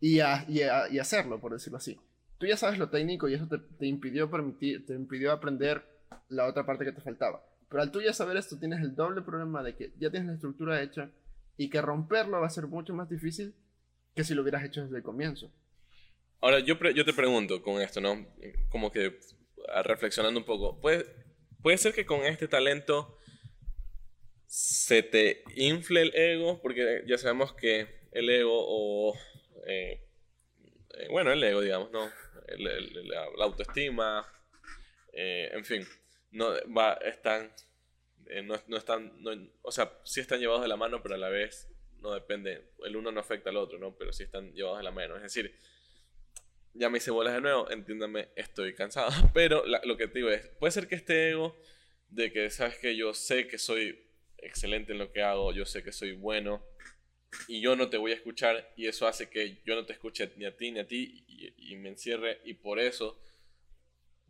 y, 0.01 0.19
y 0.19 0.99
hacerlo, 0.99 1.41
por 1.41 1.53
decirlo 1.53 1.79
así 1.79 1.99
tú 2.39 2.47
ya 2.47 2.57
sabes 2.57 2.79
lo 2.79 2.89
técnico 2.89 3.29
y 3.29 3.35
eso 3.35 3.47
te, 3.49 3.87
impidió 3.87 4.31
permitir, 4.31 4.87
te 4.87 4.95
impidió 4.95 5.33
aprender 5.33 5.85
la 6.29 6.47
otra 6.47 6.65
parte 6.65 6.85
que 6.85 6.93
te 6.93 7.01
faltaba. 7.01 7.45
Pero 7.69 7.83
al 7.83 7.91
tú 7.91 8.01
ya 8.01 8.13
saber 8.13 8.37
esto 8.37 8.59
tienes 8.59 8.81
el 8.81 8.95
doble 8.95 9.23
problema 9.23 9.63
de 9.63 9.75
que 9.75 9.93
ya 9.99 10.11
tienes 10.11 10.29
la 10.29 10.35
estructura 10.35 10.81
hecha 10.81 11.11
y 11.57 11.69
que 11.69 11.83
romperlo 11.83 12.41
va 12.41 12.47
a 12.47 12.51
ser 12.51 12.69
mucho 12.69 12.95
más 12.95 13.11
difícil 13.11 13.55
que 14.15 14.25
si 14.25 14.35
lo 14.35 14.43
hubieras 14.43 14.65
hecho 14.65 14.83
desde 14.83 14.97
el 14.97 15.03
comienzo. 15.03 15.51
Ahora, 16.41 16.61
yo, 16.61 16.77
yo 16.91 17.05
te 17.05 17.13
pregunto 17.13 17.63
con 17.63 17.81
esto, 17.81 18.01
¿no? 18.01 18.27
Como 18.69 18.93
que 18.93 19.19
ah, 19.69 19.83
reflexionando 19.83 20.39
un 20.39 20.47
poco, 20.47 20.81
¿puede, 20.81 21.05
ser 21.79 21.93
que 21.93 22.07
con 22.07 22.25
este 22.25 22.49
talento 22.49 23.19
se 24.47 25.03
te 25.03 25.43
infle 25.57 26.03
el 26.03 26.15
ego? 26.15 26.61
Porque 26.61 27.03
ya 27.07 27.19
sabemos 27.19 27.53
que 27.55 28.09
el 28.13 28.31
ego 28.31 28.55
o... 28.57 29.15
Eh, 29.67 30.05
eh, 30.95 31.09
bueno, 31.11 31.33
el 31.33 31.43
ego, 31.43 31.61
digamos, 31.61 31.91
¿no? 31.91 32.11
la, 32.57 33.45
autoestima, 33.45 34.27
eh, 35.13 35.51
en 35.53 35.65
fin, 35.65 35.87
no 36.31 36.55
va, 36.77 36.95
están, 36.95 37.53
eh, 38.27 38.43
no, 38.43 38.55
están, 38.77 39.13
o 39.63 39.71
sea, 39.71 39.93
sí 40.05 40.21
están 40.21 40.41
llevados 40.41 40.63
de 40.63 40.69
la 40.69 40.77
mano, 40.77 41.03
pero 41.03 41.15
a 41.15 41.19
la 41.19 41.29
vez 41.29 41.69
no 41.99 42.13
depende, 42.13 42.73
el 42.85 42.97
uno 42.97 43.13
no 43.13 43.21
afecta 43.21 43.51
al 43.51 43.57
otro, 43.57 43.79
¿no? 43.79 43.97
Pero 43.97 44.13
sí 44.13 44.23
están 44.23 44.53
llevados 44.53 44.79
de 44.79 44.85
la 44.85 44.93
mano, 44.93 45.17
es 45.17 45.23
decir, 45.23 45.55
ya 46.75 46.89
me 46.89 46.99
hice 46.99 47.11
bolas 47.11 47.35
de 47.35 47.41
nuevo, 47.41 47.71
entiéndame, 47.71 48.29
estoy 48.37 48.75
cansado, 48.75 49.11
pero 49.35 49.65
lo 49.67 49.97
que 49.97 50.09
te 50.09 50.19
digo 50.19 50.31
es, 50.31 50.47
puede 50.59 50.73
ser 50.73 50.89
que 50.89 50.95
este 50.95 51.31
ego 51.31 51.57
de 52.09 52.33
que, 52.33 52.51
sabes 52.51 52.79
que 52.79 52.97
yo 52.97 53.15
sé 53.15 53.47
que 53.47 53.59
soy 53.59 53.99
excelente 54.39 54.93
en 54.93 54.99
lo 54.99 55.13
que 55.13 55.23
hago, 55.23 55.53
yo 55.53 55.67
sé 55.67 55.83
que 55.83 55.93
soy 55.93 56.13
bueno, 56.13 56.63
y 57.47 57.61
yo 57.61 57.77
no 57.77 57.89
te 57.89 57.97
voy 57.97 58.13
a 58.13 58.15
escuchar 58.15 58.73
y 58.77 58.87
eso 58.87 59.07
hace 59.07 59.29
que 59.29 59.59
yo 59.65 59.75
no 59.75 59.85
te 59.85 59.93
escuche 59.93 60.31
ni 60.37 60.45
a 60.45 60.57
ti 60.57 60.71
ni 60.71 60.81
a 60.81 60.87
ti 60.87 61.25
y, 61.27 61.77
me 61.77 61.91
encierre 61.91 62.41
y 62.45 62.55
por 62.55 62.79
eso 62.81 63.21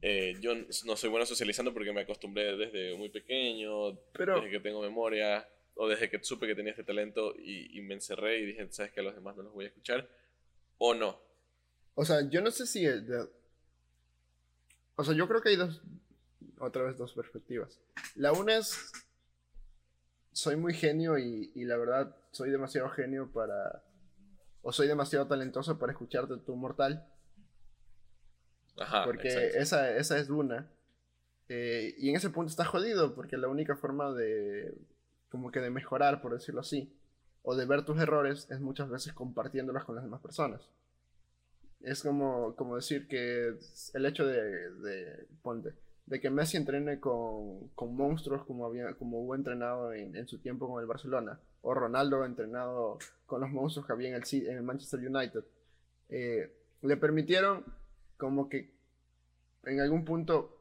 eh, 0.03 0.37
yo 0.41 0.55
no 0.85 0.97
soy 0.97 1.09
bueno 1.09 1.25
socializando 1.25 1.73
porque 1.73 1.93
me 1.93 2.03
acostumbré 2.03 2.57
desde 2.57 2.95
muy 2.97 3.09
pequeño, 3.09 3.93
desde 3.93 4.51
que 4.51 4.61
tengo 4.61 4.83
memoria 4.83 5.49
o 5.75 5.89
desde 5.89 6.11
que 6.11 6.23
supe 6.23 6.47
que 6.47 6.55
tenía 6.55 6.73
este 6.73 6.85
talento 6.85 7.35
y, 7.37 7.81
me 7.83 7.95
encerré 7.95 8.41
y 8.41 8.47
dije, 8.47 8.67
sabes 8.71 8.93
que 8.93 9.01
a 9.01 9.03
los 9.05 9.15
demás 9.15 9.37
no 9.37 9.45
los 9.45 9.53
voy 9.53 9.65
a 9.65 9.69
escuchar 9.69 10.09
o 10.79 10.93
no. 10.95 11.21
O 12.01 12.05
sea, 12.05 12.21
yo 12.29 12.41
no 12.41 12.53
sé 12.53 12.65
si... 12.65 12.87
O 14.95 15.03
sea, 15.03 15.15
yo 15.15 15.27
creo 15.27 15.43
que 15.43 15.49
hay 15.49 15.57
dos, 15.57 15.83
otra 16.61 16.85
vez 16.85 16.97
dos 16.97 17.13
perspectivas. 17.13 17.81
La 18.15 18.31
una 18.31 18.57
es 18.57 18.93
soy 20.31 20.55
muy 20.55 20.75
genio 20.75 21.19
y, 21.19 21.51
la 21.57 21.77
verdad 21.77 22.15
soy 22.31 22.53
demasiado 22.53 22.89
genio 22.91 23.33
para... 23.33 23.83
O 24.63 24.71
soy 24.71 24.87
demasiado 24.87 25.27
talentoso 25.27 25.77
para 25.81 25.91
escucharte 25.91 26.37
tu 26.37 26.55
mortal. 26.55 27.05
Ajá, 28.79 29.05
porque 29.05 29.49
esa, 29.57 29.91
esa, 29.97 30.19
es 30.19 30.31
una. 30.31 30.71
Eh, 31.49 31.97
y 31.99 32.11
en 32.11 32.17
ese 32.17 32.31
punto 32.31 32.51
está 32.51 32.65
jodido 32.65 33.17
porque 33.17 33.37
la 33.37 33.49
única 33.49 33.75
forma 33.75 34.15
de... 34.15 34.73
Como 35.31 35.51
que 35.51 35.59
de 35.59 35.71
mejorar, 35.71 36.23
por 36.23 36.33
decirlo 36.33 36.61
así. 36.61 36.97
O 37.43 37.57
de 37.57 37.67
ver 37.67 37.85
tus 37.85 37.99
errores 37.99 38.47
es 38.51 38.61
muchas 38.61 38.89
veces 38.89 39.15
compartiéndolas 39.15 39.85
con 39.85 39.97
las 39.97 40.05
demás 40.05 40.21
personas. 40.21 40.71
Es 41.81 42.03
como, 42.03 42.55
como 42.57 42.77
decir 42.77 43.07
que 43.07 43.55
el 43.95 44.07
hecho 44.07 44.27
de, 44.27 44.71
de 44.71 45.27
ponte, 45.43 45.75
de 46.07 46.21
que 46.21 46.31
Messi 46.31 46.57
entrene 46.57 46.99
con, 47.01 47.69
con 47.69 47.95
monstruos 47.95 48.45
como, 48.47 48.67
había, 48.67 48.95
como 48.95 49.21
hubo 49.21 49.35
entrenado 49.35 49.93
en, 49.93 50.17
en, 50.17 50.27
su 50.27 50.41
tiempo 50.41 50.69
con 50.69 50.81
el 50.81 50.89
Barcelona, 50.89 51.41
o 51.61 51.75
Ronaldo 51.75 52.25
entrenado 52.25 52.99
con 53.27 53.41
los 53.41 53.51
monstruos 53.51 53.87
que 53.87 53.93
había 53.93 54.09
en 54.09 54.15
el, 54.15 54.47
en 54.47 54.57
el 54.57 54.63
Manchester 54.63 55.01
United, 55.01 55.45
eh, 56.09 56.53
le 56.83 56.97
permitieron 56.97 57.65
como 58.17 58.49
que 58.49 58.75
en 59.65 59.81
algún 59.81 60.05
punto 60.05 60.57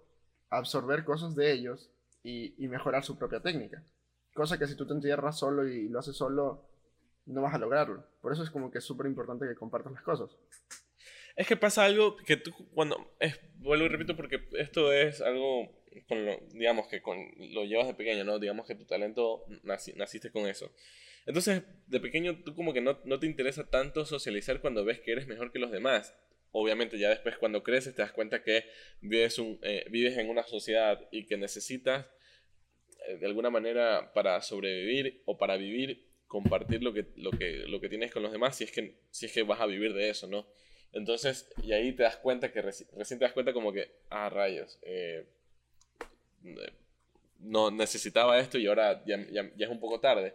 absorber 0.49 1.05
cosas 1.05 1.35
de 1.35 1.51
ellos 1.51 1.91
y, 2.23 2.61
y, 2.63 2.67
mejorar 2.67 3.03
su 3.03 3.17
propia 3.17 3.41
técnica. 3.41 3.83
Cosa 4.33 4.57
que 4.57 4.67
si 4.67 4.75
tú 4.75 4.85
te 4.85 4.93
entierras 4.93 5.39
solo 5.39 5.67
y 5.67 5.87
lo 5.87 5.99
haces 5.99 6.15
solo, 6.15 6.65
no 7.25 7.41
vas 7.41 7.53
a 7.53 7.59
lograrlo. 7.59 8.05
Por 8.21 8.33
eso 8.33 8.43
es 8.43 8.49
como 8.49 8.69
que 8.69 8.79
es 8.79 8.83
súper 8.83 9.07
importante 9.07 9.47
que 9.47 9.55
compartas 9.55 9.93
las 9.93 10.03
cosas. 10.03 10.29
Es 11.37 11.47
que 11.47 11.55
pasa 11.55 11.85
algo 11.85 12.17
que 12.17 12.35
tú 12.35 12.51
cuando... 12.73 13.15
Es, 13.19 13.39
vuelvo 13.59 13.85
y 13.85 13.89
repito 13.89 14.15
porque 14.15 14.41
esto 14.53 14.91
es 14.91 15.21
algo 15.21 15.71
con 16.07 16.25
lo, 16.25 16.37
digamos 16.51 16.87
que 16.87 17.01
con, 17.01 17.17
lo 17.37 17.63
llevas 17.65 17.87
de 17.87 17.93
pequeño, 17.93 18.23
¿no? 18.23 18.39
Digamos 18.39 18.67
que 18.67 18.75
tu 18.75 18.85
talento 18.85 19.45
naciste 19.63 20.31
con 20.31 20.47
eso. 20.47 20.73
Entonces, 21.25 21.63
de 21.87 21.99
pequeño 21.99 22.43
tú 22.43 22.55
como 22.55 22.73
que 22.73 22.81
no, 22.81 22.99
no, 23.05 23.19
te 23.19 23.27
interesa 23.27 23.69
tanto 23.69 24.05
socializar 24.05 24.61
cuando 24.61 24.83
ves 24.83 24.99
que 24.99 25.11
eres 25.11 25.27
mejor 25.27 25.51
que 25.51 25.59
los 25.59 25.71
demás. 25.71 26.15
Obviamente 26.51 26.97
ya 26.97 27.09
después 27.09 27.37
cuando 27.37 27.63
creces 27.63 27.93
te 27.93 28.01
das 28.01 28.13
cuenta 28.13 28.41
que 28.41 28.65
vives, 29.01 29.37
un, 29.37 29.59
eh, 29.61 29.85
vives 29.91 30.17
en 30.17 30.29
una 30.29 30.43
sociedad 30.43 31.07
y 31.11 31.25
que 31.25 31.37
necesitas 31.37 32.07
eh, 33.07 33.17
de 33.17 33.25
alguna 33.27 33.49
manera 33.49 34.11
para 34.13 34.41
sobrevivir 34.41 35.21
o 35.25 35.37
para 35.37 35.57
vivir 35.57 36.07
compartir 36.25 36.81
lo 36.81 36.93
que, 36.93 37.07
lo 37.15 37.31
que, 37.31 37.65
lo 37.67 37.79
que 37.79 37.89
tienes 37.89 38.11
con 38.11 38.23
los 38.23 38.31
demás 38.31 38.57
si 38.57 38.63
es, 38.63 38.71
que, 38.71 38.97
si 39.11 39.27
es 39.27 39.31
que 39.31 39.43
vas 39.43 39.61
a 39.61 39.65
vivir 39.65 39.93
de 39.93 40.09
eso, 40.09 40.27
¿no? 40.27 40.47
Entonces, 40.93 41.49
y 41.61 41.73
ahí 41.73 41.91
te 41.93 42.03
das 42.03 42.17
cuenta 42.17 42.51
que 42.51 42.61
recién 42.61 43.19
te 43.19 43.25
das 43.25 43.33
cuenta 43.33 43.53
como 43.53 43.71
que, 43.71 43.91
ah, 44.09 44.29
rayos, 44.29 44.79
eh, 44.83 45.27
no 47.39 47.71
necesitaba 47.71 48.39
esto 48.39 48.57
y 48.57 48.67
ahora 48.67 49.03
ya, 49.05 49.17
ya, 49.29 49.49
es 49.57 49.69
un 49.69 49.79
poco 49.79 49.99
tarde 49.99 50.33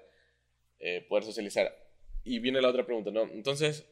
eh, 0.78 1.04
poder 1.08 1.24
socializar. 1.24 1.76
Y 2.24 2.38
viene 2.38 2.60
la 2.60 2.68
otra 2.68 2.84
pregunta, 2.84 3.10
¿no? 3.10 3.22
Entonces, 3.22 3.86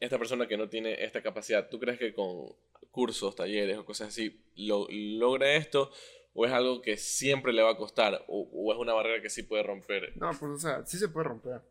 esta 0.00 0.18
persona 0.18 0.46
que 0.46 0.56
no 0.56 0.68
tiene 0.68 1.04
esta 1.04 1.22
capacidad, 1.22 1.68
¿tú 1.68 1.78
crees 1.78 1.98
que 1.98 2.14
con 2.14 2.54
cursos, 2.90 3.34
talleres 3.34 3.78
o 3.78 3.84
cosas 3.84 4.08
así 4.08 4.42
lo, 4.56 4.86
logra 4.90 5.54
esto? 5.54 5.90
¿O 6.32 6.44
es 6.44 6.52
algo 6.52 6.82
que 6.82 6.98
siempre 6.98 7.52
le 7.52 7.62
va 7.62 7.70
a 7.70 7.76
costar? 7.76 8.24
¿O, 8.28 8.72
es 8.72 8.78
una 8.78 8.92
barrera 8.92 9.22
que 9.22 9.30
sí 9.30 9.42
puede 9.42 9.62
romper? 9.62 10.12
No, 10.16 10.30
pues 10.38 10.42
o 10.42 10.58
sea, 10.58 10.84
sí 10.84 10.98
se 10.98 11.08
puede 11.08 11.28
romper. 11.28 11.62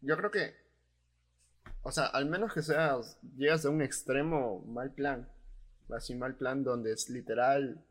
Yo 0.00 0.16
creo 0.16 0.30
que, 0.30 0.54
o 1.82 1.92
sea, 1.92 2.06
al 2.06 2.26
menos 2.26 2.52
que 2.52 2.62
seas, 2.62 3.18
llegas 3.36 3.64
a 3.64 3.70
un 3.70 3.82
extremo 3.82 4.64
mal 4.66 4.92
plan, 4.92 5.28
así 5.90 6.14
mal 6.14 6.36
plan 6.36 6.62
donde 6.62 6.92
es 6.92 7.10
literal, 7.10 7.84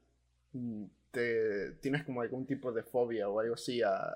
mm, 0.53 0.85
te 1.11 1.71
tienes 1.81 2.03
como 2.05 2.21
algún 2.21 2.45
tipo 2.45 2.71
de 2.71 2.83
fobia 2.83 3.27
o 3.27 3.39
algo 3.39 3.55
así 3.55 3.81
a, 3.81 4.13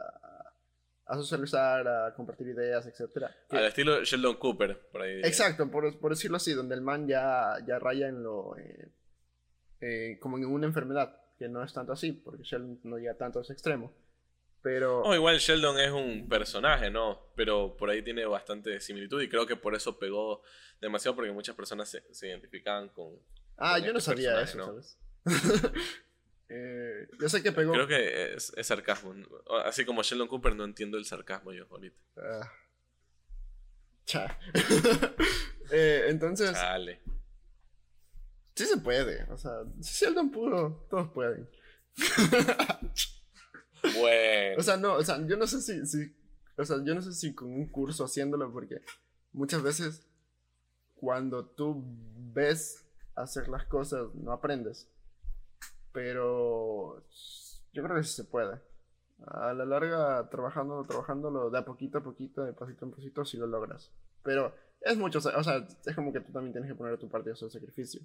a 1.08 1.16
socializar, 1.16 1.88
a 1.88 2.14
compartir 2.16 2.48
ideas, 2.48 2.86
etc. 2.88 3.26
Al 3.50 3.66
estilo 3.66 4.04
Sheldon 4.04 4.38
Cooper, 4.38 4.80
por 4.92 5.02
ahí. 5.02 5.22
Exacto, 5.24 5.70
por, 5.70 6.00
por, 6.00 6.12
decirlo 6.12 6.38
así, 6.38 6.54
donde 6.54 6.76
el 6.76 6.82
man 6.82 7.08
ya, 7.08 7.58
ya 7.66 7.80
raya 7.80 8.08
en 8.08 8.24
lo... 8.24 8.58
Eh, 8.58 8.90
eh, 9.82 10.18
como 10.20 10.38
en 10.38 10.46
una 10.46 10.66
enfermedad, 10.66 11.22
que 11.38 11.48
no 11.48 11.64
es 11.64 11.74
tanto 11.74 11.92
así, 11.92 12.14
porque 12.14 12.44
Sheldon 12.44 12.80
no 12.84 12.98
llega 12.98 13.16
tanto 13.16 13.40
a 13.40 13.42
ese 13.44 13.54
extremo. 13.54 13.94
Pero... 14.66 15.04
Oh, 15.04 15.14
igual 15.14 15.38
Sheldon 15.38 15.80
es 15.80 15.92
un 15.92 16.28
personaje, 16.28 16.90
¿no? 16.90 17.32
Pero 17.36 17.78
por 17.78 17.88
ahí 17.92 18.02
tiene 18.02 18.26
bastante 18.26 18.80
similitud 18.80 19.22
y 19.22 19.30
creo 19.30 19.46
que 19.46 19.56
por 19.56 19.76
eso 19.76 20.00
pegó 20.00 20.42
demasiado 20.82 21.16
porque 21.16 21.32
muchas 21.32 21.56
personas 21.56 21.88
se, 21.88 22.04
se 22.12 22.30
identificaban 22.30 22.90
con... 22.90 23.14
Ah, 23.58 23.78
yo 23.78 23.94
no 23.94 24.00
este 24.00 24.10
sabía 24.10 24.42
eso, 24.42 24.66
¿sabes? 24.66 24.98
Eh, 26.48 27.08
yo 27.20 27.28
sé 27.28 27.42
que 27.42 27.52
pegó. 27.52 27.74
Creo 27.74 27.88
que 27.88 28.36
es, 28.36 28.54
sarcasmo. 28.62 29.16
Así 29.66 29.84
como 29.84 30.04
Sheldon 30.04 30.28
Cooper, 30.28 30.56
no 30.56 30.64
entiendo 30.64 30.96
el 30.96 31.04
sarcasmo 31.04 31.52
yo 31.52 31.66
ahorita. 31.72 31.98
Ah. 32.18 32.52
Cha. 34.06 34.40
eh, 35.72 36.06
entonces. 36.08 36.54
Chale. 36.54 37.02
Sí 38.54 38.68
se 38.68 38.78
puede. 38.78 39.24
O 39.32 39.38
sea, 39.40 39.64
si 39.82 40.06
Sheldon 40.06 40.30
pudo, 40.30 40.86
todos 40.88 41.10
pueden. 41.14 41.50
bueno. 44.00 44.60
O 44.60 44.64
sea, 44.64 44.78
no, 44.78 44.96
o 44.96 45.04
sea, 45.04 45.26
yo 45.26 45.38
no 45.38 45.48
sé 45.48 45.62
si, 45.62 45.86
si. 45.86 46.16
O 46.58 46.64
sea, 46.64 46.78
yo 46.84 46.96
no 46.96 47.02
sé 47.02 47.14
si 47.14 47.34
con 47.34 47.52
un 47.52 47.68
curso 47.68 48.06
haciéndolo, 48.06 48.52
porque 48.52 48.82
muchas 49.34 49.62
veces 49.62 50.08
cuando 50.96 51.46
tú 51.46 51.84
ves 52.34 52.86
hacer 53.16 53.48
las 53.48 53.66
cosas, 53.66 54.14
no 54.16 54.32
aprendes. 54.32 54.90
Pero 55.92 57.06
yo 57.74 57.84
creo 57.84 57.96
que 57.96 58.04
sí 58.04 58.14
se 58.14 58.24
puede. 58.26 58.60
A 59.28 59.54
la 59.54 59.66
larga, 59.66 60.30
trabajando, 60.30 60.86
trabajándolo 60.86 61.50
de 61.50 61.58
a 61.58 61.66
poquito 61.66 62.00
a 62.00 62.04
poquito, 62.04 62.44
de 62.44 62.54
pasito 62.54 62.86
en 62.86 62.92
pasito, 62.92 63.26
si 63.26 63.38
lo 63.38 63.48
logras. 63.48 63.92
Pero 64.24 64.54
es 64.82 64.98
mucho, 64.98 65.20
o 65.20 65.44
sea, 65.44 65.68
es 65.86 65.96
como 65.96 66.12
que 66.12 66.20
tú 66.20 66.32
también 66.32 66.52
tienes 66.52 66.70
que 66.70 66.76
poner 66.76 66.98
tu 66.98 67.10
parte 67.10 67.30
de 67.30 67.34
hacer 67.34 67.50
sacrificio. 67.50 68.02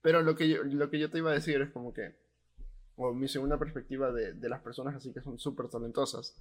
Pero 0.00 0.22
lo 0.22 0.34
que, 0.34 0.48
yo, 0.48 0.62
lo 0.62 0.88
que 0.88 0.98
yo 0.98 1.10
te 1.10 1.18
iba 1.18 1.30
a 1.30 1.34
decir 1.34 1.60
es 1.60 1.70
como 1.70 1.92
que, 1.92 2.16
o 2.96 3.12
mi 3.12 3.28
segunda 3.28 3.58
perspectiva 3.58 4.12
de, 4.12 4.32
de 4.34 4.48
las 4.48 4.60
personas 4.60 4.94
así 4.94 5.12
que 5.12 5.20
son 5.20 5.38
súper 5.38 5.68
talentosas, 5.68 6.36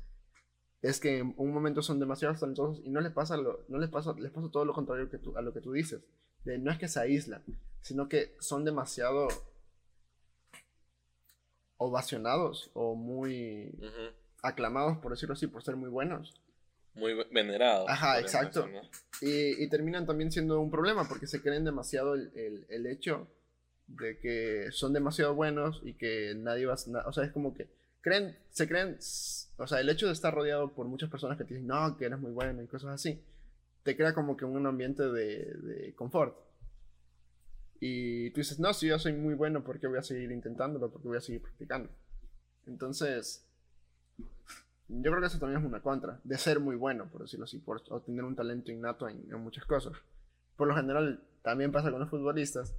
es 0.81 0.99
que 0.99 1.17
en 1.17 1.33
un 1.37 1.51
momento 1.51 1.81
son 1.81 1.99
demasiado 1.99 2.35
talentosos 2.35 2.81
y 2.85 2.89
no 2.89 3.01
les 3.01 3.11
pasa, 3.11 3.37
lo, 3.37 3.65
no 3.69 3.77
les 3.77 3.89
pasa, 3.89 4.13
les 4.17 4.31
pasa 4.31 4.49
todo 4.51 4.65
lo 4.65 4.73
contrario 4.73 5.09
que 5.09 5.17
tú, 5.17 5.35
a 5.37 5.41
lo 5.41 5.53
que 5.53 5.61
tú 5.61 5.71
dices. 5.71 6.01
De, 6.43 6.59
no 6.59 6.71
es 6.71 6.77
que 6.77 6.87
se 6.87 6.99
aíslan, 6.99 7.43
sino 7.81 8.07
que 8.07 8.35
son 8.39 8.63
demasiado 8.63 9.27
ovacionados 11.77 12.69
o 12.73 12.95
muy 12.95 13.77
aclamados, 14.43 14.97
por 14.99 15.11
decirlo 15.11 15.33
así, 15.33 15.47
por 15.47 15.63
ser 15.63 15.75
muy 15.75 15.89
buenos. 15.89 16.33
Muy 16.93 17.13
venerados. 17.31 17.89
Ajá, 17.89 18.19
exacto. 18.19 18.69
Y, 19.21 19.67
terminan 19.69 20.05
también 20.05 20.31
siendo 20.31 20.59
un 20.59 20.71
problema 20.71 21.07
porque 21.07 21.27
se 21.27 21.41
creen 21.41 21.65
demasiado 21.65 22.13
el, 22.13 22.65
el, 22.69 22.85
hecho 22.85 23.27
de 23.87 24.19
que 24.19 24.71
son 24.71 24.93
demasiado 24.93 25.35
buenos 25.35 25.81
y 25.83 25.93
que 25.93 26.33
nadie 26.35 26.65
va 26.65 26.73
a... 26.73 27.07
O 27.07 27.13
sea, 27.13 27.23
es 27.23 27.31
como 27.31 27.53
que 27.53 27.69
creen, 28.01 28.37
se 28.49 28.67
creen... 28.67 28.97
O 29.57 29.67
sea, 29.67 29.79
el 29.79 29.89
hecho 29.89 30.07
de 30.07 30.13
estar 30.13 30.33
rodeado 30.33 30.73
por 30.73 30.87
muchas 30.87 31.09
personas 31.09 31.37
que 31.37 31.43
te 31.45 31.53
dicen, 31.53 31.67
no, 31.67 31.97
que 31.97 32.05
eres 32.05 32.19
muy 32.19 32.31
bueno 32.31 32.61
y 32.61 32.67
cosas 32.67 32.91
así, 32.91 33.21
te 33.83 33.95
crea 33.95 34.13
como 34.13 34.35
que 34.35 34.45
un 34.45 34.65
ambiente 34.65 35.03
de, 35.03 35.45
de 35.45 35.93
confort. 35.95 36.37
Y 37.79 38.31
tú 38.31 38.41
dices, 38.41 38.59
no, 38.59 38.73
si 38.73 38.87
yo 38.87 38.97
soy 38.97 39.13
muy 39.13 39.33
bueno, 39.33 39.63
¿por 39.63 39.79
qué 39.79 39.87
voy 39.87 39.99
a 39.99 40.03
seguir 40.03 40.31
intentándolo? 40.31 40.91
¿Por 40.91 41.01
qué 41.01 41.07
voy 41.07 41.17
a 41.17 41.21
seguir 41.21 41.41
practicando? 41.41 41.89
Entonces, 42.65 43.45
yo 44.87 45.11
creo 45.11 45.19
que 45.19 45.27
eso 45.27 45.39
también 45.39 45.61
es 45.61 45.65
una 45.65 45.81
contra, 45.81 46.19
de 46.23 46.37
ser 46.37 46.59
muy 46.59 46.75
bueno, 46.75 47.09
por 47.11 47.21
decirlo 47.23 47.45
así, 47.45 47.59
por, 47.59 47.81
o 47.89 48.01
tener 48.01 48.23
un 48.23 48.35
talento 48.35 48.71
innato 48.71 49.09
en, 49.09 49.27
muchas 49.41 49.65
cosas. 49.65 49.93
Por 50.55 50.67
lo 50.67 50.75
general, 50.75 51.23
también 51.41 51.71
pasa 51.71 51.91
con 51.91 51.99
los 51.99 52.09
futbolistas, 52.09 52.73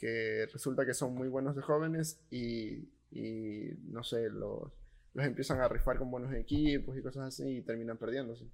que 0.00 0.46
resulta 0.50 0.86
que 0.86 0.94
son 0.94 1.14
muy 1.14 1.28
buenos 1.28 1.54
de 1.54 1.60
jóvenes 1.60 2.24
y, 2.30 2.88
y 3.10 3.74
no 3.82 4.02
sé, 4.02 4.30
los, 4.30 4.72
los 5.12 5.26
empiezan 5.26 5.60
a 5.60 5.68
rifar 5.68 5.98
con 5.98 6.10
buenos 6.10 6.32
equipos 6.32 6.96
y 6.96 7.02
cosas 7.02 7.28
así 7.28 7.58
y 7.58 7.62
terminan 7.62 7.98
perdiéndose. 7.98 8.46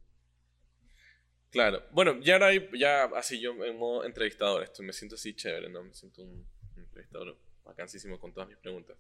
Claro. 1.51 1.85
Bueno, 1.93 2.19
ya 2.21 2.35
ahora 2.35 2.49
hay, 2.49 2.69
ya 2.77 3.05
así 3.15 3.39
yo 3.39 3.53
en 3.65 3.79
modo 3.79 4.05
entrevistador, 4.05 4.65
esto 4.65 4.83
me 4.83 4.93
siento 4.93 5.15
así 5.15 5.35
chévere, 5.35 5.69
¿no? 5.69 5.85
Me 5.85 5.95
siento 5.95 6.23
un, 6.23 6.45
entrevistador 6.77 7.39
vacancísimo 7.65 8.19
con 8.19 8.33
todas 8.33 8.49
mis 8.49 8.59
preguntas. 8.59 8.97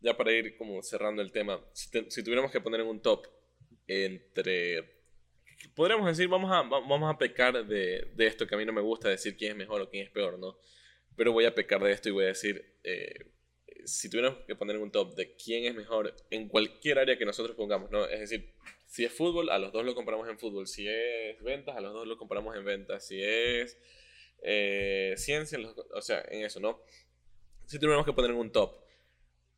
Ya 0.00 0.16
para 0.16 0.30
ir 0.30 0.56
como 0.56 0.80
cerrando 0.84 1.20
el 1.20 1.32
tema, 1.32 1.60
si, 1.72 1.90
tuviéramos 2.22 2.52
que 2.52 2.60
poner 2.60 2.80
en 2.80 2.86
un 2.86 3.02
top 3.02 3.26
entre 3.88 5.02
podríamos 5.74 6.06
decir, 6.06 6.28
vamos 6.28 6.50
a, 6.52 6.62
vamos 6.62 7.12
a 7.12 7.18
pecar 7.18 7.66
de, 7.66 8.12
de, 8.14 8.26
esto 8.26 8.46
que 8.46 8.54
a 8.54 8.58
mí 8.58 8.64
no 8.64 8.72
me 8.72 8.80
gusta 8.80 9.08
decir 9.08 9.36
quién 9.36 9.52
es 9.52 9.58
mejor 9.58 9.80
o 9.80 9.90
quién 9.90 10.06
es 10.06 10.10
peor, 10.10 10.38
¿no? 10.38 10.56
Pero 11.16 11.32
voy 11.32 11.44
a 11.44 11.54
pecar 11.54 11.82
de 11.82 11.92
esto 11.92 12.08
y 12.08 12.12
voy 12.12 12.24
a 12.24 12.28
decir, 12.28 12.78
eh, 12.84 13.32
si 13.84 14.08
tuviéramos 14.08 14.40
que 14.46 14.54
poner 14.54 14.78
un 14.78 14.90
top 14.90 15.14
de 15.14 15.34
quién 15.36 15.64
es 15.64 15.74
mejor 15.74 16.14
en 16.30 16.48
cualquier 16.48 16.98
área 16.98 17.18
que 17.18 17.24
nosotros 17.24 17.56
pongamos, 17.56 17.90
¿no? 17.90 18.06
Es 18.06 18.20
decir, 18.20 18.52
si 18.86 19.04
es 19.04 19.12
fútbol, 19.12 19.50
a 19.50 19.58
los 19.58 19.72
dos 19.72 19.84
lo 19.84 19.94
compramos 19.94 20.28
en 20.28 20.38
fútbol. 20.38 20.66
Si 20.66 20.86
es 20.86 21.42
ventas, 21.42 21.76
a 21.76 21.80
los 21.80 21.92
dos 21.92 22.06
lo 22.06 22.16
compramos 22.16 22.56
en 22.56 22.64
ventas. 22.64 23.06
Si 23.06 23.22
es 23.22 23.78
eh, 24.42 25.14
ciencia, 25.16 25.58
o 25.94 26.02
sea, 26.02 26.24
en 26.28 26.44
eso, 26.44 26.60
¿no? 26.60 26.80
Si 27.66 27.78
tuviéramos 27.78 28.04
que 28.04 28.12
poner 28.12 28.32
en 28.32 28.36
un 28.36 28.52
top 28.52 28.82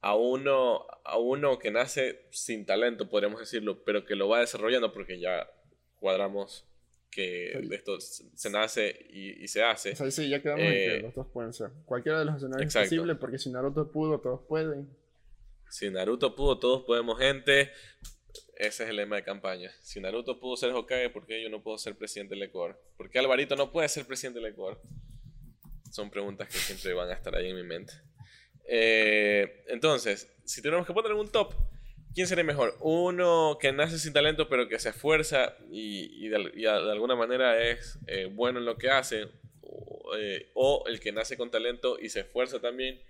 a 0.01 0.15
uno, 0.15 0.87
a 1.03 1.19
uno 1.19 1.59
que 1.59 1.71
nace 1.71 2.27
sin 2.31 2.67
talento, 2.67 3.09
podríamos 3.09 3.41
decirlo, 3.41 3.83
pero 3.85 4.05
que 4.05 4.15
lo 4.15 4.29
va 4.29 4.41
desarrollando 4.41 4.93
porque 4.93 5.19
ya 5.19 5.51
cuadramos 5.99 6.67
que 7.15 7.61
de 7.63 7.77
esto 7.77 8.01
se 8.01 8.51
nace 8.51 9.07
y, 9.11 9.47
se 9.47 9.63
hace. 9.63 9.93
O 9.93 9.97
sea, 9.97 10.11
sí, 10.11 10.29
ya 10.29 10.43
quedamos 10.43 10.65
en 10.65 10.73
que 10.73 10.97
eh, 10.97 11.01
los 11.01 11.15
dos 11.15 11.27
pueden 11.33 11.53
ser. 11.53 11.71
Cualquiera 11.87 12.19
de 12.19 12.25
los 12.25 12.37
escenarios 12.37 12.75
es 12.75 12.83
posible 12.83 13.15
porque 13.15 13.39
si 13.39 13.51
Naruto 13.51 13.91
pudo, 13.91 14.21
todos 14.21 14.41
pueden. 14.49 14.89
Si 15.71 15.89
Naruto 15.91 16.35
pudo, 16.35 16.59
todos 16.59 16.83
podemos, 16.83 17.19
gente. 17.19 17.71
Ese 18.57 18.85
es 18.85 18.91
el 18.91 18.97
lema 18.97 19.17
de 19.17 19.23
campaña. 19.23 19.71
Si 19.81 20.01
Naruto 20.01 20.41
pudo 20.41 20.57
ser 20.57 20.73
Hokage, 20.73 21.11
¿por 21.11 21.25
qué 21.27 21.43
yo 21.43 21.49
no 21.49 21.63
puedo 21.63 21.79
ser 21.79 21.97
presidente 21.97 22.35
del 22.35 22.45
Ecuador? 22.45 22.81
¿Por 22.97 23.09
qué 23.09 23.21
Alvarito 23.21 23.55
no 23.55 23.71
puede 23.71 23.89
ser 23.89 24.07
presidente 24.07 24.41
del 24.41 24.53
Ecuador? 24.53 24.81
Son 25.91 26.11
preguntas 26.11 26.49
que 26.49 26.59
siempre 26.59 26.93
van 26.95 27.11
a 27.11 27.15
estar 27.15 27.35
ahí 27.37 27.51
en 27.51 27.57
mi 27.57 27.63
mente. 27.63 27.93
Eh, 28.67 29.65
entonces, 29.69 30.33
si 30.45 30.63
tenemos 30.63 30.87
que 30.87 30.93
poner 30.93 31.13
un 31.13 31.29
top, 31.29 31.55
¿quién 32.15 32.27
sería 32.27 32.45
mejor? 32.45 32.77
¿Uno 32.81 33.59
que 33.61 33.73
nace 33.73 33.99
sin 33.99 34.13
talento 34.13 34.49
pero 34.49 34.69
que 34.69 34.79
se 34.79 34.91
esfuerza 34.91 35.57
y, 35.71 36.29
de, 36.29 36.69
alguna 36.69 37.17
manera 37.17 37.63
es 37.63 37.99
eh, 38.07 38.31
bueno 38.33 38.59
en 38.59 38.65
lo 38.65 38.77
que 38.77 38.91
hace? 38.91 39.29
Eh, 40.19 40.51
¿O 40.55 40.85
el 40.87 41.01
que 41.01 41.13
nace 41.13 41.37
con 41.37 41.51
talento 41.51 41.99
y 41.99 42.09
se 42.09 42.21
esfuerza 42.21 42.61
también 42.61 43.01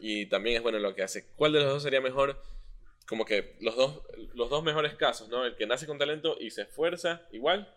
y 0.00 0.26
también 0.26 0.56
es 0.56 0.62
bueno 0.62 0.78
en 0.78 0.82
lo 0.82 0.94
que 0.94 1.02
hace? 1.02 1.26
¿Cuál 1.36 1.52
de 1.52 1.60
los 1.60 1.68
dos 1.68 1.82
sería 1.82 2.00
mejor? 2.00 2.40
como 3.06 3.24
que 3.24 3.56
los 3.60 3.76
dos, 3.76 4.02
los 4.34 4.50
dos 4.50 4.62
mejores 4.62 4.94
casos, 4.94 5.28
¿no? 5.28 5.44
El 5.44 5.56
que 5.56 5.66
nace 5.66 5.86
con 5.86 5.98
talento 5.98 6.36
y 6.40 6.50
se 6.50 6.62
esfuerza 6.62 7.26
igual, 7.32 7.72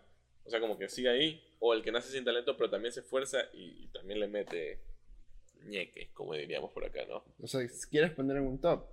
o 0.45 0.49
sea, 0.49 0.60
como 0.60 0.78
que 0.78 0.89
sigue 0.89 1.10
ahí, 1.10 1.43
o 1.60 1.74
el 1.74 1.84
que 1.84 1.91
nace 1.91 2.12
sin 2.12 2.24
talento 2.24 2.55
pero 2.55 2.70
también 2.70 2.93
se 2.93 3.01
esfuerza 3.01 3.39
y, 3.53 3.88
también 3.88 4.20
le 4.20 4.28
mete 4.28 4.80
ñeque, 5.66 6.12
como 6.14 6.34
diríamos 6.34 6.72
por 6.72 6.86
acá, 6.86 7.01
¿no? 7.08 7.24
O 7.41 7.47
sea, 7.47 7.68
si 7.68 7.89
quieres 7.89 8.12
poner 8.12 8.38
en 8.38 8.43
un 8.43 8.62
top. 8.62 8.86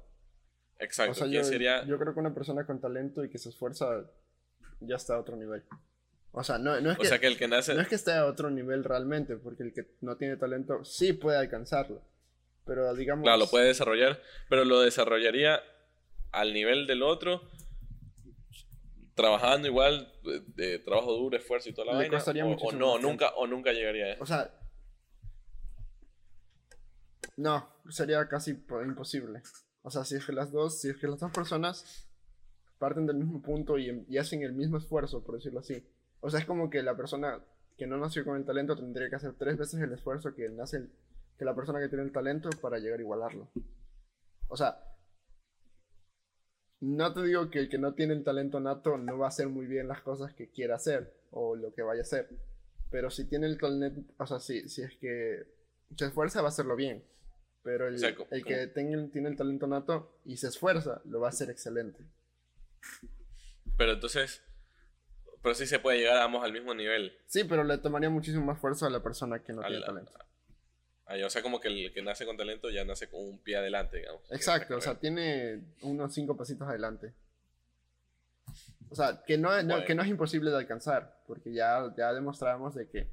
Exacto, 0.78 1.26
yo, 1.26 1.44
sería? 1.44 1.84
Yo 1.84 1.98
creo 1.98 2.14
que 2.14 2.20
una 2.20 2.34
persona 2.34 2.66
con 2.66 2.80
talento 2.80 3.24
y 3.24 3.30
que 3.30 3.38
se 3.38 3.48
esfuerza 3.48 4.10
ya 4.80 4.96
está 4.96 5.14
a 5.14 5.20
otro 5.20 5.36
nivel. 5.36 5.64
O 6.32 6.42
sea, 6.42 6.58
no, 6.58 6.80
no 6.80 6.90
es 6.90 6.98
que, 6.98 7.20
que, 7.20 7.26
el 7.26 7.38
que 7.38 7.46
nace... 7.46 7.74
no 7.74 7.80
es 7.80 7.88
que 7.88 7.94
esté 7.94 8.12
a 8.12 8.26
otro 8.26 8.50
nivel 8.50 8.82
realmente, 8.82 9.36
porque 9.36 9.62
el 9.62 9.72
que 9.72 9.96
no 10.00 10.16
tiene 10.16 10.36
talento 10.36 10.84
sí 10.84 11.12
puede 11.12 11.38
alcanzarlo. 11.38 12.02
Pero 12.66 12.92
digamos... 12.94 13.22
Claro, 13.22 13.38
lo 13.38 13.46
puede 13.46 13.66
desarrollar, 13.66 14.20
pero 14.48 14.64
lo 14.64 14.80
desarrollaría 14.80 15.62
al 16.32 16.52
nivel 16.52 16.88
del 16.88 17.04
otro, 17.04 17.48
trabajando 19.14 19.68
igual, 19.68 20.12
de, 20.56 20.80
trabajo 20.80 21.12
duro, 21.12 21.36
esfuerzo 21.36 21.68
y 21.68 21.72
toda 21.72 21.92
la 21.92 22.00
Le 22.00 22.08
costaría 22.08 22.44
o, 22.44 22.52
o 22.52 22.72
no, 22.72 22.98
nunca, 22.98 23.28
o 23.36 23.46
nunca 23.46 23.72
llegaría 23.72 24.06
a 24.06 24.08
eso. 24.14 24.22
O 24.22 24.26
sea, 24.26 24.50
no, 27.36 27.76
sería 27.90 28.28
casi 28.28 28.54
po- 28.54 28.82
imposible. 28.82 29.42
O 29.86 29.90
sea, 29.90 30.04
si 30.04 30.16
es 30.16 30.24
que 30.24 30.32
las 30.32 30.50
dos, 30.50 30.80
si 30.80 30.88
es 30.88 30.96
que 30.96 31.06
las 31.06 31.20
dos 31.20 31.30
personas 31.30 32.08
parten 32.78 33.04
del 33.06 33.18
mismo 33.18 33.42
punto 33.42 33.78
y, 33.78 34.16
hacen 34.18 34.42
el 34.42 34.54
mismo 34.54 34.78
esfuerzo, 34.78 35.22
por 35.22 35.34
decirlo 35.34 35.60
así. 35.60 35.86
O 36.20 36.30
sea, 36.30 36.40
es 36.40 36.46
como 36.46 36.70
que 36.70 36.82
la 36.82 36.96
persona 36.96 37.44
que 37.76 37.86
no 37.86 37.98
nació 37.98 38.24
con 38.24 38.36
el 38.36 38.46
talento 38.46 38.76
tendría 38.76 39.10
que 39.10 39.16
hacer 39.16 39.34
tres 39.34 39.58
veces 39.58 39.80
el 39.82 39.92
esfuerzo 39.92 40.34
que 40.34 40.48
nace 40.48 40.78
el- 40.78 40.92
que 41.38 41.44
la 41.44 41.54
persona 41.54 41.80
que 41.80 41.88
tiene 41.88 42.02
el 42.04 42.12
talento 42.12 42.48
para 42.62 42.78
llegar 42.78 42.98
a 42.98 43.02
igualarlo. 43.02 43.50
O 44.48 44.56
sea, 44.56 44.82
no 46.80 47.12
te 47.12 47.22
digo 47.22 47.50
que 47.50 47.58
el 47.58 47.68
que 47.68 47.78
no 47.78 47.92
tiene 47.92 48.14
el 48.14 48.24
talento 48.24 48.60
nato 48.60 48.96
no 48.96 49.18
va 49.18 49.26
a 49.26 49.28
hacer 49.28 49.48
muy 49.48 49.66
bien 49.66 49.86
las 49.86 50.00
cosas 50.00 50.32
que 50.32 50.50
quiera 50.50 50.76
hacer 50.76 51.14
o 51.30 51.56
lo 51.56 51.74
que 51.74 51.82
vaya 51.82 52.00
a 52.00 52.04
hacer. 52.04 52.30
Pero 52.90 53.10
si 53.10 53.28
tiene 53.28 53.48
el 53.48 53.58
talento, 53.58 54.14
o 54.18 54.26
sea, 54.26 54.40
si 54.40 54.58
es 54.60 54.96
que 54.98 55.46
se 55.94 56.06
esfuerza, 56.06 56.40
va 56.40 56.48
a 56.48 56.50
hacerlo 56.50 56.74
bien. 56.74 57.04
Pero 57.64 57.88
el, 57.88 57.94
O 57.96 57.98
sea, 57.98 58.14
co- 58.14 58.28
el 58.30 58.44
que 58.44 58.66
tenga- 58.68 59.10
tiene 59.10 59.28
el 59.30 59.36
talento 59.36 59.66
nato 59.66 60.20
y 60.24 60.36
se 60.36 60.46
esfuerza, 60.48 61.00
lo 61.06 61.18
va 61.20 61.28
a 61.28 61.30
hacer 61.30 61.50
excelente. 61.50 62.04
Pero 63.76 63.92
entonces, 63.92 64.42
pero 65.42 65.54
sí 65.54 65.66
se 65.66 65.78
puede 65.78 65.98
llegar 65.98 66.18
ambos 66.18 66.44
al 66.44 66.52
mismo 66.52 66.74
nivel. 66.74 67.16
Sí, 67.26 67.44
pero 67.44 67.64
le 67.64 67.78
tomaría 67.78 68.10
muchísimo 68.10 68.44
más 68.44 68.60
fuerza 68.60 68.86
a 68.86 68.90
la 68.90 69.02
persona 69.02 69.42
que 69.42 69.52
no 69.52 69.62
Al- 69.62 69.68
tiene 69.72 69.84
talento. 69.86 70.12
Ahí, 71.06 71.22
o 71.22 71.28
sea, 71.30 71.42
como 71.42 71.60
que 71.60 71.68
el 71.68 71.92
que 71.92 72.02
nace 72.02 72.24
con 72.24 72.36
talento 72.36 72.70
ya 72.70 72.84
nace 72.84 73.08
con 73.10 73.20
un 73.20 73.38
pie 73.42 73.56
adelante, 73.56 73.98
digamos. 73.98 74.22
Exacto, 74.30 74.76
o 74.76 74.80
sea, 74.80 74.98
tiene 74.98 75.62
unos 75.82 76.14
cinco 76.14 76.36
pasitos 76.36 76.66
adelante. 76.68 77.14
O 78.90 78.94
sea, 78.94 79.22
que 79.26 79.36
no, 79.36 79.50
no- 79.62 79.74
Bueno. 79.74 79.86
que 79.86 79.94
no 79.94 80.02
es 80.02 80.08
imposible 80.08 80.50
de 80.50 80.56
alcanzar, 80.58 81.22
porque 81.26 81.52
ya, 81.52 81.92
ya 81.96 82.12
demostramos 82.12 82.74
de 82.74 82.88
que 82.88 83.10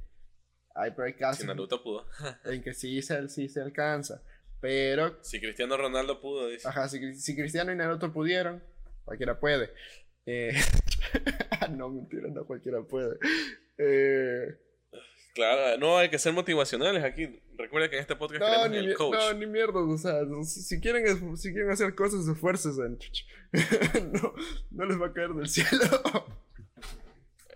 hay 0.75 0.93
casos 1.15 1.41
Si 1.41 1.47
Naruto 1.47 1.83
pudo. 1.83 2.05
en 2.45 2.61
que 2.63 2.73
sí 2.73 3.01
se, 3.01 3.27
sí 3.27 3.49
se 3.49 3.61
alcanza. 3.61 4.21
Pero, 4.61 5.17
Si 5.23 5.39
Cristiano 5.41 5.75
Ronaldo 5.75 6.21
pudo, 6.21 6.47
dice. 6.47 6.67
ajá, 6.67 6.87
si, 6.87 7.15
si 7.15 7.35
Cristiano 7.35 7.71
y 7.71 7.75
Naruto 7.75 8.13
pudieron, 8.13 8.63
cualquiera 9.03 9.39
puede. 9.39 9.73
Eh, 10.25 10.53
no, 11.71 11.89
mentira, 11.89 12.29
no 12.29 12.45
cualquiera 12.45 12.81
puede. 12.83 13.17
Eh, 13.77 14.55
Claro, 15.33 15.77
no 15.77 15.97
hay 15.97 16.09
que 16.09 16.19
ser 16.19 16.33
motivacionales 16.33 17.03
aquí. 17.03 17.41
Recuerda 17.57 17.89
que 17.89 17.95
en 17.95 18.01
este 18.01 18.15
podcast 18.15 18.41
no, 18.41 18.67
ni, 18.67 18.77
el 18.77 18.93
coach. 18.95 19.13
no, 19.13 19.33
ni 19.33 19.45
mierda, 19.45 19.79
o 19.79 19.97
sea, 19.97 20.21
si, 20.43 20.61
si 20.61 20.79
quieren, 20.81 21.37
si 21.37 21.53
quieren 21.53 21.71
hacer 21.71 21.95
cosas, 21.95 22.27
esfuércense. 22.27 22.81
no, 24.11 24.33
no 24.71 24.85
les 24.85 24.99
va 24.99 25.07
a 25.07 25.13
caer 25.13 25.29
del 25.29 25.47
cielo. 25.47 25.69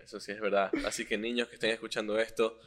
Eso 0.02 0.20
sí 0.20 0.32
es 0.32 0.40
verdad. 0.40 0.70
Así 0.86 1.04
que 1.04 1.18
niños 1.18 1.48
que 1.48 1.54
estén 1.54 1.70
escuchando 1.70 2.18
esto, 2.18 2.58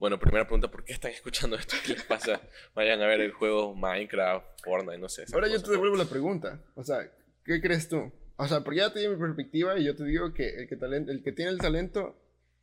bueno, 0.00 0.18
primera 0.18 0.44
pregunta, 0.46 0.68
¿por 0.68 0.82
qué 0.84 0.92
están 0.94 1.12
escuchando 1.12 1.54
esto? 1.56 1.76
¿Qué 1.86 1.92
les 1.92 2.02
pasa? 2.04 2.40
Vayan 2.74 3.00
a 3.02 3.06
ver 3.06 3.20
el 3.20 3.30
juego 3.32 3.74
Minecraft, 3.76 4.44
Fortnite, 4.64 4.98
no 4.98 5.08
sé. 5.08 5.26
Ahora 5.32 5.46
yo 5.46 5.62
te 5.62 5.70
devuelvo 5.70 5.96
la 5.96 6.06
pregunta. 6.06 6.60
O 6.74 6.82
sea, 6.82 7.08
¿qué 7.44 7.60
crees 7.60 7.88
tú? 7.88 8.10
O 8.36 8.48
sea, 8.48 8.62
porque 8.62 8.80
ya 8.80 8.92
te 8.92 9.00
di 9.00 9.08
mi 9.08 9.16
perspectiva 9.16 9.78
y 9.78 9.84
yo 9.84 9.94
te 9.94 10.04
digo 10.04 10.32
que 10.32 10.48
el 10.56 10.68
que, 10.68 10.76
talen- 10.78 11.08
el 11.10 11.22
que 11.22 11.32
tiene 11.32 11.50
el 11.52 11.58
talento 11.58 12.16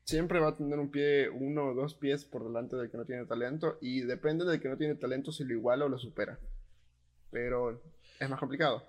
siempre 0.04 0.40
va 0.40 0.50
a 0.50 0.58
tener 0.58 0.80
un 0.80 0.90
pie, 0.90 1.30
uno 1.30 1.68
o 1.68 1.74
dos 1.76 1.94
pies 1.94 2.26
por 2.26 2.44
delante 2.44 2.76
del 2.76 2.90
que 2.90 2.98
no 2.98 3.06
tiene 3.06 3.26
talento 3.26 3.78
y 3.82 4.02
depende 4.02 4.44
del 4.44 4.60
que 4.60 4.70
no 4.70 4.78
tiene 4.78 4.96
talento 4.96 5.32
si 5.32 5.44
lo 5.44 5.54
iguala 5.54 5.86
o 5.86 5.90
lo 5.90 6.00
supera. 6.00 6.40
Pero 7.30 7.84
es 8.20 8.30
más 8.30 8.40
complicado. 8.40 8.84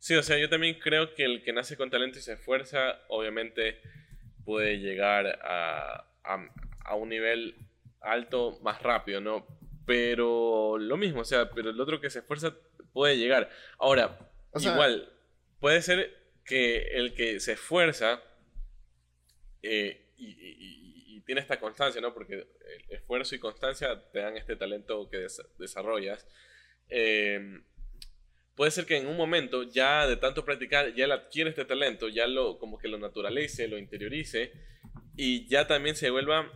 Sí, 0.00 0.14
o 0.16 0.22
sea, 0.22 0.38
yo 0.38 0.48
también 0.48 0.78
creo 0.80 1.14
que 1.14 1.24
el 1.24 1.42
que 1.44 1.52
nace 1.52 1.76
con 1.76 1.88
talento 1.90 2.18
y 2.18 2.22
se 2.22 2.32
esfuerza, 2.32 2.98
obviamente 3.08 3.80
puede 4.44 4.78
llegar 4.78 5.38
a, 5.42 6.04
a, 6.24 6.48
a 6.84 6.94
un 6.94 7.08
nivel 7.08 7.56
alto 8.00 8.58
más 8.62 8.82
rápido, 8.82 9.20
¿no? 9.20 9.46
Pero 9.86 10.76
lo 10.78 10.96
mismo, 10.96 11.20
o 11.20 11.24
sea, 11.24 11.50
pero 11.50 11.70
el 11.70 11.80
otro 11.80 12.00
que 12.00 12.10
se 12.10 12.20
esfuerza 12.20 12.54
puede 12.92 13.16
llegar. 13.18 13.50
Ahora, 13.78 14.18
O 14.52 14.58
sea- 14.60 14.72
igual, 14.72 15.12
puede 15.60 15.82
ser 15.82 16.14
que 16.44 16.88
el 16.98 17.14
que 17.14 17.40
se 17.40 17.52
esfuerza 17.52 18.22
eh, 19.62 20.12
y, 20.16 20.26
y- 20.26 20.56
y- 20.58 21.16
y 21.16 21.20
tiene 21.22 21.40
esta 21.40 21.58
constancia, 21.58 22.00
¿no? 22.00 22.12
Porque 22.12 22.34
el 22.34 22.46
esfuerzo 22.90 23.34
y 23.34 23.38
constancia 23.38 24.02
te 24.12 24.18
dan 24.20 24.36
este 24.36 24.56
talento 24.56 25.08
que 25.08 25.18
des- 25.18 25.42
desarrollas. 25.58 26.26
Eh, 26.88 27.60
puede 28.54 28.70
ser 28.70 28.84
que 28.86 28.96
en 28.98 29.06
un 29.06 29.16
momento 29.16 29.62
ya 29.64 30.06
de 30.06 30.16
tanto 30.16 30.44
practicar 30.44 30.94
ya 30.94 31.06
él 31.06 31.12
adquiere 31.12 31.50
este 31.50 31.64
talento, 31.64 32.08
ya 32.08 32.26
lo 32.26 32.58
como 32.58 32.78
que 32.78 32.88
lo 32.88 32.98
naturalice, 32.98 33.68
lo 33.68 33.78
interiorice 33.78 34.52
y 35.16 35.46
ya 35.48 35.66
también 35.66 35.96
se 35.96 36.10
vuelva 36.10 36.50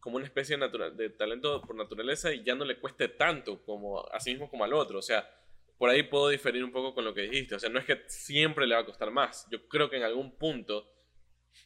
como 0.00 0.16
una 0.16 0.24
especie 0.24 0.56
de, 0.56 0.60
natural, 0.60 0.96
de 0.96 1.10
talento 1.10 1.60
por 1.62 1.76
naturaleza 1.76 2.32
y 2.32 2.42
ya 2.42 2.54
no 2.54 2.64
le 2.64 2.78
cueste 2.78 3.08
tanto 3.08 3.62
como 3.62 4.06
a 4.10 4.18
sí 4.20 4.30
mismo 4.30 4.48
como 4.50 4.64
al 4.64 4.72
otro, 4.72 4.98
o 4.98 5.02
sea, 5.02 5.28
por 5.76 5.90
ahí 5.90 6.02
puedo 6.02 6.28
diferir 6.28 6.64
un 6.64 6.72
poco 6.72 6.94
con 6.94 7.04
lo 7.04 7.14
que 7.14 7.22
dijiste, 7.22 7.54
o 7.54 7.58
sea, 7.58 7.70
no 7.70 7.78
es 7.78 7.84
que 7.84 8.02
siempre 8.06 8.66
le 8.66 8.74
va 8.74 8.82
a 8.82 8.86
costar 8.86 9.10
más, 9.10 9.46
yo 9.50 9.66
creo 9.68 9.90
que 9.90 9.96
en 9.96 10.02
algún 10.02 10.36
punto, 10.36 10.90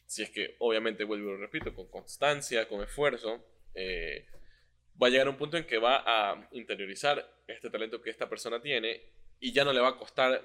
si 0.05 0.23
es 0.23 0.29
que 0.29 0.55
obviamente 0.59 1.03
vuelvo 1.03 1.33
y 1.33 1.37
repito, 1.37 1.73
con 1.73 1.89
constancia, 1.89 2.67
con 2.67 2.83
esfuerzo, 2.83 3.45
eh, 3.73 4.27
va 5.01 5.07
a 5.07 5.09
llegar 5.09 5.29
un 5.29 5.37
punto 5.37 5.57
en 5.57 5.65
que 5.65 5.77
va 5.77 6.03
a 6.05 6.47
interiorizar 6.51 7.25
este 7.47 7.69
talento 7.69 8.01
que 8.01 8.09
esta 8.09 8.29
persona 8.29 8.61
tiene 8.61 9.01
y 9.39 9.51
ya 9.51 9.63
no 9.63 9.73
le 9.73 9.81
va 9.81 9.89
a 9.89 9.97
costar 9.97 10.41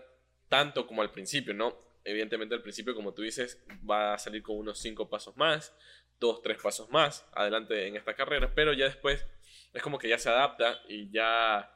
tanto 0.49 0.87
como 0.87 1.03
al 1.03 1.13
principio, 1.13 1.55
¿no? 1.55 1.90
Evidentemente 2.05 2.55
al 2.55 2.63
principio, 2.63 2.95
como 2.95 3.13
tú 3.15 3.23
dices, 3.23 3.63
va 3.89 4.15
a 4.15 4.19
salir 4.19 4.43
con 4.43 4.57
unos 4.57 4.79
cinco 4.79 5.09
pasos 5.11 5.37
más, 5.37 5.75
dos, 6.19 6.41
tres 6.43 6.59
pasos 6.63 6.91
más 6.91 7.27
adelante 7.33 7.87
en 7.87 7.97
esta 7.97 8.15
carrera, 8.15 8.53
pero 8.55 8.73
ya 8.73 8.87
después 8.87 9.27
es 9.73 9.83
como 9.83 9.99
que 9.99 10.09
ya 10.09 10.19
se 10.19 10.29
adapta 10.29 10.79
y 10.89 11.11
ya, 11.11 11.71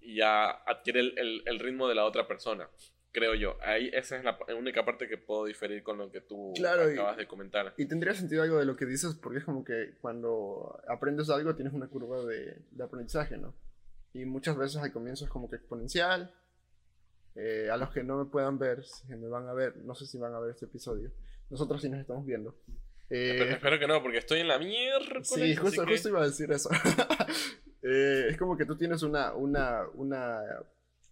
y 0.00 0.16
ya 0.16 0.50
adquiere 0.50 1.00
el, 1.00 1.18
el- 1.18 1.42
el 1.46 1.58
ritmo 1.58 1.88
de 1.88 1.94
la 1.94 2.04
otra 2.04 2.26
persona, 2.26 2.68
creo 3.12 3.34
yo. 3.34 3.56
Ahí 3.62 3.90
esa 3.92 4.16
es 4.16 4.24
la 4.24 4.38
única 4.56 4.84
parte 4.84 5.08
que 5.08 5.18
puedo 5.18 5.44
diferir 5.44 5.82
con 5.82 5.98
lo 5.98 6.10
que 6.10 6.20
tú 6.20 6.52
Claro, 6.56 6.88
y- 6.90 6.94
acabas 6.94 7.16
de 7.16 7.26
comentar. 7.26 7.74
Y 7.76 7.86
tendría 7.86 8.14
sentido 8.14 8.42
algo 8.42 8.58
de 8.58 8.64
lo 8.64 8.76
que 8.76 8.86
dices 8.86 9.14
porque 9.22 9.38
es 9.38 9.44
como 9.44 9.64
que 9.64 9.96
cuando 10.00 10.80
aprendes 10.88 11.30
algo 11.30 11.54
tienes 11.54 11.72
una 11.74 11.88
curva 11.88 12.24
de, 12.24 12.58
de 12.70 12.84
aprendizaje, 12.84 13.36
¿no? 13.38 13.54
Y 14.12 14.24
muchas 14.24 14.56
veces 14.56 14.76
al 14.80 14.92
comienzo 14.92 15.24
es 15.24 15.30
como 15.30 15.48
que 15.50 15.56
exponencial. 15.56 16.32
Eh, 17.36 17.68
a 17.70 17.76
los 17.76 17.90
que 17.90 18.04
no 18.04 18.16
me 18.16 18.26
puedan 18.26 18.58
ver, 18.58 18.84
si 18.84 19.06
me 19.16 19.28
van 19.28 19.48
a 19.48 19.52
ver, 19.52 19.76
no 19.78 19.94
sé 19.94 20.06
si 20.06 20.18
van 20.18 20.34
a 20.34 20.40
ver 20.40 20.50
este 20.50 20.66
episodio. 20.66 21.10
Nosotros 21.50 21.82
sí 21.82 21.88
nos 21.88 22.00
estamos 22.00 22.24
viendo. 22.24 22.56
Eh, 23.10 23.32
Espero, 23.32 23.50
espero 23.50 23.78
que 23.78 23.86
no, 23.86 24.02
porque 24.02 24.18
estoy 24.18 24.40
en 24.40 24.48
la 24.48 24.58
mierda. 24.58 25.22
Sí, 25.22 25.54
justo, 25.56 25.84
justo 25.86 26.08
iba 26.08 26.22
a 26.22 26.26
decir 26.26 26.50
eso. 26.52 26.70
Eh, 27.86 28.28
es 28.30 28.38
como 28.38 28.56
que 28.56 28.64
tú 28.64 28.78
tienes 28.78 29.02
una, 29.02 29.34
una, 29.34 29.82
una, 29.92 30.40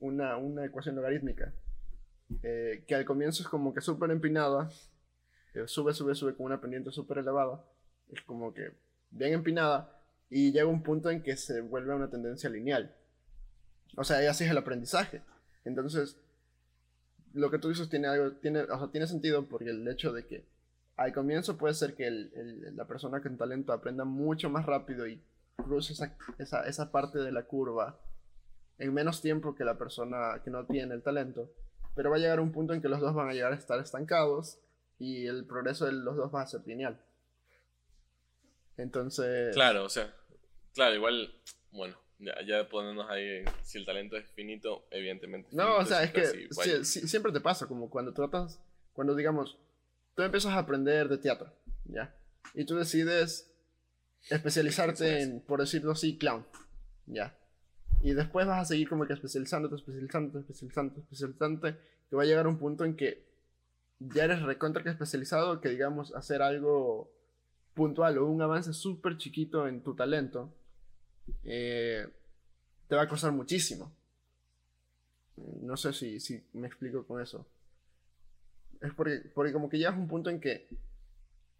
una, 0.00 0.38
una 0.38 0.64
ecuación 0.64 0.96
logarítmica 0.96 1.52
eh, 2.42 2.84
que 2.86 2.94
al 2.94 3.04
comienzo 3.04 3.42
es 3.42 3.48
como 3.48 3.74
que 3.74 3.80
súper 3.80 4.10
empinada, 4.10 4.70
eh, 5.54 5.64
sube, 5.66 5.92
sube, 5.92 6.14
sube 6.14 6.34
con 6.34 6.46
una 6.46 6.60
pendiente 6.60 6.90
súper 6.90 7.18
elevada, 7.18 7.64
es 8.08 8.22
como 8.22 8.54
que 8.54 8.72
bien 9.10 9.34
empinada 9.34 10.00
y 10.30 10.52
llega 10.52 10.66
un 10.66 10.82
punto 10.82 11.10
en 11.10 11.22
que 11.22 11.36
se 11.36 11.60
vuelve 11.60 11.94
una 11.94 12.08
tendencia 12.08 12.48
lineal. 12.48 12.96
O 13.96 14.04
sea, 14.04 14.30
así 14.30 14.44
es 14.44 14.50
el 14.50 14.56
aprendizaje. 14.56 15.22
Entonces, 15.64 16.16
lo 17.34 17.50
que 17.50 17.58
tú 17.58 17.68
dices 17.68 17.88
tiene 17.88 18.08
algo, 18.08 18.32
tiene, 18.36 18.62
o 18.62 18.78
sea, 18.78 18.88
tiene 18.90 19.06
sentido 19.06 19.46
porque 19.48 19.70
el 19.70 19.86
hecho 19.88 20.12
de 20.12 20.26
que 20.26 20.44
al 20.96 21.12
comienzo 21.12 21.56
puede 21.56 21.74
ser 21.74 21.94
que 21.94 22.06
el- 22.06 22.76
la 22.76 22.86
persona 22.86 23.22
con 23.22 23.36
talento 23.38 23.72
aprenda 23.72 24.04
mucho 24.04 24.50
más 24.50 24.66
rápido 24.66 25.06
y 25.06 25.22
cruce 25.56 25.92
esa, 25.94 26.16
esa, 26.38 26.66
esa 26.66 26.90
parte 26.92 27.18
de 27.18 27.32
la 27.32 27.44
curva 27.44 27.98
en 28.78 28.92
menos 28.92 29.22
tiempo 29.22 29.54
que 29.54 29.64
la 29.64 29.78
persona 29.78 30.40
que 30.44 30.50
no 30.50 30.66
tiene 30.66 30.94
el 30.94 31.02
talento. 31.02 31.50
Pero 31.94 32.10
va 32.10 32.16
a 32.16 32.18
llegar 32.18 32.40
un 32.40 32.52
punto 32.52 32.72
en 32.74 32.80
que 32.82 32.88
los 32.88 33.00
dos 33.00 33.14
van 33.14 33.28
a 33.28 33.32
llegar 33.32 33.52
a 33.52 33.56
estar 33.56 33.78
estancados 33.78 34.58
y 34.98 35.26
el 35.26 35.44
progreso 35.46 35.86
de 35.86 35.92
los 35.92 36.16
dos 36.16 36.34
va 36.34 36.42
a 36.42 36.46
ser 36.46 36.66
lineal. 36.66 37.00
Entonces, 38.76 39.54
Claro, 39.54 39.84
o 39.84 39.88
sea, 39.88 40.14
claro, 40.74 40.94
igual, 40.94 41.32
bueno, 41.72 41.96
ya, 42.22 42.34
ya 42.46 42.68
ponernos 42.68 43.10
ahí, 43.10 43.44
si 43.62 43.78
el 43.78 43.84
talento 43.84 44.16
es 44.16 44.30
finito, 44.32 44.86
evidentemente. 44.90 45.48
No, 45.52 45.76
o 45.76 45.84
finito, 45.84 45.88
sea, 45.88 46.02
es 46.04 46.12
que 46.12 46.84
siempre 46.84 47.32
te 47.32 47.40
pasa, 47.40 47.66
como 47.66 47.90
cuando 47.90 48.14
tratas, 48.14 48.60
cuando 48.92 49.14
digamos, 49.14 49.58
tú 50.14 50.22
empiezas 50.22 50.52
a 50.52 50.58
aprender 50.58 51.08
de 51.08 51.18
teatro, 51.18 51.52
¿ya? 51.84 52.14
Y 52.54 52.64
tú 52.64 52.76
decides 52.76 53.52
especializarte 54.30 55.18
es. 55.18 55.22
en, 55.24 55.40
por 55.40 55.60
decirlo 55.60 55.92
así, 55.92 56.16
clown, 56.16 56.46
¿ya? 57.06 57.36
Y 58.00 58.14
después 58.14 58.46
vas 58.46 58.60
a 58.60 58.64
seguir 58.64 58.88
como 58.88 59.06
que 59.06 59.14
especializándote, 59.14 59.76
especializándote, 59.76 60.40
especializándote, 60.40 61.00
especializándote, 61.00 61.76
que 62.08 62.16
va 62.16 62.22
a 62.22 62.26
llegar 62.26 62.46
un 62.46 62.58
punto 62.58 62.84
en 62.84 62.96
que 62.96 63.26
ya 63.98 64.24
eres 64.24 64.42
recontra 64.42 64.82
que 64.82 64.90
especializado, 64.90 65.60
que 65.60 65.70
digamos, 65.70 66.14
hacer 66.14 66.42
algo 66.42 67.12
puntual 67.74 68.18
o 68.18 68.26
un 68.26 68.42
avance 68.42 68.72
súper 68.72 69.16
chiquito 69.16 69.66
en 69.66 69.82
tu 69.82 69.94
talento, 69.94 70.52
eh, 71.44 72.06
te 72.88 72.96
va 72.96 73.02
a 73.02 73.08
costar 73.08 73.32
muchísimo. 73.32 73.92
No 75.36 75.76
sé 75.76 75.92
si, 75.92 76.20
si 76.20 76.44
me 76.52 76.66
explico 76.66 77.06
con 77.06 77.20
eso. 77.20 77.46
Es 78.80 78.92
porque, 78.94 79.30
porque 79.34 79.52
como 79.52 79.68
que 79.68 79.78
llegas 79.78 79.94
a 79.94 79.98
un 79.98 80.08
punto 80.08 80.30
en 80.30 80.40
que 80.40 80.68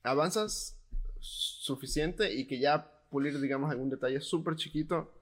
avanzas 0.03 0.79
suficiente 1.21 2.33
y 2.33 2.47
que 2.47 2.59
ya 2.59 2.91
pulir, 3.09 3.41
digamos, 3.41 3.71
algún 3.71 3.91
detalle 3.91 4.21
súper 4.21 4.57
chiquito, 4.57 5.13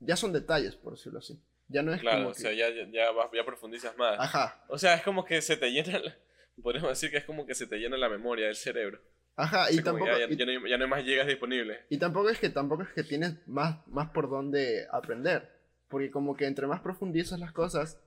ya 0.00 0.16
son 0.16 0.32
detalles, 0.32 0.74
por 0.74 0.94
decirlo 0.94 1.20
así. 1.20 1.40
Ya 1.68 1.82
no 1.82 1.94
es 1.94 2.00
claro, 2.00 2.28
o 2.28 2.34
sea, 2.34 2.52
ya, 2.52 2.68
ya, 2.70 3.10
ya 3.32 3.44
profundizas 3.44 3.96
más. 3.96 4.18
Ajá. 4.18 4.64
O 4.68 4.76
sea, 4.76 4.94
es 4.94 5.02
como 5.02 5.24
que 5.24 5.40
se 5.40 5.56
te 5.56 5.70
llena, 5.70 6.02
podemos 6.62 6.90
decir 6.90 7.10
que 7.10 7.18
es 7.18 7.24
como 7.24 7.46
que 7.46 7.54
se 7.54 7.66
te 7.66 7.78
llena 7.78 7.96
la 7.96 8.08
memoria 8.08 8.46
del 8.46 8.56
cerebro. 8.56 9.00
Ajá, 9.36 9.70
y 9.70 9.82
tampoco... 9.82 10.06
Ya, 10.06 10.28
ya, 10.28 10.44
no 10.44 10.50
hay, 10.50 10.70
ya, 10.70 10.78
no 10.78 10.84
hay, 10.84 10.90
más 10.90 11.04
llegas 11.04 11.26
disponibles. 11.26 11.80
Y 11.88 11.98
tampoco 11.98 12.30
es 12.30 12.38
que, 12.38 12.50
tampoco 12.50 12.82
es 12.82 12.90
que 12.90 13.02
tienes 13.02 13.46
más, 13.48 13.86
más 13.88 14.10
por 14.10 14.30
dónde 14.30 14.86
aprender. 14.90 15.50
Porque 15.88 16.10
como 16.10 16.36
que 16.36 16.46
entre 16.46 16.66
más 16.66 16.80
profundizas 16.80 17.38
las 17.40 17.52
cosas, 17.52 18.00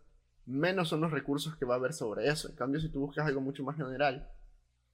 menos 0.45 0.89
son 0.89 1.01
los 1.01 1.11
recursos 1.11 1.55
que 1.57 1.65
va 1.65 1.75
a 1.75 1.77
haber 1.77 1.93
sobre 1.93 2.27
eso. 2.27 2.49
En 2.49 2.55
cambio, 2.55 2.79
si 2.79 2.89
tú 2.89 2.99
buscas 3.01 3.27
algo 3.27 3.41
mucho 3.41 3.63
más 3.63 3.75
general, 3.75 4.31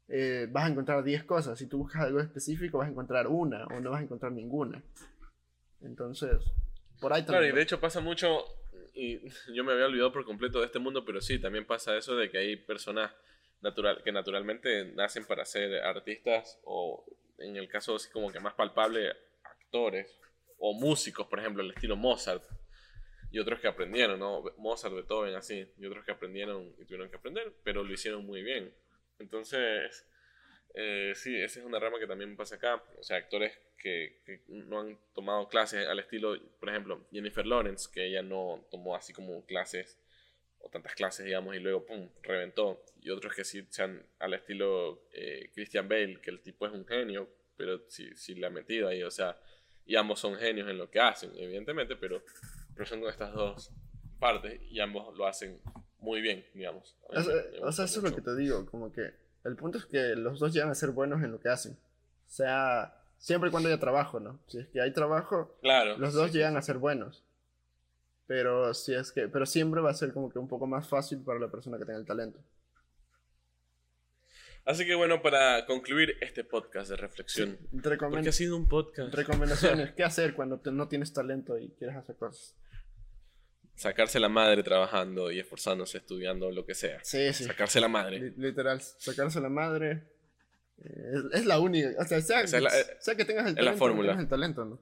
eh, 0.08 0.48
vas 0.52 0.66
a 0.66 0.70
encontrar 0.70 1.04
10 1.04 1.24
cosas. 1.24 1.58
Si 1.58 1.68
tú 1.68 1.78
buscas 1.78 2.04
algo 2.04 2.20
específico, 2.20 2.80
vas 2.80 2.88
a 2.88 2.92
encontrar 2.92 3.28
una 3.28 3.66
o 3.68 3.80
no 3.80 3.92
vas 3.92 4.02
a 4.02 4.04
encontrar 4.04 4.32
ninguna. 4.32 4.84
Entonces, 5.82 6.38
por 7.00 7.14
ahí 7.14 7.22
también. 7.22 7.42
Claro, 7.42 7.46
y 7.46 7.56
de 7.56 7.62
hecho 7.62 7.80
pasa 7.80 8.02
mucho, 8.02 8.44
y 8.94 9.22
yo 9.54 9.64
me 9.64 9.74
había 9.74 9.86
olvidado 9.86 10.12
por 10.12 10.26
completo 10.26 10.60
de 10.60 10.66
este 10.66 10.80
mundo, 10.80 11.06
pero 11.06 11.22
sí, 11.22 11.40
también 11.40 11.66
pasa 11.66 11.96
eso 11.96 12.16
de 12.16 12.30
que 12.30 12.38
hay 12.38 12.56
personas 12.56 13.12
que 14.04 14.12
naturalmente 14.12 14.86
nacen 14.94 15.26
para 15.26 15.46
ser 15.46 15.84
artistas 15.84 16.60
o, 16.64 17.06
en 17.38 17.56
el 17.56 17.68
caso 17.68 17.96
así 17.96 18.10
como 18.10 18.32
que 18.32 18.40
más 18.40 18.54
palpable, 18.54 19.12
actores 19.44 20.20
o 20.60 20.74
músicos, 20.74 21.28
por 21.28 21.40
ejemplo, 21.40 21.64
el 21.64 21.72
estilo 21.72 21.96
Mozart. 21.96 22.44
Y 23.32 23.40
otros 23.40 23.60
que 23.60 23.68
aprendieron, 23.68 24.20
¿no? 24.20 24.44
Mozart, 24.58 24.94
Beethoven, 24.94 25.34
así. 25.34 25.68
Y 25.80 25.86
otros 25.88 26.06
que 26.06 26.12
aprendieron 26.12 26.74
y 26.78 26.86
tuvieron 26.86 27.10
que 27.10 27.16
aprender, 27.16 27.52
pero 27.64 27.84
lo 27.84 27.92
hicieron 27.92 28.26
muy 28.26 28.44
bien. 28.44 28.72
Entonces, 29.18 30.06
eh, 30.76 31.14
sí, 31.16 31.36
esa 31.36 31.60
es 31.60 31.66
una 31.66 31.80
rama 31.80 32.00
que 32.00 32.08
también 32.08 32.36
pasa 32.36 32.56
acá. 32.56 32.84
O 33.00 33.04
sea, 33.04 33.18
actores 33.18 33.60
que, 33.78 34.22
no 34.48 34.80
han 34.80 34.98
tomado 35.14 35.48
clases 35.50 35.88
al 35.88 36.00
estilo, 36.00 36.38
por 36.60 36.70
ejemplo, 36.70 37.06
Jennifer 37.12 37.46
Lawrence, 37.46 37.90
que 37.92 38.06
ella 38.06 38.22
no 38.22 38.66
tomó 38.72 38.96
así 38.96 39.14
como 39.14 39.46
clases 39.46 40.00
o 40.64 40.70
tantas 40.70 40.96
clases, 40.96 41.26
digamos, 41.26 41.56
y 41.56 41.60
luego, 41.60 41.86
¡pum!, 41.86 42.10
reventó. 42.22 42.84
Y 43.02 43.10
otros 43.10 43.36
que 43.36 43.44
sí 43.44 43.68
sean 43.70 44.02
al 44.20 44.34
estilo 44.34 45.04
eh, 45.12 45.52
Christian 45.54 45.88
Bale, 45.88 46.22
que 46.22 46.32
el 46.32 46.42
tipo 46.42 46.66
es 46.66 46.74
un 46.74 46.86
genio, 46.86 47.30
pero 47.58 47.82
sí, 47.90 48.10
sí 48.16 48.34
le 48.34 48.48
ha 48.48 48.50
metido 48.50 48.88
ahí, 48.88 49.04
o 49.04 49.12
sea, 49.12 49.38
y 49.86 49.96
ambos 49.96 50.20
son 50.20 50.36
genios 50.36 50.70
en 50.70 50.78
lo 50.78 50.90
que 50.90 51.00
hacen, 51.00 51.32
evidentemente, 51.36 51.96
pero, 51.98 52.24
pero 52.74 52.86
son 52.86 53.06
estas 53.08 53.34
dos 53.34 53.72
partes 54.20 54.62
y 54.70 54.80
ambos 54.80 55.16
lo 55.18 55.28
hacen 55.28 55.60
muy 56.00 56.22
bien, 56.22 56.46
digamos. 56.54 56.96
O 57.10 57.22
sea, 57.22 57.86
eso 57.86 58.00
es 58.00 58.04
lo 58.04 58.16
que 58.16 58.22
te 58.22 58.36
digo, 58.36 58.66
como 58.66 58.92
que 58.92 59.12
el 59.44 59.56
punto 59.58 59.78
es 59.78 59.86
que 59.86 60.16
los 60.16 60.40
dos 60.40 60.54
llegan 60.54 60.70
a 60.70 60.76
ser 60.76 60.92
buenos 60.92 61.22
en 61.24 61.32
lo 61.32 61.40
que 61.40 61.50
hacen. 61.50 61.74
O 61.74 62.32
sea, 62.32 62.98
siempre 63.18 63.50
y 63.50 63.52
cuando 63.52 63.68
haya 63.68 63.80
trabajo, 63.80 64.20
¿no? 64.20 64.40
Si 64.48 64.60
es 64.60 64.68
que 64.68 64.82
hay 64.82 64.94
trabajo, 64.94 65.58
claro, 65.62 65.98
los 65.98 66.14
dos 66.14 66.32
llegan 66.32 66.56
a 66.56 66.62
ser 66.62 66.78
buenos. 66.78 67.24
Pero 68.26 68.74
si 68.74 68.94
es 68.94 69.12
que, 69.12 69.28
pero 69.28 69.46
siempre 69.46 69.82
va 69.82 69.92
a 69.92 69.94
ser 69.94 70.14
como 70.14 70.30
que 70.30 70.40
un 70.40 70.48
poco 70.48 70.66
más 70.66 70.88
fácil 70.88 71.22
para 71.24 71.40
la 71.40 71.52
persona 71.52 71.78
que 71.78 71.86
tenga 71.86 72.00
el 72.00 72.06
talento. 72.06 72.40
Así 74.66 74.86
que 74.86 74.96
bueno, 74.96 75.22
para 75.22 75.66
concluir 75.66 76.16
este 76.22 76.46
podcast 76.46 76.90
de 76.90 76.96
reflexión, 76.96 77.58
porque 78.00 78.30
ha 78.30 78.32
sido 78.32 78.56
un 78.56 78.70
podcast. 78.70 79.14
Recomendaciones, 79.14 79.92
¿qué 79.96 80.06
hacer 80.06 80.36
cuando 80.36 80.62
no 80.72 80.88
tienes 80.88 81.12
talento 81.12 81.58
y 81.58 81.72
quieres 81.72 81.98
hacer 81.98 82.16
cosas? 82.16 82.56
sacarse 83.76 84.20
la 84.20 84.30
madre 84.30 84.64
trabajando 84.64 85.32
y 85.32 85.40
esforzándose, 85.40 85.98
estudiando, 85.98 86.52
lo 86.52 86.66
que 86.66 86.76
sea. 86.76 87.00
Sí, 87.04 87.34
sí. 87.34 87.46
Sacarse 87.46 87.80
la 87.80 87.88
madre. 87.88 88.34
literal, 88.38 88.82
sacarse 88.82 89.40
la 89.42 89.50
madre. 89.50 90.04
Eh, 90.84 91.14
es, 91.34 91.46
la 91.46 91.60
única. 91.60 91.90
O 92.00 92.06
sea, 92.06 92.22
sea, 92.22 92.46
sea 92.48 93.16
que 93.16 93.26
tengas 93.26 93.48
el 93.48 93.56
talento, 93.56 93.72
la 93.72 93.78
fórmula. 93.78 94.10
tengas 94.10 94.24
el 94.24 94.30
talento, 94.30 94.66
¿no? 94.66 94.80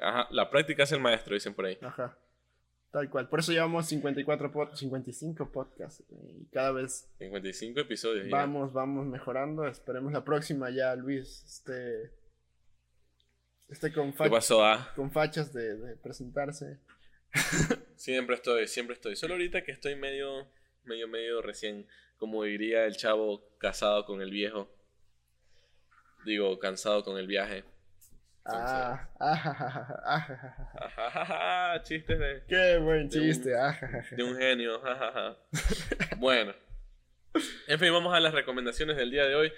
Ajá, 0.00 0.28
la 0.30 0.50
práctica 0.50 0.82
es 0.82 0.92
el 0.92 1.00
maestro, 1.00 1.34
dicen 1.34 1.54
por 1.54 1.66
ahí. 1.66 1.78
Ajá. 1.80 2.18
Tal 2.90 3.10
cual. 3.10 3.28
Por 3.28 3.40
eso 3.40 3.52
llevamos 3.52 3.86
54 3.86 4.52
pod 4.52 4.74
55 4.74 5.52
podcasts. 5.52 6.02
Y 6.10 6.46
cada 6.46 6.72
vez. 6.72 7.10
55 7.18 7.80
episodios. 7.80 8.30
Vamos, 8.30 8.72
vamos 8.72 9.06
mejorando. 9.06 9.66
Esperemos 9.66 10.12
la 10.12 10.24
próxima 10.24 10.70
ya, 10.70 10.94
Luis. 10.94 11.44
Este. 11.44 12.12
Este 13.68 13.92
con, 13.92 14.14
ah? 14.18 14.92
con 14.94 15.10
fachas 15.10 15.52
de, 15.52 15.76
de 15.76 15.96
presentarse. 15.96 16.78
siempre 17.96 18.36
estoy, 18.36 18.68
siempre 18.68 18.94
estoy. 18.94 19.16
Solo 19.16 19.34
ahorita 19.34 19.64
que 19.64 19.72
estoy 19.72 19.96
medio, 19.96 20.46
medio, 20.84 21.08
medio 21.08 21.42
recién, 21.42 21.86
como 22.16 22.44
diría 22.44 22.86
el 22.86 22.96
chavo, 22.96 23.42
casado 23.58 24.04
con 24.04 24.22
el 24.22 24.30
viejo. 24.30 24.70
Digo, 26.24 26.58
cansado 26.58 27.04
con 27.04 27.18
el 27.18 27.26
viaje. 27.26 27.64
Ah, 28.48 29.08
ah, 30.78 31.80
chistes 31.82 32.18
de. 32.18 32.44
Qué 32.46 32.78
buen 32.78 33.08
chiste. 33.08 33.50
de 33.50 34.22
un 34.22 34.36
genio. 34.36 34.80
bueno. 36.18 36.54
En 37.66 37.78
fin, 37.78 37.92
vamos 37.92 38.14
a 38.14 38.20
las 38.20 38.32
recomendaciones 38.32 38.96
del 38.96 39.10
día 39.10 39.26
de 39.26 39.34
hoy. 39.34 39.52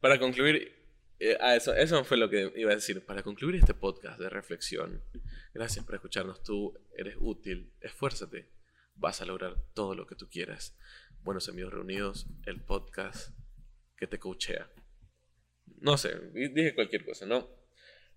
Para 0.00 0.18
concluir, 0.18 0.74
eh, 1.18 1.36
eso, 1.54 1.74
eso 1.74 2.02
fue 2.04 2.16
lo 2.16 2.30
que 2.30 2.50
iba 2.56 2.72
a 2.72 2.74
decir. 2.74 3.04
Para 3.04 3.22
concluir 3.22 3.56
este 3.56 3.74
podcast 3.74 4.18
de 4.18 4.30
reflexión, 4.30 5.04
gracias 5.52 5.84
por 5.84 5.96
escucharnos. 5.96 6.42
Tú 6.42 6.74
eres 6.96 7.16
útil, 7.18 7.74
esfuérzate, 7.80 8.48
vas 8.94 9.20
a 9.20 9.26
lograr 9.26 9.56
todo 9.74 9.94
lo 9.94 10.06
que 10.06 10.14
tú 10.14 10.30
quieras. 10.30 10.76
Buenos 11.20 11.48
amigos 11.50 11.74
reunidos, 11.74 12.26
el 12.46 12.62
podcast 12.62 13.36
que 13.98 14.06
te 14.06 14.18
coachea. 14.18 14.70
No 15.80 15.98
sé, 15.98 16.18
dije 16.32 16.74
cualquier 16.74 17.04
cosa, 17.04 17.26
¿no? 17.26 17.59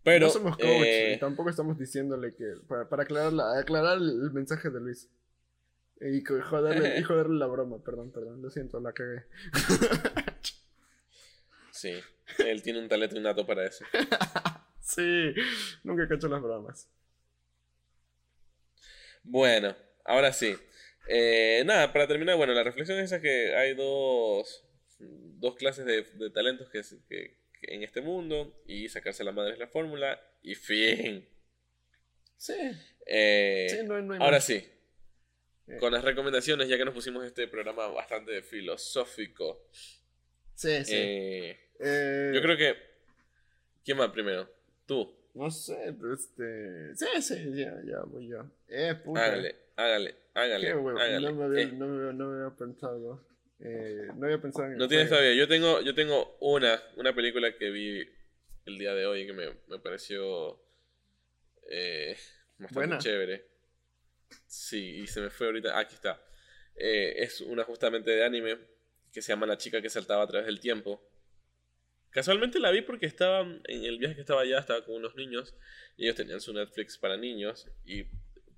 Pero, 0.04 0.28
no 0.28 0.32
somos 0.32 0.58
coach 0.58 0.68
eh, 0.68 1.14
y 1.16 1.20
tampoco 1.20 1.50
estamos 1.50 1.78
diciéndole 1.78 2.36
que. 2.36 2.56
Para, 2.68 3.04
aclarar, 3.04 3.34
aclarar 3.58 3.98
el 3.98 4.32
mensaje 4.32 4.70
de 4.70 4.80
Luis. 4.80 5.10
Y 6.02 6.22
joderle, 6.24 7.00
y 7.00 7.04
joderle 7.04 7.40
la 7.40 7.48
broma, 7.48 7.82
perdón, 7.82 8.12
perdón, 8.12 8.42
lo 8.42 8.50
siento, 8.50 8.80
la 8.80 8.92
cagué. 8.94 9.24
Sí, 11.84 12.00
él 12.38 12.62
tiene 12.62 12.80
un 12.80 12.88
talento 12.88 13.18
innato 13.18 13.46
para 13.46 13.66
eso. 13.66 13.84
sí, 14.80 15.34
nunca 15.84 16.08
cacho 16.08 16.30
las 16.30 16.42
bromas. 16.42 16.88
Bueno, 19.24 19.76
ahora 20.06 20.32
sí. 20.32 20.56
Eh, 21.10 21.64
nada, 21.66 21.92
para 21.92 22.08
terminar, 22.08 22.38
bueno, 22.38 22.54
la 22.54 22.64
reflexión 22.64 23.00
es 23.00 23.06
esa 23.12 23.20
que 23.20 23.54
hay 23.56 23.74
dos, 23.74 24.64
dos 25.00 25.56
clases 25.56 25.86
de, 25.86 26.30
talentos 26.30 26.70
que, 26.70 26.82
que, 27.10 27.38
en 27.68 27.84
este 27.84 28.02
mundo 28.02 28.62
y 28.68 28.90
sacarse 28.90 29.24
la 29.24 29.32
madre 29.32 29.54
es 29.54 29.60
la 29.60 29.68
fórmula 29.68 30.20
y 30.42 30.56
fin. 30.56 31.28
Sí. 32.38 32.54
Eh, 33.06 33.88
ahora 34.20 34.42
sí. 34.42 34.68
Eh. 35.68 35.78
Con 35.80 35.94
las 35.94 36.04
recomendaciones, 36.04 36.68
ya 36.68 36.78
que 36.78 36.86
nos 36.86 36.94
pusimos 36.94 37.26
este 37.26 37.48
programa 37.48 37.88
bastante 37.88 38.42
filosófico. 38.42 39.68
Sí, 40.54 40.84
sí. 40.84 40.94
Eh, 40.96 42.32
yo 42.34 42.42
creo 42.42 42.58
que. 42.58 42.76
¿Quién 43.84 44.00
va 44.00 44.12
primero? 44.12 44.50
¿Tú? 44.86 45.14
No 45.34 45.50
sé, 45.50 45.96
este. 46.14 46.96
Sí, 46.96 47.06
sí, 47.22 47.56
ya, 47.56 47.82
ya 47.86 48.02
voy 48.06 48.28
yo. 48.28 48.46
Eh, 48.68 48.96
puta. 49.04 49.26
Hágale, 49.26 49.56
hágale, 49.76 50.16
hágale. 50.34 50.68
Qué 50.68 50.74
No, 50.74 50.84
me 50.84 51.02
había, 51.02 51.62
eh. 51.62 51.72
no, 51.72 51.88
me, 51.88 52.14
no 52.14 52.28
me 52.28 52.44
había 52.44 52.56
pensado. 52.56 53.26
Eh, 53.66 54.08
no 54.16 54.26
había 54.26 54.42
pensado 54.42 54.68
en 54.68 54.78
No 54.78 54.88
tienes 54.90 55.08
todavía. 55.10 55.34
Yo 55.36 55.48
tengo, 55.48 55.82
yo 55.82 55.96
tengo 55.96 56.38
una, 56.42 56.82
una 56.98 57.16
película 57.16 57.56
que 57.56 57.70
vi 57.72 58.06
el 58.66 58.78
día 58.78 58.94
de 58.94 59.06
hoy 59.06 59.26
que 59.26 59.34
me, 59.34 59.50
me 59.68 59.80
pareció 59.80 60.62
eh, 61.70 62.18
bastante 62.58 62.74
Buena. 62.74 62.98
chévere. 62.98 63.48
Sí, 64.48 65.02
y 65.02 65.08
se 65.08 65.22
me 65.22 65.30
fue 65.30 65.48
ahorita. 65.48 65.80
Aquí 65.80 65.96
está. 65.96 66.22
Eh, 66.76 67.16
es 67.24 67.40
una 67.42 67.64
justamente 67.64 68.12
de 68.12 68.26
anime 68.26 68.58
que 69.14 69.22
se 69.22 69.32
llama 69.32 69.46
La 69.46 69.58
chica 69.58 69.82
que 69.82 69.90
saltaba 69.90 70.24
a 70.24 70.28
través 70.28 70.46
del 70.46 70.60
tiempo. 70.60 71.02
Casualmente 72.10 72.60
la 72.60 72.72
vi 72.72 72.82
porque 72.82 73.06
estaba 73.06 73.42
en 73.42 73.86
el 73.86 73.98
viaje 73.98 74.16
que 74.16 74.22
estaba 74.22 74.42
allá, 74.42 74.60
estaba 74.60 74.84
con 74.86 74.96
unos 74.96 75.16
niños 75.16 75.56
y 75.98 76.04
ellos 76.04 76.16
tenían 76.16 76.42
su 76.42 76.54
Netflix 76.54 76.98
para 76.98 77.16
niños 77.18 77.68
y 77.86 78.06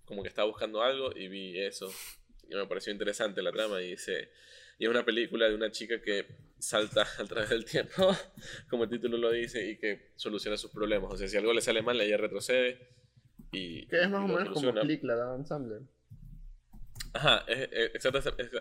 como 0.03 0.23
que 0.23 0.29
estaba 0.29 0.47
buscando 0.47 0.81
algo 0.81 1.11
y 1.15 1.27
vi 1.27 1.59
eso. 1.59 1.93
Y 2.49 2.55
me 2.55 2.65
pareció 2.67 2.91
interesante 2.91 3.41
la 3.41 3.51
trama 3.51 3.81
y 3.81 3.91
dice, 3.91 4.31
y 4.77 4.85
es 4.85 4.89
una 4.89 5.05
película 5.05 5.47
de 5.47 5.55
una 5.55 5.71
chica 5.71 6.01
que 6.01 6.25
salta 6.59 7.05
a 7.19 7.23
través 7.25 7.49
del 7.49 7.65
tiempo, 7.65 8.15
como 8.69 8.83
el 8.83 8.89
título 8.89 9.17
lo 9.17 9.31
dice, 9.31 9.67
y 9.69 9.77
que 9.77 10.11
soluciona 10.15 10.57
sus 10.57 10.71
problemas. 10.71 11.13
O 11.13 11.17
sea, 11.17 11.27
si 11.27 11.37
algo 11.37 11.53
le 11.53 11.61
sale 11.61 11.81
mal, 11.81 11.99
ella 11.99 12.17
retrocede 12.17 12.89
y... 13.51 13.87
Que 13.87 14.01
es 14.01 14.09
más 14.09 14.29
o 14.29 14.33
menos 14.33 14.53
como 14.53 14.73
Click, 14.73 15.03
la 15.03 15.37
de 15.37 15.45
Sandler. 15.45 15.81
Ajá, 17.13 17.45
es, 17.47 17.69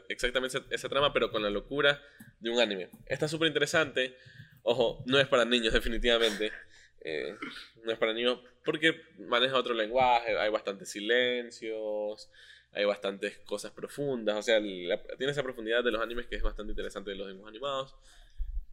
exactamente 0.09 0.63
esa 0.71 0.89
trama, 0.89 1.13
pero 1.13 1.31
con 1.31 1.43
la 1.43 1.51
locura 1.51 2.01
de 2.39 2.51
un 2.51 2.61
anime. 2.61 2.91
Está 3.07 3.27
súper 3.27 3.49
interesante 3.49 4.17
Ojo, 4.67 5.03
no 5.07 5.21
es 5.21 5.29
para 5.29 5.45
niños 5.45 5.75
definitivamente. 5.75 6.51
eh, 7.05 7.37
no 7.85 7.93
es 7.93 7.99
para 7.99 8.15
niños 8.15 8.41
porque 8.65 9.03
maneja 9.19 9.59
otro 9.59 9.75
lenguaje, 9.75 10.39
hay 10.39 10.51
bastantes 10.51 10.91
silencios, 10.91 12.31
hay 12.75 12.85
bastantes 12.85 13.39
cosas 13.39 13.71
profundas, 13.73 14.37
o 14.37 14.43
sea, 14.43 14.61
tiene 14.61 15.33
esa 15.33 15.43
profundidad 15.43 15.85
de 15.85 15.93
los 15.93 16.03
animes 16.03 16.27
que 16.27 16.37
es 16.37 16.43
bastante 16.43 16.73
interesante 16.73 17.11
de 17.11 17.17
los 17.17 17.29
dibujos 17.29 17.49
animados. 17.49 17.97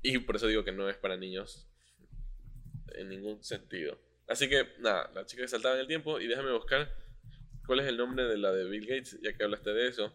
Y 0.02 0.18
por 0.20 0.36
eso 0.36 0.48
digo 0.48 0.64
que 0.64 0.72
no 0.72 0.90
es 0.90 0.98
para 0.98 1.16
niños 1.16 1.68
en 2.96 3.10
ningún 3.10 3.44
sentido. 3.44 3.98
Así 4.28 4.50
que, 4.50 4.66
nada, 4.80 5.12
la 5.14 5.26
chica 5.26 5.44
que 5.44 5.48
saltaba 5.48 5.76
en 5.76 5.82
el 5.82 5.88
tiempo 5.88 6.20
y 6.20 6.28
déjame 6.28 6.52
buscar 6.52 6.92
cuál 7.66 7.82
es 7.82 7.88
el 7.88 7.98
nombre 7.98 8.26
de 8.26 8.38
la 8.38 8.52
de 8.52 8.68
Bill 8.68 8.88
Gates, 8.88 9.20
ya 9.22 9.34
que 9.34 9.44
hablaste 9.44 9.72
de 9.72 9.88
eso. 9.88 10.12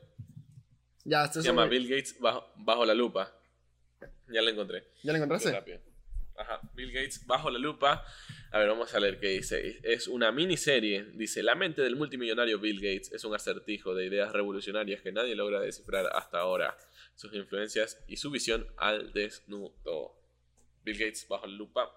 Ya, 1.05 1.31
Se 1.31 1.43
llama 1.43 1.67
Bill 1.67 1.89
Gates 1.89 2.19
bajo, 2.19 2.53
bajo, 2.57 2.85
la 2.85 2.95
lupa. 2.95 3.33
Ya 4.29 4.43
la 4.43 4.51
encontré. 4.51 4.85
¿Ya 5.05 5.13
la 5.13 5.19
encontraste? 5.19 5.53
Ajá, 6.39 6.61
Bill 6.75 6.93
Gates 6.93 7.27
bajo 7.27 7.51
la 7.51 7.59
lupa. 7.59 8.05
A 8.53 8.59
ver, 8.59 8.69
vamos 8.69 8.95
a 8.95 9.01
leer 9.01 9.19
qué 9.19 9.29
dice. 9.29 9.81
Es 9.83 10.09
una 10.09 10.33
miniserie. 10.33 11.05
Dice, 11.15 11.43
la 11.43 11.55
mente 11.55 11.83
del 11.83 11.97
multimillonario 11.97 12.59
Bill 12.59 12.81
Gates 12.81 13.13
es 13.13 13.25
un 13.25 13.35
acertijo 13.35 13.95
de 13.95 14.07
ideas 14.07 14.33
revolucionarias 14.33 15.03
que 15.03 15.13
nadie 15.13 15.35
logra 15.35 15.61
descifrar 15.61 16.07
hasta 16.13 16.39
ahora. 16.39 16.77
Sus 17.15 17.35
influencias 17.35 18.03
y 18.07 18.17
su 18.17 18.31
visión 18.31 18.67
al 18.77 19.13
desnudo. 19.13 20.21
Bill 20.85 20.99
Gates 20.99 21.27
bajo 21.29 21.47
la 21.47 21.55
lupa 21.55 21.91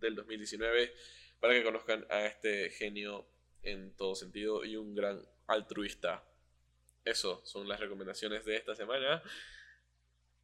del 0.00 0.14
2019 0.14 0.94
para 1.40 1.54
que 1.54 1.62
conozcan 1.62 2.06
a 2.10 2.26
este 2.26 2.70
genio 2.70 3.26
en 3.62 3.94
todo 3.96 4.14
sentido 4.14 4.64
y 4.64 4.76
un 4.76 4.94
gran 4.94 5.20
altruista. 5.46 6.24
Eso 7.04 7.42
son 7.44 7.68
las 7.68 7.80
recomendaciones 7.80 8.44
de 8.44 8.56
esta 8.56 8.74
semana. 8.74 9.22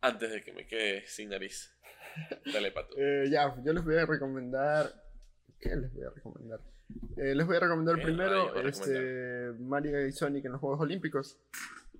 Antes 0.00 0.30
de 0.30 0.42
que 0.42 0.52
me 0.52 0.66
quede 0.66 1.06
sin 1.06 1.30
nariz. 1.30 1.72
Dale, 2.52 2.72
pato. 2.72 2.94
Eh, 2.96 3.28
ya, 3.30 3.54
yo 3.64 3.72
les 3.72 3.84
voy 3.84 3.96
a 3.96 4.06
recomendar. 4.06 4.92
¿Qué 5.58 5.74
les 5.74 5.92
voy 5.92 6.04
a 6.04 6.10
recomendar? 6.10 6.60
Eh, 7.16 7.34
les 7.34 7.46
voy 7.46 7.56
a 7.56 7.60
recomendar 7.60 8.00
primero 8.00 8.54
este, 8.60 9.52
Mario 9.58 10.06
y 10.06 10.12
Sonic 10.12 10.44
en 10.44 10.52
los 10.52 10.60
Juegos 10.60 10.80
Olímpicos. 10.80 11.38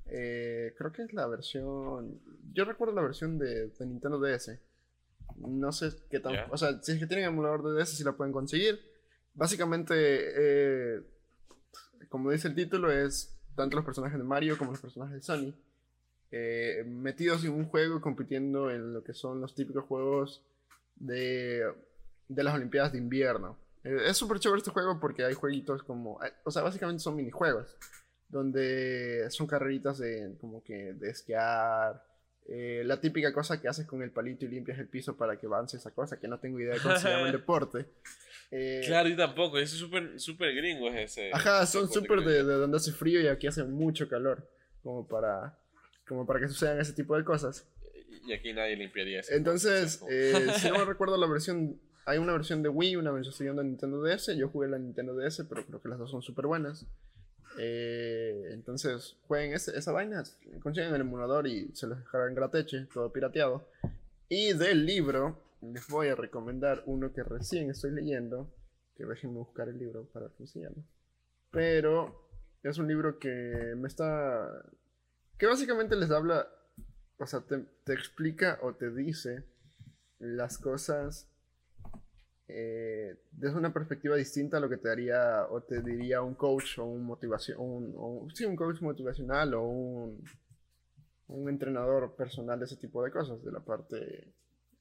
Eh, 0.06 0.74
creo 0.78 0.92
que 0.92 1.02
es 1.02 1.12
la 1.12 1.26
versión. 1.26 2.20
Yo 2.52 2.64
recuerdo 2.64 2.94
la 2.94 3.02
versión 3.02 3.38
de, 3.38 3.72
Nintendo 3.80 4.20
DS. 4.20 4.58
No 5.38 5.72
sé 5.72 5.90
qué 6.10 6.20
tan. 6.20 6.34
O 6.50 6.56
sea, 6.56 6.80
si 6.82 6.92
es 6.92 6.98
que 6.98 7.06
tienen 7.06 7.26
emulador 7.26 7.62
de 7.64 7.82
DS, 7.82 7.96
si 7.96 8.04
la 8.04 8.12
pueden 8.12 8.32
conseguir. 8.32 8.80
Básicamente, 9.34 11.04
como 12.08 12.30
dice 12.30 12.48
el 12.48 12.54
título, 12.54 12.90
es 12.90 13.36
tanto 13.54 13.76
los 13.76 13.84
personajes 13.84 14.18
de 14.18 14.24
Mario 14.24 14.56
como 14.56 14.70
los 14.70 14.80
personajes 14.80 15.16
de 15.16 15.22
Sonic 15.22 15.56
eh, 16.32 16.82
metidos 16.86 17.44
en 17.44 17.52
un 17.52 17.66
juego 17.66 18.00
compitiendo 18.00 18.70
en 18.70 18.92
lo 18.92 19.04
que 19.04 19.14
son 19.14 19.40
los 19.40 19.54
típicos 19.54 19.84
juegos 19.84 20.42
de, 20.96 21.62
de 22.28 22.44
las 22.44 22.54
Olimpiadas 22.54 22.92
de 22.92 22.98
invierno. 22.98 23.58
Eh, 23.84 23.96
es 24.06 24.16
súper 24.16 24.40
chévere 24.40 24.58
este 24.58 24.72
juego 24.72 24.98
porque 24.98 25.24
hay 25.24 25.34
jueguitos 25.34 25.82
como, 25.84 26.22
eh, 26.24 26.32
o 26.44 26.50
sea, 26.50 26.62
básicamente 26.62 27.02
son 27.02 27.16
minijuegos, 27.16 27.76
donde 28.28 29.26
son 29.30 29.46
carreritas 29.46 29.98
de, 29.98 30.36
como 30.40 30.62
que 30.64 30.94
de 30.94 31.10
esquiar, 31.10 32.02
la 32.48 33.00
típica 33.00 33.32
cosa 33.32 33.60
que 33.60 33.66
haces 33.66 33.86
con 33.86 34.02
el 34.02 34.12
palito 34.12 34.44
y 34.44 34.48
limpias 34.48 34.78
el 34.78 34.86
piso 34.86 35.16
para 35.16 35.36
que 35.36 35.46
avance 35.46 35.78
esa 35.78 35.90
cosa, 35.90 36.20
que 36.20 36.28
no 36.28 36.38
tengo 36.38 36.60
idea 36.60 36.74
de 36.74 36.80
cómo 36.80 36.96
se 36.96 37.08
llama 37.08 37.26
el 37.26 37.32
deporte. 37.40 37.86
claro, 38.86 39.08
yo 39.08 39.16
tampoco, 39.16 39.58
es 39.58 39.70
súper 39.70 40.20
super 40.20 40.54
gringo 40.54 40.88
ese. 40.88 41.30
Ajá, 41.32 41.66
son 41.66 41.90
súper 41.90 42.20
de, 42.20 42.44
de, 42.44 42.52
donde 42.52 42.76
hace 42.76 42.92
frío 42.92 43.20
y 43.20 43.26
aquí 43.26 43.48
hace 43.48 43.64
mucho 43.64 44.08
calor, 44.08 44.48
como 44.80 45.08
para 45.08 45.58
como 46.06 46.26
para 46.26 46.40
que 46.40 46.48
sucedan 46.48 46.80
ese 46.80 46.92
tipo 46.92 47.16
de 47.16 47.24
cosas. 47.24 47.66
Y 48.26 48.32
aquí 48.32 48.52
nadie 48.52 48.76
limpiaría 48.76 49.20
eso. 49.20 49.32
Entonces, 49.32 50.02
eh, 50.10 50.32
si 50.58 50.68
no 50.68 50.78
me 50.78 50.84
recuerdo 50.84 51.16
la 51.16 51.26
versión, 51.26 51.80
hay 52.04 52.18
una 52.18 52.32
versión 52.32 52.62
de 52.62 52.68
Wii, 52.68 52.96
una 52.96 53.12
versión 53.12 53.56
de 53.56 53.64
Nintendo 53.64 54.02
DS, 54.02 54.36
yo 54.36 54.48
jugué 54.48 54.68
la 54.68 54.78
Nintendo 54.78 55.14
DS, 55.14 55.44
pero 55.48 55.64
creo 55.64 55.80
que 55.80 55.88
las 55.88 55.98
dos 55.98 56.10
son 56.10 56.22
súper 56.22 56.46
buenas. 56.46 56.86
Eh, 57.58 58.50
entonces, 58.50 59.16
jueguen 59.26 59.54
esa 59.54 59.92
vaina, 59.92 60.22
consiguen 60.60 60.94
el 60.94 61.00
emulador 61.00 61.46
y 61.46 61.70
se 61.74 61.86
los 61.86 61.98
dejarán 61.98 62.34
grateche, 62.34 62.86
todo 62.92 63.12
pirateado. 63.12 63.68
Y 64.28 64.52
del 64.54 64.84
libro, 64.84 65.40
les 65.62 65.86
voy 65.88 66.08
a 66.08 66.14
recomendar 66.14 66.82
uno 66.86 67.12
que 67.12 67.22
recién 67.22 67.70
estoy 67.70 67.92
leyendo, 67.92 68.52
que 68.96 69.04
déjenme 69.04 69.38
buscar 69.38 69.68
el 69.68 69.78
libro 69.78 70.08
para 70.12 70.28
que 70.36 70.44
Pero 71.50 72.28
es 72.62 72.78
un 72.78 72.88
libro 72.88 73.18
que 73.18 73.74
me 73.76 73.88
está 73.88 74.64
que 75.38 75.46
básicamente 75.46 75.96
les 75.96 76.10
habla, 76.10 76.48
o 77.18 77.26
sea, 77.26 77.40
te, 77.40 77.92
explica 77.92 78.58
o 78.62 78.74
te 78.74 78.90
dice 78.90 79.44
las 80.18 80.58
cosas 80.58 81.30
eh, 82.48 83.18
desde 83.32 83.56
una 83.56 83.72
perspectiva 83.72 84.16
distinta 84.16 84.56
a 84.56 84.60
lo 84.60 84.68
que 84.68 84.76
te 84.76 84.88
daría 84.88 85.46
o 85.50 85.62
te 85.62 85.82
diría 85.82 86.22
un 86.22 86.34
coach 86.34 86.78
o 86.78 86.84
un 86.84 87.04
motivación, 87.04 87.94
sí, 88.34 88.44
un 88.44 88.56
coach 88.56 88.80
motivacional 88.80 89.54
o 89.54 89.62
un, 89.62 90.24
un 91.28 91.48
entrenador 91.48 92.14
personal 92.16 92.58
de 92.58 92.66
ese 92.66 92.76
tipo 92.76 93.02
de 93.02 93.10
cosas, 93.10 93.42
de 93.42 93.52
la 93.52 93.60
parte 93.60 94.32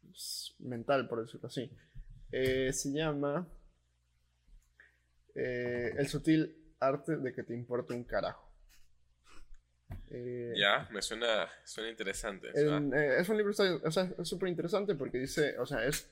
pues, 0.01 0.55
mental, 0.59 1.07
por 1.07 1.21
decirlo 1.21 1.47
así. 1.47 1.71
Eh, 2.31 2.71
se 2.73 2.91
llama 2.91 3.47
eh, 5.33 5.93
El 5.97 6.07
sutil 6.07 6.75
arte 6.79 7.17
de 7.17 7.33
que 7.33 7.43
te 7.43 7.53
importe 7.53 7.93
un 7.93 8.03
carajo. 8.03 8.44
Eh, 10.11 10.53
ya, 10.55 10.87
me 10.91 11.01
suena, 11.01 11.47
suena 11.63 11.89
interesante. 11.89 12.49
Eh, 12.53 13.15
es 13.19 13.29
un 13.29 13.37
libro, 13.37 13.51
o 13.51 13.91
sea, 13.91 14.13
es 14.17 14.27
súper 14.27 14.49
interesante 14.49 14.95
porque 14.95 15.17
dice, 15.17 15.57
o 15.59 15.65
sea, 15.65 15.85
es, 15.85 16.09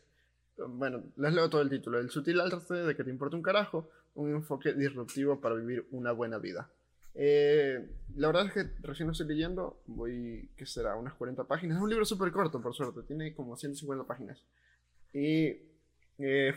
bueno, 0.57 1.03
les 1.17 1.33
leo 1.33 1.49
todo 1.49 1.61
el 1.61 1.69
título, 1.69 1.99
El 1.99 2.09
sutil 2.09 2.39
arte 2.39 2.73
de 2.73 2.95
que 2.95 3.03
te 3.03 3.09
importa 3.09 3.35
un 3.35 3.43
carajo, 3.43 3.89
un 4.15 4.31
enfoque 4.31 4.73
disruptivo 4.73 5.39
para 5.41 5.55
vivir 5.55 5.87
una 5.91 6.11
buena 6.11 6.37
vida. 6.37 6.71
Eh, 7.15 7.87
la 8.15 8.27
verdad 8.27 8.47
es 8.47 8.53
que 8.53 8.63
recién 8.81 9.07
lo 9.07 9.11
estoy 9.11 9.27
leyendo, 9.27 9.83
voy, 9.85 10.49
¿qué 10.57 10.65
será? 10.65 10.95
Unas 10.95 11.13
40 11.13 11.43
páginas. 11.45 11.77
Es 11.77 11.83
un 11.83 11.89
libro 11.89 12.05
súper 12.05 12.31
corto, 12.31 12.61
por 12.61 12.73
suerte, 12.73 13.03
tiene 13.03 13.35
como 13.35 13.55
150 13.55 14.05
páginas. 14.05 14.43
Y 15.13 15.71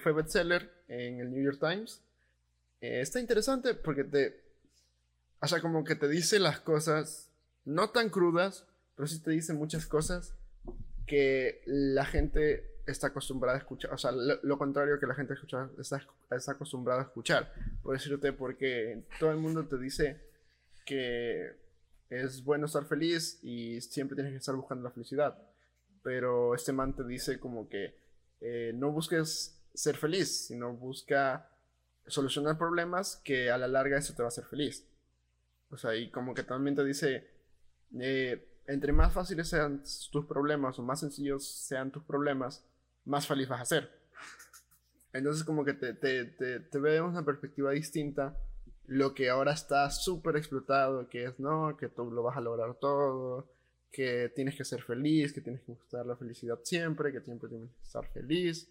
fue 0.03 0.13
bestseller 0.13 0.71
en 0.89 1.21
el 1.21 1.31
New 1.31 1.43
York 1.43 1.59
Times. 1.61 2.03
está 2.81 3.21
interesante 3.21 3.75
porque 3.75 4.05
te, 4.05 4.46
o 5.41 5.47
sea, 5.47 5.61
como 5.61 5.85
que 5.85 5.97
te 5.97 6.09
dice 6.09 6.39
las 6.39 6.61
cosas, 6.61 7.31
no 7.65 7.91
tan 7.91 8.11
crudas, 8.11 8.67
pero 8.95 9.07
sí 9.07 9.21
te 9.21 9.31
dice 9.31 9.53
muchas 9.53 9.87
cosas 9.87 10.35
que 11.07 11.63
la 11.67 12.05
gente 12.05 12.77
está 12.87 13.09
acostumbrada 13.09 13.57
a 13.57 13.61
escuchar. 13.61 13.93
O 13.93 13.99
sea, 13.99 14.13
lo, 14.13 14.59
contrario 14.59 14.99
que 14.99 15.07
la 15.07 15.15
gente 15.15 15.35
está, 15.79 16.07
está 16.31 16.53
acostumbrada 16.53 17.03
a 17.03 17.05
escuchar. 17.05 17.53
Por 17.83 17.95
decirte, 17.95 18.33
porque 18.33 19.05
todo 19.19 19.31
el 19.31 19.39
mundo 19.39 19.67
te 19.67 19.79
dice 19.79 20.21
que 20.85 21.53
es 22.09 22.45
bueno 22.45 22.67
estar 22.67 22.85
feliz 22.87 23.41
y 23.43 23.81
siempre 23.81 24.15
tienes 24.15 24.33
que 24.33 24.39
estar 24.39 24.55
buscando 24.55 24.85
la 24.85 24.93
felicidad. 24.93 25.37
Pero 26.03 26.55
este 26.55 26.73
man 26.73 26.95
te 26.95 27.05
dice 27.05 27.41
como 27.41 27.69
que 27.69 27.97
eh, 28.41 28.73
no 28.75 28.93
busques 28.93 29.61
ser 29.75 29.97
feliz, 29.97 30.47
sino 30.47 30.73
busca 30.73 31.51
solucionar 32.07 32.57
problemas 32.57 33.21
que 33.25 33.51
a 33.51 33.59
la 33.59 33.69
larga 33.69 33.99
eso 33.99 34.15
te 34.15 34.23
va 34.23 34.27
a 34.27 34.29
hacer 34.29 34.45
feliz. 34.45 34.87
O 35.71 35.77
sea, 35.77 35.95
y 35.97 36.11
como 36.11 36.35
que 36.35 36.43
también 36.43 36.77
te 36.77 36.85
dice, 36.85 37.29
eh, 37.99 38.63
entre 38.67 38.93
más 38.93 39.13
fáciles 39.13 39.49
sean 39.49 39.83
tus 40.11 40.27
problemas 40.27 40.79
o 40.79 40.83
más 40.83 41.01
sencillos 41.01 41.47
sean 41.47 41.91
tus 41.91 42.03
problemas, 42.05 42.65
más 43.05 43.27
feliz 43.27 43.49
vas 43.49 43.63
a 43.63 43.65
ser. 43.65 43.91
Entonces 45.13 45.45
como 45.45 45.65
que 45.65 45.75
te, 45.75 45.95
te, 45.95 46.25
te, 46.25 46.61
te 46.61 46.79
vemos 46.79 47.13
una 47.13 47.25
perspectiva 47.25 47.73
distinta. 47.73 48.37
Lo 48.87 49.15
que 49.15 49.29
ahora 49.31 49.53
está 49.53 49.91
súper 49.91 50.37
explotado, 50.37 51.09
que 51.09 51.25
es, 51.25 51.41
no, 51.41 51.77
que 51.77 51.89
tú 51.89 52.11
lo 52.11 52.23
vas 52.23 52.37
a 52.37 52.41
lograr 52.41 52.75
todo, 52.75 53.49
que 53.91 54.31
tienes 54.35 54.55
que 54.55 54.65
ser 54.65 54.83
feliz, 54.83 55.33
que 55.33 55.41
tienes 55.41 55.63
que 55.63 55.73
buscar 55.73 56.07
la 56.07 56.17
felicidad 56.17 56.61
siempre, 56.63 57.13
que 57.13 57.21
siempre 57.21 57.49
tienes 57.49 57.73
que 57.73 57.83
estar 57.83 58.07
feliz, 58.13 58.71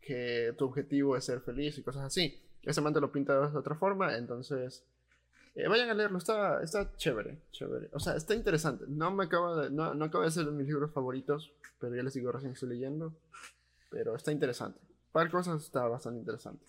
que 0.00 0.54
tu 0.56 0.66
objetivo 0.66 1.16
es 1.16 1.24
ser 1.24 1.40
feliz 1.40 1.78
y 1.78 1.82
cosas 1.82 2.04
así. 2.04 2.40
Ese 2.62 2.80
man 2.80 2.92
te 2.92 3.00
lo 3.00 3.10
pinta 3.10 3.48
de 3.48 3.58
otra 3.58 3.74
forma, 3.74 4.16
entonces 4.16 4.84
eh, 5.56 5.68
vayan 5.68 5.88
a 5.88 5.94
leerlo, 5.94 6.18
está, 6.18 6.62
está 6.62 6.94
chévere, 6.96 7.38
chévere. 7.50 7.88
O 7.92 7.98
sea, 7.98 8.14
está 8.14 8.34
interesante. 8.34 8.84
No 8.88 9.10
me 9.10 9.24
acaba 9.24 9.62
de, 9.62 9.70
no, 9.70 9.94
no 9.94 10.04
acaba 10.04 10.26
de 10.26 10.30
ser 10.30 10.44
de 10.44 10.52
mis 10.52 10.66
libros 10.66 10.92
favoritos, 10.92 11.50
pero 11.80 11.96
ya 11.96 12.02
les 12.02 12.12
digo, 12.12 12.30
recién 12.30 12.52
estoy 12.52 12.68
leyendo. 12.68 13.16
Pero 13.90 14.14
está 14.14 14.32
interesante. 14.32 14.78
Para 15.12 15.30
cosas 15.30 15.62
está 15.62 15.88
bastante 15.88 16.20
interesante. 16.20 16.66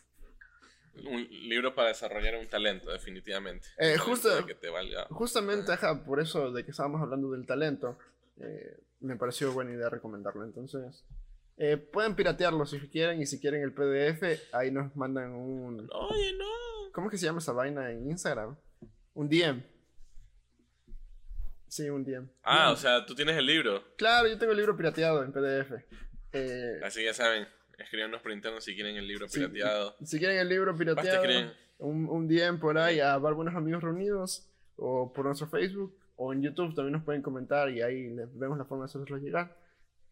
Un 0.96 1.28
libro 1.50 1.76
para 1.76 1.90
desarrollar 1.90 2.38
un 2.38 2.48
talento, 2.48 2.90
definitivamente. 2.90 3.68
Eh, 3.78 3.98
justo, 3.98 4.30
Justamente, 5.10 5.74
ajá, 5.74 6.06
por 6.06 6.22
eso 6.22 6.54
de 6.54 6.64
que 6.64 6.72
estábamos 6.72 7.02
hablando 7.02 7.30
del 7.32 7.46
talento, 7.46 8.00
eh, 8.38 8.80
me 9.02 9.18
pareció 9.18 9.52
buena 9.52 9.74
idea 9.74 9.90
recomendarlo. 9.90 10.46
Entonces, 10.46 11.04
pueden 11.92 12.16
piratearlo 12.16 12.66
si 12.66 12.80
quieren 12.88 13.22
y 13.22 13.26
si 13.26 13.42
quieren 13.42 13.64
el 13.64 13.74
PDF, 13.74 14.54
ahí 14.54 14.72
nos 14.72 14.96
mandan 14.96 15.34
un... 15.34 15.90
Oye, 15.92 16.38
no. 16.38 16.92
¿Cómo 16.94 17.10
que 17.10 17.18
se 17.18 17.26
llama 17.26 17.40
esa 17.40 17.52
vaina 17.52 17.92
en 17.92 18.10
Instagram? 18.10 18.56
Un 19.18 19.28
DM. 19.28 19.64
Sí, 21.68 21.90
un 21.90 22.04
DM. 22.04 22.30
Ah, 22.44 22.72
o 22.72 22.76
sea, 22.76 23.04
tú 23.04 23.16
tienes 23.16 23.36
el 23.36 23.48
libro. 23.48 23.84
Claro, 23.98 24.28
yo 24.28 24.38
tengo 24.38 24.52
el 24.52 24.58
libro 24.60 24.78
pirateado 24.78 25.24
en 25.24 25.32
PDF. 25.32 25.72
Eh, 26.34 26.80
Así 26.84 27.04
ya 27.04 27.16
saben, 27.16 27.48
escríbanos 27.80 28.22
por 28.22 28.32
interno 28.32 28.62
si 28.62 28.76
quieren 28.76 28.96
el 28.96 29.08
libro 29.08 29.26
pirateado. 29.28 29.96
Si, 30.04 30.20
quieren 30.20 30.38
el 30.38 30.48
libro 30.48 30.78
pirateado, 30.78 31.52
un, 31.80 32.08
un 32.08 32.28
DM 32.28 32.60
por 32.60 32.78
ahí 32.78 33.00
a 33.00 33.18
Buenos 33.18 33.56
Amigos 33.56 33.82
Reunidos 33.82 34.48
o 34.76 35.12
por 35.12 35.26
nuestro 35.26 35.48
Facebook 35.48 35.98
o 36.16 36.32
en 36.32 36.44
YouTube 36.44 36.76
también 36.76 36.94
nos 36.94 37.04
pueden 37.04 37.24
comentar 37.24 37.72
y 37.72 37.82
ahí 37.82 38.10
les 38.10 38.38
vemos 38.38 38.56
la 38.60 38.66
forma 38.66 38.84
de 38.84 38.90
hacerlos 38.90 39.20
llegar. 39.20 39.58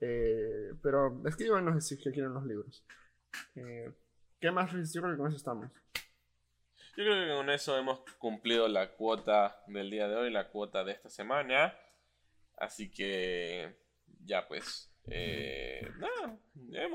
Eh, 0.01 0.73
pero 0.81 1.21
escríbanos 1.27 1.85
si 1.85 1.97
quieren 1.97 2.33
los 2.33 2.43
libros. 2.47 2.83
Eh, 3.55 3.91
¿Qué 4.41 4.49
más? 4.49 4.71
Yo 4.71 5.01
creo 5.01 5.13
que 5.13 5.17
con 5.19 5.27
eso 5.27 5.37
estamos. 5.37 5.69
Yo 6.97 7.03
creo 7.03 7.27
que 7.27 7.33
con 7.35 7.49
eso 7.49 7.77
hemos 7.77 7.99
cumplido 8.17 8.67
la 8.67 8.91
cuota 8.91 9.61
del 9.67 9.89
día 9.89 10.07
de 10.07 10.15
hoy, 10.15 10.31
la 10.31 10.49
cuota 10.49 10.83
de 10.83 10.93
esta 10.93 11.09
semana. 11.09 11.77
Así 12.57 12.89
que 12.89 13.75
ya 14.23 14.47
pues. 14.47 14.91
Eh, 15.07 15.87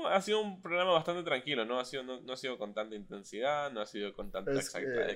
ha 0.09 0.21
sido 0.21 0.41
un 0.41 0.61
programa 0.61 0.91
bastante 0.91 1.23
tranquilo, 1.23 1.63
¿no? 1.63 1.79
Ha 1.79 1.85
sido, 1.85 2.03
no, 2.03 2.33
ha 2.33 2.35
sido 2.35 2.57
con 2.57 2.73
tanta 2.73 2.95
intensidad, 2.95 3.71
no 3.71 3.79
ha 3.79 3.85
sido 3.85 4.13
con 4.13 4.31
tanta 4.31 4.51
exacta, 4.51 5.07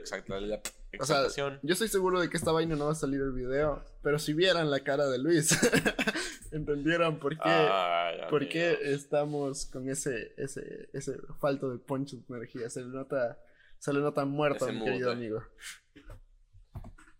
yo 1.61 1.73
estoy 1.73 1.89
seguro 1.89 2.21
de 2.21 2.29
que 2.29 2.37
esta 2.37 2.53
vaina 2.53 2.77
no 2.77 2.85
va 2.85 2.93
a 2.93 2.95
salir 2.95 3.19
el 3.19 3.33
video, 3.33 3.83
pero 4.01 4.17
si 4.17 4.33
vieran 4.33 4.71
la 4.71 4.79
cara 4.79 5.07
de 5.07 5.17
Luis, 5.17 5.51
entendieran 6.53 7.19
por 7.19 7.37
qué, 7.37 7.69
por 8.29 8.47
qué 8.47 8.77
estamos 8.81 9.65
con 9.65 9.89
ese, 9.89 10.33
ese, 10.37 10.89
ese 10.93 11.17
falto 11.39 11.69
de 11.69 11.79
poncho 11.79 12.15
de 12.15 12.23
energía. 12.29 12.69
Se 12.69 12.81
le 12.81 12.87
nota, 12.87 13.37
se 13.79 13.93
le 13.93 13.99
nota 13.99 14.25
muerto, 14.25 14.67
mi 14.67 14.83
querido 14.83 15.09
eh. 15.09 15.13
amigo. 15.13 15.43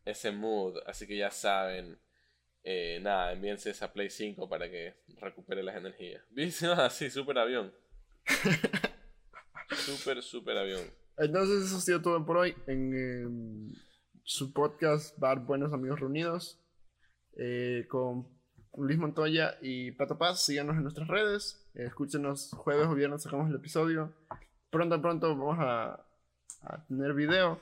Ese 0.04 0.32
mood, 0.32 0.78
así 0.86 1.08
que 1.08 1.18
ya 1.18 1.32
saben. 1.32 2.00
Eh, 2.64 3.00
nada, 3.02 3.32
envíense 3.32 3.70
esa 3.70 3.94
Play 3.94 4.10
5 4.10 4.50
para 4.50 4.70
que 4.70 4.96
recupere 5.20 5.62
las 5.62 5.76
energías. 5.76 6.24
¿Viste? 6.32 6.68
Ah, 6.68 6.90
sí, 6.90 7.10
super 7.10 7.38
avión. 7.38 7.74
super, 9.76 10.22
super 10.24 10.58
avión. 10.58 10.82
Entonces, 11.18 11.66
eso 11.66 11.78
ha 11.78 11.82
sido 11.82 12.02
todo 12.02 12.26
por 12.26 12.38
hoy 12.38 12.56
en 12.68 12.94
em, 12.94 13.74
su 14.24 14.52
podcast 14.52 15.18
Bar 15.20 15.42
Buenos 15.42 15.74
Amigos 15.74 16.00
Reunidos. 16.00 16.60
Eh, 17.38 17.86
con 17.90 18.28
Luis 18.78 18.98
Montoya 18.98 19.58
y 19.62 19.92
Pato 19.92 20.18
Paz. 20.18 20.44
Síganos 20.44 20.76
en 20.76 20.84
nuestras 20.84 21.08
redes. 21.08 21.70
escúchenos 21.76 22.52
jueves 22.52 22.88
o 22.88 22.96
viernes, 22.96 23.22
sacamos 23.24 23.50
el 23.50 23.56
episodio. 23.56 24.14
Pronto, 24.72 25.02
pronto 25.02 25.38
vamos 25.38 25.58
a, 25.60 26.05
a 26.62 26.84
tener 26.86 27.14
video. 27.14 27.62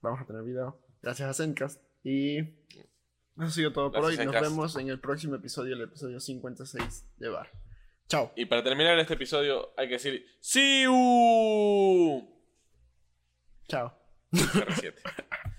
Vamos 0.00 0.20
a 0.20 0.24
tener 0.26 0.42
video. 0.42 0.80
Gracias 1.02 1.28
a 1.28 1.34
Zencast. 1.34 1.80
Y 2.04 2.38
eso 2.38 2.48
ha 3.36 3.50
sido 3.50 3.72
todo 3.72 3.92
por 3.92 4.04
hoy. 4.04 4.16
Nos 4.16 4.40
vemos 4.40 4.76
en 4.76 4.88
el 4.88 5.00
próximo 5.00 5.36
episodio, 5.36 5.74
el 5.74 5.82
episodio 5.82 6.20
56 6.20 7.06
de 7.16 7.28
Bar. 7.28 7.50
Chao. 8.08 8.32
Y 8.36 8.46
para 8.46 8.62
terminar 8.62 8.98
este 8.98 9.14
episodio 9.14 9.72
hay 9.76 9.88
que 9.88 9.94
decir 9.94 10.26
¡See 10.40 10.82
you! 10.84 12.28
Chao. 13.68 13.96